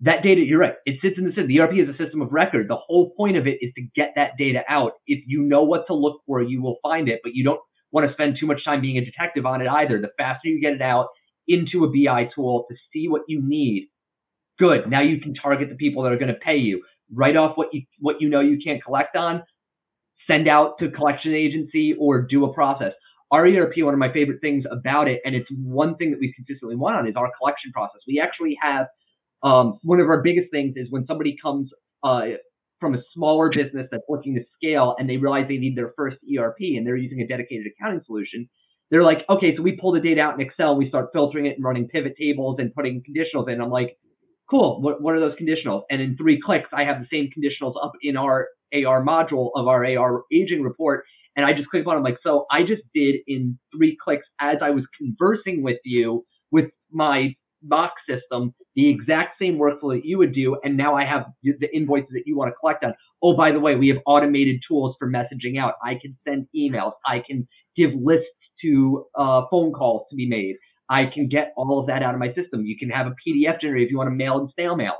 that 0.00 0.22
data, 0.22 0.40
you're 0.42 0.60
right, 0.60 0.74
it 0.86 1.00
sits 1.02 1.18
in 1.18 1.24
the 1.24 1.30
system. 1.30 1.48
The 1.48 1.60
ERP 1.60 1.72
is 1.74 1.88
a 1.88 1.96
system 1.96 2.22
of 2.22 2.32
record. 2.32 2.68
The 2.68 2.76
whole 2.76 3.12
point 3.16 3.36
of 3.36 3.46
it 3.46 3.58
is 3.60 3.72
to 3.74 3.82
get 3.96 4.12
that 4.14 4.32
data 4.38 4.62
out. 4.68 4.92
If 5.06 5.24
you 5.26 5.42
know 5.42 5.64
what 5.64 5.86
to 5.88 5.94
look 5.94 6.20
for, 6.26 6.42
you 6.42 6.62
will 6.62 6.76
find 6.82 7.08
it, 7.08 7.20
but 7.22 7.34
you 7.34 7.42
don't 7.42 7.60
want 7.92 8.06
to 8.06 8.12
spend 8.12 8.36
too 8.38 8.46
much 8.46 8.64
time 8.64 8.80
being 8.80 8.98
a 8.98 9.04
detective 9.04 9.46
on 9.46 9.60
it 9.60 9.68
either. 9.68 10.00
The 10.00 10.10
faster 10.18 10.48
you 10.48 10.60
get 10.60 10.74
it 10.74 10.82
out 10.82 11.08
into 11.46 11.84
a 11.84 11.88
BI 11.88 12.28
tool 12.34 12.66
to 12.68 12.76
see 12.92 13.08
what 13.08 13.22
you 13.28 13.40
need, 13.42 13.88
good. 14.58 14.90
Now 14.90 15.02
you 15.02 15.20
can 15.20 15.34
target 15.34 15.68
the 15.68 15.76
people 15.76 16.02
that 16.02 16.12
are 16.12 16.18
going 16.18 16.32
to 16.32 16.40
pay 16.40 16.56
you. 16.56 16.82
Write 17.12 17.36
off 17.36 17.56
what 17.56 17.68
you 17.72 17.82
what 18.00 18.16
you 18.20 18.28
know 18.28 18.40
you 18.40 18.58
can't 18.62 18.82
collect 18.84 19.16
on, 19.16 19.42
send 20.26 20.48
out 20.48 20.78
to 20.78 20.90
collection 20.90 21.34
agency 21.34 21.94
or 21.98 22.22
do 22.22 22.44
a 22.44 22.52
process. 22.52 22.92
Our 23.30 23.46
ERP, 23.46 23.74
one 23.78 23.92
of 23.92 24.00
my 24.00 24.12
favorite 24.12 24.40
things 24.40 24.64
about 24.70 25.08
it, 25.08 25.20
and 25.24 25.34
it's 25.34 25.48
one 25.50 25.96
thing 25.96 26.10
that 26.10 26.20
we 26.20 26.32
consistently 26.34 26.76
want 26.76 26.96
on, 26.96 27.06
is 27.06 27.14
our 27.16 27.30
collection 27.38 27.72
process. 27.72 28.00
We 28.06 28.20
actually 28.20 28.56
have 28.62 28.86
um, 29.42 29.78
one 29.82 30.00
of 30.00 30.08
our 30.08 30.22
biggest 30.22 30.50
things 30.50 30.74
is 30.76 30.90
when 30.90 31.06
somebody 31.06 31.36
comes 31.42 31.70
uh, 32.02 32.22
from 32.80 32.94
a 32.94 32.98
smaller 33.14 33.50
business 33.50 33.88
that's 33.90 34.04
looking 34.08 34.34
to 34.34 34.42
scale 34.56 34.94
and 34.98 35.08
they 35.08 35.16
realize 35.16 35.46
they 35.48 35.56
need 35.56 35.76
their 35.76 35.92
first 35.96 36.16
ERP 36.36 36.58
and 36.60 36.86
they're 36.86 36.96
using 36.96 37.20
a 37.20 37.26
dedicated 37.26 37.66
accounting 37.66 38.02
solution, 38.06 38.48
they're 38.90 39.02
like, 39.02 39.18
okay, 39.28 39.54
so 39.56 39.62
we 39.62 39.76
pull 39.80 39.92
the 39.92 40.00
data 40.00 40.20
out 40.20 40.34
in 40.34 40.40
Excel, 40.40 40.76
we 40.76 40.88
start 40.88 41.10
filtering 41.12 41.46
it 41.46 41.56
and 41.56 41.64
running 41.64 41.88
pivot 41.88 42.14
tables 42.18 42.56
and 42.58 42.74
putting 42.74 43.02
conditionals 43.02 43.52
in. 43.52 43.60
I'm 43.60 43.70
like, 43.70 43.96
cool, 44.48 44.80
what, 44.80 45.02
what 45.02 45.14
are 45.14 45.20
those 45.20 45.36
conditionals? 45.38 45.82
And 45.90 46.00
in 46.00 46.16
three 46.16 46.40
clicks, 46.42 46.68
I 46.72 46.84
have 46.84 46.96
the 47.00 47.06
same 47.12 47.28
conditionals 47.36 47.74
up 47.82 47.92
in 48.02 48.16
our 48.16 48.48
AR 48.72 49.04
module 49.04 49.50
of 49.54 49.66
our 49.68 49.84
AR 49.84 50.22
aging 50.32 50.62
report. 50.62 51.04
And 51.36 51.44
I 51.44 51.52
just 51.52 51.68
click 51.68 51.86
on 51.86 51.94
it. 51.94 51.98
I'm 51.98 52.04
like, 52.04 52.18
so 52.22 52.46
I 52.50 52.62
just 52.62 52.82
did 52.94 53.16
in 53.26 53.58
three 53.76 53.96
clicks 54.02 54.26
as 54.40 54.56
I 54.62 54.70
was 54.70 54.84
conversing 54.98 55.62
with 55.62 55.78
you 55.84 56.24
with 56.50 56.66
my 56.90 57.34
Box 57.62 57.94
system 58.08 58.54
the 58.78 58.88
exact 58.88 59.40
same 59.40 59.58
workflow 59.58 59.96
that 59.96 60.04
you 60.04 60.18
would 60.18 60.32
do, 60.32 60.56
and 60.62 60.76
now 60.76 60.94
I 60.94 61.04
have 61.04 61.26
the 61.42 61.68
invoices 61.74 62.10
that 62.12 62.22
you 62.26 62.36
want 62.36 62.50
to 62.50 62.54
collect 62.60 62.84
on. 62.84 62.94
Oh, 63.22 63.36
by 63.36 63.50
the 63.50 63.58
way, 63.58 63.74
we 63.74 63.88
have 63.88 63.98
automated 64.06 64.60
tools 64.68 64.94
for 65.00 65.10
messaging 65.10 65.58
out. 65.58 65.74
I 65.84 65.94
can 65.94 66.16
send 66.26 66.46
emails. 66.56 66.92
I 67.04 67.22
can 67.26 67.48
give 67.76 67.90
lists 68.00 68.28
to 68.62 69.04
uh, 69.16 69.42
phone 69.50 69.72
calls 69.72 70.06
to 70.10 70.16
be 70.16 70.28
made. 70.28 70.54
I 70.88 71.06
can 71.12 71.28
get 71.28 71.52
all 71.56 71.80
of 71.80 71.88
that 71.88 72.04
out 72.04 72.14
of 72.14 72.20
my 72.20 72.32
system. 72.34 72.64
You 72.64 72.78
can 72.78 72.88
have 72.90 73.08
a 73.08 73.14
PDF 73.26 73.60
generator 73.60 73.84
if 73.86 73.90
you 73.90 73.98
want 73.98 74.08
to 74.08 74.14
mail 74.14 74.38
and 74.38 74.48
snail 74.54 74.76
mail. 74.76 74.94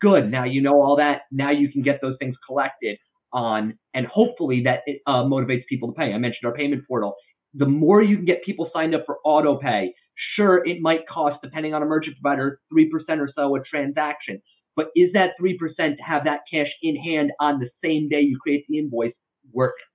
Good. 0.00 0.30
Now 0.30 0.42
you 0.44 0.60
know 0.60 0.82
all 0.82 0.96
that. 0.96 1.22
Now 1.30 1.52
you 1.52 1.70
can 1.70 1.82
get 1.82 2.00
those 2.02 2.16
things 2.18 2.34
collected 2.46 2.98
on, 3.32 3.78
and 3.94 4.06
hopefully 4.06 4.62
that 4.64 4.80
it, 4.86 5.02
uh, 5.06 5.22
motivates 5.22 5.66
people 5.68 5.92
to 5.92 5.94
pay. 5.94 6.12
I 6.12 6.18
mentioned 6.18 6.46
our 6.46 6.52
payment 6.52 6.82
portal. 6.88 7.14
The 7.54 7.66
more 7.66 8.02
you 8.02 8.16
can 8.16 8.24
get 8.24 8.44
people 8.44 8.70
signed 8.72 8.94
up 8.94 9.04
for 9.06 9.18
auto 9.24 9.56
pay, 9.56 9.94
Sure, 10.36 10.66
it 10.66 10.80
might 10.80 11.06
cost, 11.08 11.40
depending 11.42 11.74
on 11.74 11.82
a 11.82 11.86
merchant 11.86 12.16
provider, 12.20 12.60
3% 12.72 12.86
or 13.18 13.30
so 13.34 13.56
a 13.56 13.60
transaction. 13.62 14.40
But 14.76 14.88
is 14.96 15.12
that 15.14 15.30
3% 15.40 15.56
to 15.76 16.02
have 16.02 16.24
that 16.24 16.40
cash 16.52 16.68
in 16.82 16.96
hand 16.96 17.32
on 17.40 17.58
the 17.58 17.68
same 17.84 18.08
day 18.08 18.20
you 18.20 18.38
create 18.40 18.64
the 18.68 18.78
invoice 18.78 19.12
worth 19.52 19.70
it? 19.70 19.90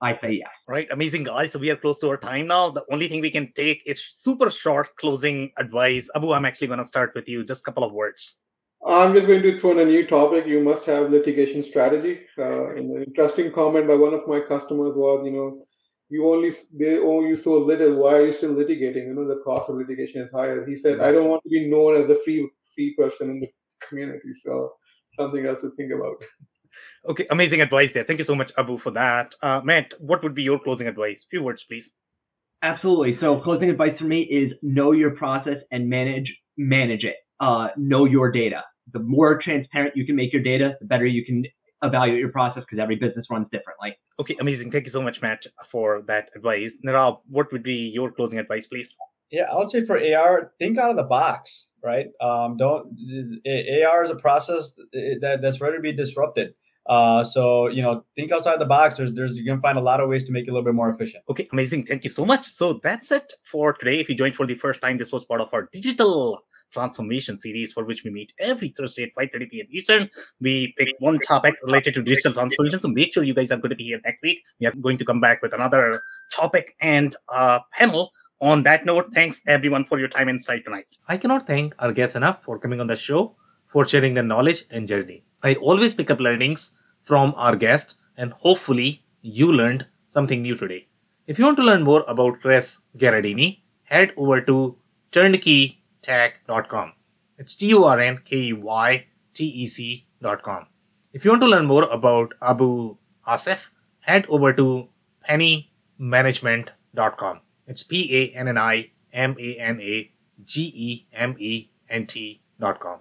I 0.00 0.12
say 0.20 0.32
yes. 0.34 0.50
Right, 0.68 0.86
amazing 0.92 1.24
guys. 1.24 1.52
So 1.52 1.58
we 1.58 1.70
are 1.70 1.76
close 1.76 1.98
to 2.00 2.08
our 2.08 2.16
time 2.16 2.46
now. 2.46 2.70
The 2.70 2.84
only 2.92 3.08
thing 3.08 3.20
we 3.20 3.32
can 3.32 3.52
take 3.56 3.82
is 3.84 4.00
super 4.20 4.48
short 4.48 4.88
closing 4.96 5.50
advice. 5.58 6.08
Abu, 6.14 6.32
I'm 6.32 6.44
actually 6.44 6.68
going 6.68 6.78
to 6.78 6.86
start 6.86 7.12
with 7.16 7.28
you. 7.28 7.44
Just 7.44 7.62
a 7.62 7.64
couple 7.64 7.82
of 7.82 7.92
words. 7.92 8.36
I'm 8.86 9.12
just 9.12 9.26
going 9.26 9.42
to 9.42 9.60
throw 9.60 9.72
in 9.72 9.80
a 9.80 9.84
new 9.84 10.06
topic. 10.06 10.46
You 10.46 10.60
must 10.60 10.84
have 10.84 11.10
litigation 11.10 11.64
strategy. 11.64 12.20
Uh, 12.38 12.76
an 12.76 13.04
interesting 13.04 13.50
comment 13.52 13.88
by 13.88 13.96
one 13.96 14.14
of 14.14 14.28
my 14.28 14.38
customers 14.40 14.92
was, 14.94 15.22
you 15.24 15.32
know, 15.32 15.62
you 16.08 16.26
only 16.32 16.52
they 16.78 16.98
owe 16.98 17.24
you 17.24 17.36
so 17.36 17.58
little. 17.58 17.96
Why 17.96 18.14
are 18.14 18.26
you 18.26 18.32
still 18.32 18.54
litigating? 18.54 19.06
You 19.06 19.14
know, 19.14 19.28
the 19.28 19.40
cost 19.44 19.68
of 19.68 19.76
litigation 19.76 20.22
is 20.22 20.30
higher. 20.32 20.66
He 20.66 20.76
said, 20.76 21.00
I 21.00 21.12
don't 21.12 21.28
want 21.28 21.42
to 21.42 21.50
be 21.50 21.68
known 21.68 22.02
as 22.02 22.10
a 22.10 22.16
free 22.24 22.48
free 22.74 22.94
person 22.96 23.30
in 23.30 23.40
the 23.40 23.48
community. 23.88 24.30
So 24.44 24.72
something 25.18 25.44
else 25.46 25.60
to 25.60 25.70
think 25.76 25.92
about. 25.92 26.16
Okay, 27.08 27.26
amazing 27.30 27.60
advice 27.60 27.90
there. 27.92 28.04
Thank 28.04 28.20
you 28.20 28.24
so 28.24 28.34
much, 28.34 28.52
Abu, 28.56 28.78
for 28.78 28.92
that. 28.92 29.34
Uh, 29.42 29.60
Matt, 29.64 29.94
what 29.98 30.22
would 30.22 30.34
be 30.34 30.42
your 30.42 30.58
closing 30.58 30.86
advice? 30.86 31.24
Few 31.30 31.42
words, 31.42 31.64
please. 31.68 31.90
Absolutely. 32.62 33.16
So 33.20 33.40
closing 33.40 33.70
advice 33.70 33.98
for 33.98 34.04
me 34.04 34.22
is 34.22 34.52
know 34.62 34.92
your 34.92 35.12
process 35.12 35.58
and 35.70 35.88
manage 35.88 36.32
manage 36.56 37.04
it. 37.04 37.16
Uh, 37.40 37.68
know 37.76 38.04
your 38.04 38.32
data. 38.32 38.62
The 38.92 38.98
more 38.98 39.40
transparent 39.42 39.96
you 39.96 40.06
can 40.06 40.16
make 40.16 40.32
your 40.32 40.42
data, 40.42 40.74
the 40.80 40.86
better 40.86 41.06
you 41.06 41.24
can 41.24 41.44
evaluate 41.82 42.20
your 42.20 42.30
process 42.30 42.64
because 42.64 42.82
every 42.82 42.96
business 42.96 43.26
runs 43.30 43.46
differently. 43.52 43.96
Okay, 44.20 44.36
amazing. 44.40 44.70
Thank 44.70 44.86
you 44.86 44.90
so 44.90 45.02
much, 45.02 45.20
Matt, 45.22 45.46
for 45.70 46.02
that 46.06 46.30
advice. 46.34 46.72
Nirav, 46.84 47.20
what 47.28 47.52
would 47.52 47.62
be 47.62 47.90
your 47.94 48.10
closing 48.10 48.38
advice, 48.38 48.66
please? 48.66 48.88
Yeah, 49.30 49.44
I 49.52 49.56
would 49.56 49.70
say 49.70 49.84
for 49.84 49.98
AR, 49.98 50.52
think 50.58 50.78
out 50.78 50.90
of 50.90 50.96
the 50.96 51.02
box, 51.02 51.68
right? 51.84 52.06
Um, 52.20 52.56
don't 52.56 52.96
AR 53.86 54.04
is 54.04 54.10
a 54.10 54.16
process 54.20 54.70
that, 54.92 55.38
that's 55.42 55.60
ready 55.60 55.76
to 55.76 55.82
be 55.82 55.92
disrupted. 55.92 56.54
Uh, 56.88 57.22
so 57.22 57.68
you 57.68 57.82
know, 57.82 58.02
think 58.16 58.32
outside 58.32 58.58
the 58.58 58.64
box. 58.64 58.96
There's, 58.96 59.12
there's 59.14 59.32
you're 59.34 59.44
gonna 59.44 59.60
find 59.60 59.76
a 59.76 59.82
lot 59.82 60.00
of 60.00 60.08
ways 60.08 60.24
to 60.24 60.32
make 60.32 60.46
it 60.46 60.50
a 60.50 60.52
little 60.54 60.64
bit 60.64 60.74
more 60.74 60.88
efficient. 60.88 61.22
Okay, 61.28 61.46
amazing. 61.52 61.84
Thank 61.86 62.04
you 62.04 62.10
so 62.10 62.24
much. 62.24 62.46
So 62.54 62.80
that's 62.82 63.10
it 63.10 63.30
for 63.52 63.74
today. 63.74 64.00
If 64.00 64.08
you 64.08 64.16
joined 64.16 64.36
for 64.36 64.46
the 64.46 64.54
first 64.54 64.80
time, 64.80 64.96
this 64.96 65.12
was 65.12 65.24
part 65.26 65.42
of 65.42 65.48
our 65.52 65.68
digital 65.70 66.40
transformation 66.72 67.40
series 67.40 67.72
for 67.72 67.84
which 67.84 68.02
we 68.04 68.10
meet 68.10 68.32
every 68.38 68.74
Thursday 68.76 69.04
at 69.04 69.14
5:30 69.14 69.50
p.m. 69.50 69.66
Eastern. 69.70 70.10
We 70.40 70.74
pick 70.78 70.88
one 70.98 71.18
topic 71.20 71.54
related 71.62 71.94
to 71.94 72.02
digital 72.02 72.32
transformation. 72.34 72.80
So 72.80 72.88
make 72.88 73.12
sure 73.12 73.22
you 73.22 73.34
guys 73.34 73.50
are 73.50 73.56
going 73.56 73.70
to 73.70 73.76
be 73.76 73.84
here 73.84 74.00
next 74.04 74.22
week. 74.22 74.38
We 74.60 74.66
are 74.66 74.72
going 74.72 74.98
to 74.98 75.04
come 75.04 75.20
back 75.20 75.42
with 75.42 75.52
another 75.54 76.00
topic 76.34 76.74
and 76.80 77.16
uh, 77.28 77.60
panel. 77.72 78.12
On 78.40 78.62
that 78.62 78.86
note, 78.86 79.06
thanks 79.14 79.40
everyone 79.48 79.84
for 79.84 79.98
your 79.98 80.08
time 80.08 80.28
and 80.28 80.38
insight 80.38 80.64
tonight. 80.64 80.86
I 81.08 81.16
cannot 81.18 81.46
thank 81.46 81.74
our 81.80 81.92
guests 81.92 82.14
enough 82.14 82.38
for 82.44 82.58
coming 82.58 82.80
on 82.80 82.86
the 82.86 82.96
show, 82.96 83.34
for 83.72 83.86
sharing 83.88 84.14
their 84.14 84.22
knowledge 84.22 84.62
and 84.70 84.86
journey. 84.86 85.24
I 85.42 85.54
always 85.56 85.94
pick 85.94 86.10
up 86.10 86.20
learnings 86.20 86.70
from 87.06 87.34
our 87.36 87.56
guests, 87.56 87.96
and 88.16 88.32
hopefully 88.32 89.02
you 89.22 89.52
learned 89.52 89.86
something 90.08 90.42
new 90.42 90.56
today. 90.56 90.86
If 91.26 91.38
you 91.38 91.44
want 91.44 91.56
to 91.58 91.64
learn 91.64 91.82
more 91.82 92.04
about 92.06 92.40
Chris 92.40 92.78
Gherardini, 92.96 93.60
head 93.84 94.12
over 94.16 94.40
to 94.42 94.76
turnkeytech.com. 96.06 96.92
It's 97.38 97.56
T 97.56 97.66
U 97.66 97.84
R 97.84 98.00
N 98.00 98.20
K 98.24 98.36
E 98.36 98.52
Y 98.52 99.06
T 99.34 99.44
E 99.44 99.68
C.com. 99.68 100.66
If 101.12 101.24
you 101.24 101.30
want 101.30 101.42
to 101.42 101.48
learn 101.48 101.66
more 101.66 101.84
about 101.84 102.34
Abu 102.42 102.96
Asif, 103.26 103.58
head 104.00 104.26
over 104.28 104.52
to 104.52 104.88
pannimanagement.com. 105.28 107.40
It's 107.66 107.82
P 107.82 108.16
A 108.16 108.38
N 108.38 108.48
N 108.48 108.58
I 108.58 108.90
M 109.12 109.36
A 109.38 109.56
N 109.58 109.80
A 109.80 110.10
G 110.44 110.72
E 110.74 111.06
M 111.12 111.36
E 111.38 111.68
N 111.88 112.06
T.com. 112.06 112.98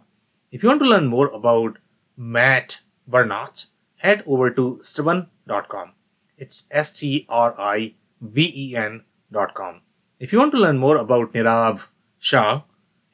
If 0.52 0.64
you 0.64 0.70
want 0.70 0.82
to 0.82 0.88
learn 0.88 1.08
more 1.08 1.28
about 1.28 1.78
Matt 2.16 2.78
Bernot, 3.10 3.66
head 3.98 4.24
over 4.26 4.50
to 4.52 4.80
striven.com. 4.82 5.92
It's 6.38 6.64
S 6.72 6.94
T 6.94 7.26
R 7.30 7.60
I 7.60 7.94
V 8.22 8.42
E 8.42 8.76
N.com. 8.76 9.82
If 10.20 10.32
you 10.32 10.40
want 10.40 10.52
to 10.52 10.60
learn 10.60 10.78
more 10.78 10.98
about 10.98 11.34
Nirav 11.34 11.82
Shah, 12.20 12.64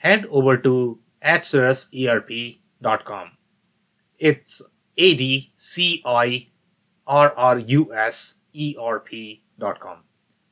head 0.03 0.25
over 0.29 0.57
to 0.57 0.99
adcirruserp.com. 1.25 3.31
It's 4.19 4.61
A 4.97 5.17
D 5.17 5.53
C 5.57 6.03
I 6.05 6.47
R 7.07 7.33
R 7.35 7.59
U 7.59 7.93
S 7.95 8.33
E 8.53 8.75
R 8.79 8.99
P.com. 8.99 9.97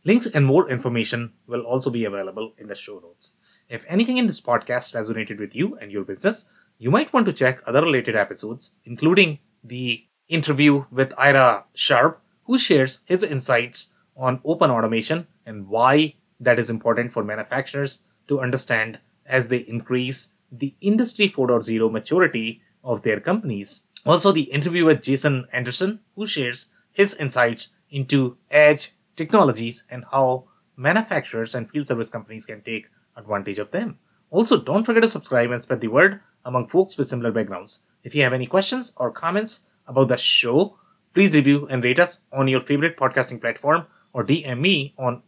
Links 0.05 0.27
and 0.33 0.45
more 0.45 0.71
information 0.71 1.33
will 1.47 1.61
also 1.61 1.91
be 1.91 2.05
available 2.05 2.53
in 2.57 2.67
the 2.67 2.75
show 2.75 2.99
notes. 2.99 3.33
If 3.69 3.81
anything 3.87 4.17
in 4.17 4.25
this 4.25 4.41
podcast 4.41 4.95
resonated 4.95 5.37
with 5.37 5.53
you 5.53 5.75
and 5.75 5.91
your 5.91 6.05
business, 6.05 6.45
you 6.79 6.89
might 6.89 7.13
want 7.13 7.27
to 7.27 7.33
check 7.33 7.59
other 7.67 7.81
related 7.81 8.15
episodes, 8.15 8.71
including 8.85 9.37
the 9.63 10.03
interview 10.29 10.85
with 10.91 11.11
Ira 11.17 11.65
Sharp, 11.75 12.21
who 12.45 12.57
shares 12.57 12.99
his 13.05 13.21
insights 13.21 13.89
on 14.17 14.41
open 14.43 14.71
automation 14.71 15.27
and 15.45 15.67
why 15.67 16.15
that 16.39 16.57
is 16.57 16.69
important 16.69 17.13
for 17.13 17.23
manufacturers 17.23 17.99
to 18.27 18.39
understand 18.39 18.97
as 19.31 19.47
they 19.47 19.57
increase 19.57 20.27
the 20.51 20.75
Industry 20.81 21.33
4.0 21.35 21.91
maturity 21.91 22.61
of 22.83 23.01
their 23.01 23.19
companies. 23.19 23.81
Also, 24.05 24.31
the 24.33 24.41
interview 24.41 24.85
with 24.85 25.01
Jason 25.01 25.47
Anderson, 25.53 25.99
who 26.15 26.27
shares 26.27 26.67
his 26.91 27.13
insights 27.15 27.69
into 27.89 28.37
edge 28.51 28.89
technologies 29.15 29.83
and 29.89 30.03
how 30.11 30.43
manufacturers 30.75 31.55
and 31.55 31.69
field 31.69 31.87
service 31.87 32.09
companies 32.09 32.45
can 32.45 32.61
take 32.61 32.85
advantage 33.15 33.59
of 33.59 33.71
them. 33.71 33.97
Also, 34.29 34.61
don't 34.61 34.85
forget 34.85 35.03
to 35.03 35.09
subscribe 35.09 35.51
and 35.51 35.63
spread 35.63 35.81
the 35.81 35.87
word 35.87 36.19
among 36.45 36.67
folks 36.67 36.97
with 36.97 37.07
similar 37.07 37.31
backgrounds. 37.31 37.79
If 38.03 38.15
you 38.15 38.23
have 38.23 38.33
any 38.33 38.47
questions 38.47 38.91
or 38.97 39.11
comments 39.11 39.59
about 39.87 40.09
the 40.09 40.17
show, 40.17 40.77
please 41.13 41.33
review 41.33 41.67
and 41.69 41.83
rate 41.83 41.99
us 41.99 42.19
on 42.31 42.47
your 42.47 42.61
favorite 42.61 42.97
podcasting 42.97 43.39
platform 43.39 43.85
or 44.13 44.25
DM 44.25 44.59
me 44.59 44.93
on 44.97 45.21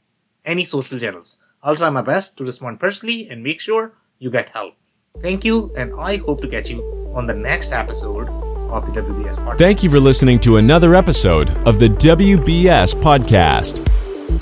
any 0.46 0.66
social 0.66 1.00
channels. 1.00 1.38
I'll 1.64 1.78
try 1.78 1.90
my 1.90 2.02
best 2.02 2.36
to 2.38 2.44
respond 2.44 2.82
personally 2.82 3.30
and 3.32 3.42
make 3.42 3.62
sure 3.62 3.94
you 4.20 4.30
get 4.30 4.50
help. 4.50 4.74
Thank 5.22 5.46
you, 5.46 5.74
and 5.78 5.94
I 5.98 6.18
hope 6.18 6.42
to 6.42 6.50
catch 6.50 6.68
you 6.68 6.82
on 7.16 7.26
the 7.26 7.34
next 7.34 7.72
episode 7.72 8.28
of 8.28 8.86
the 8.86 8.92
WBS 8.92 9.38
podcast. 9.38 9.60
Thank 9.60 9.82
you 9.82 9.90
for 9.90 10.02
listening 10.02 10.40
to 10.40 10.58
another 10.58 10.94
episode 10.94 11.50
of 11.66 11.80
the 11.80 11.88
WBS 11.88 12.96
podcast. 12.96 13.88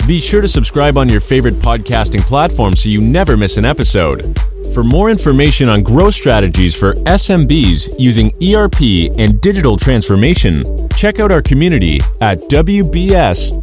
Be 0.08 0.18
sure 0.18 0.40
to 0.40 0.48
subscribe 0.48 0.98
on 0.98 1.08
your 1.08 1.20
favorite 1.20 1.54
podcasting 1.54 2.22
platform 2.22 2.74
so 2.74 2.88
you 2.88 3.00
never 3.00 3.36
miss 3.36 3.56
an 3.56 3.64
episode. 3.64 4.36
For 4.74 4.82
more 4.82 5.08
information 5.10 5.68
on 5.68 5.84
growth 5.84 6.14
strategies 6.14 6.74
for 6.74 6.94
SMBs 6.94 8.00
using 8.00 8.32
ERP 8.42 9.12
and 9.18 9.40
digital 9.40 9.76
transformation, 9.76 10.88
check 10.96 11.20
out 11.20 11.30
our 11.30 11.42
community 11.42 12.00
at 12.20 12.38
WBS.rocks. 12.48 13.62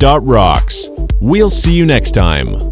We'll 1.20 1.49
see 1.49 1.76
you 1.76 1.86
next 1.86 2.12
time. 2.12 2.72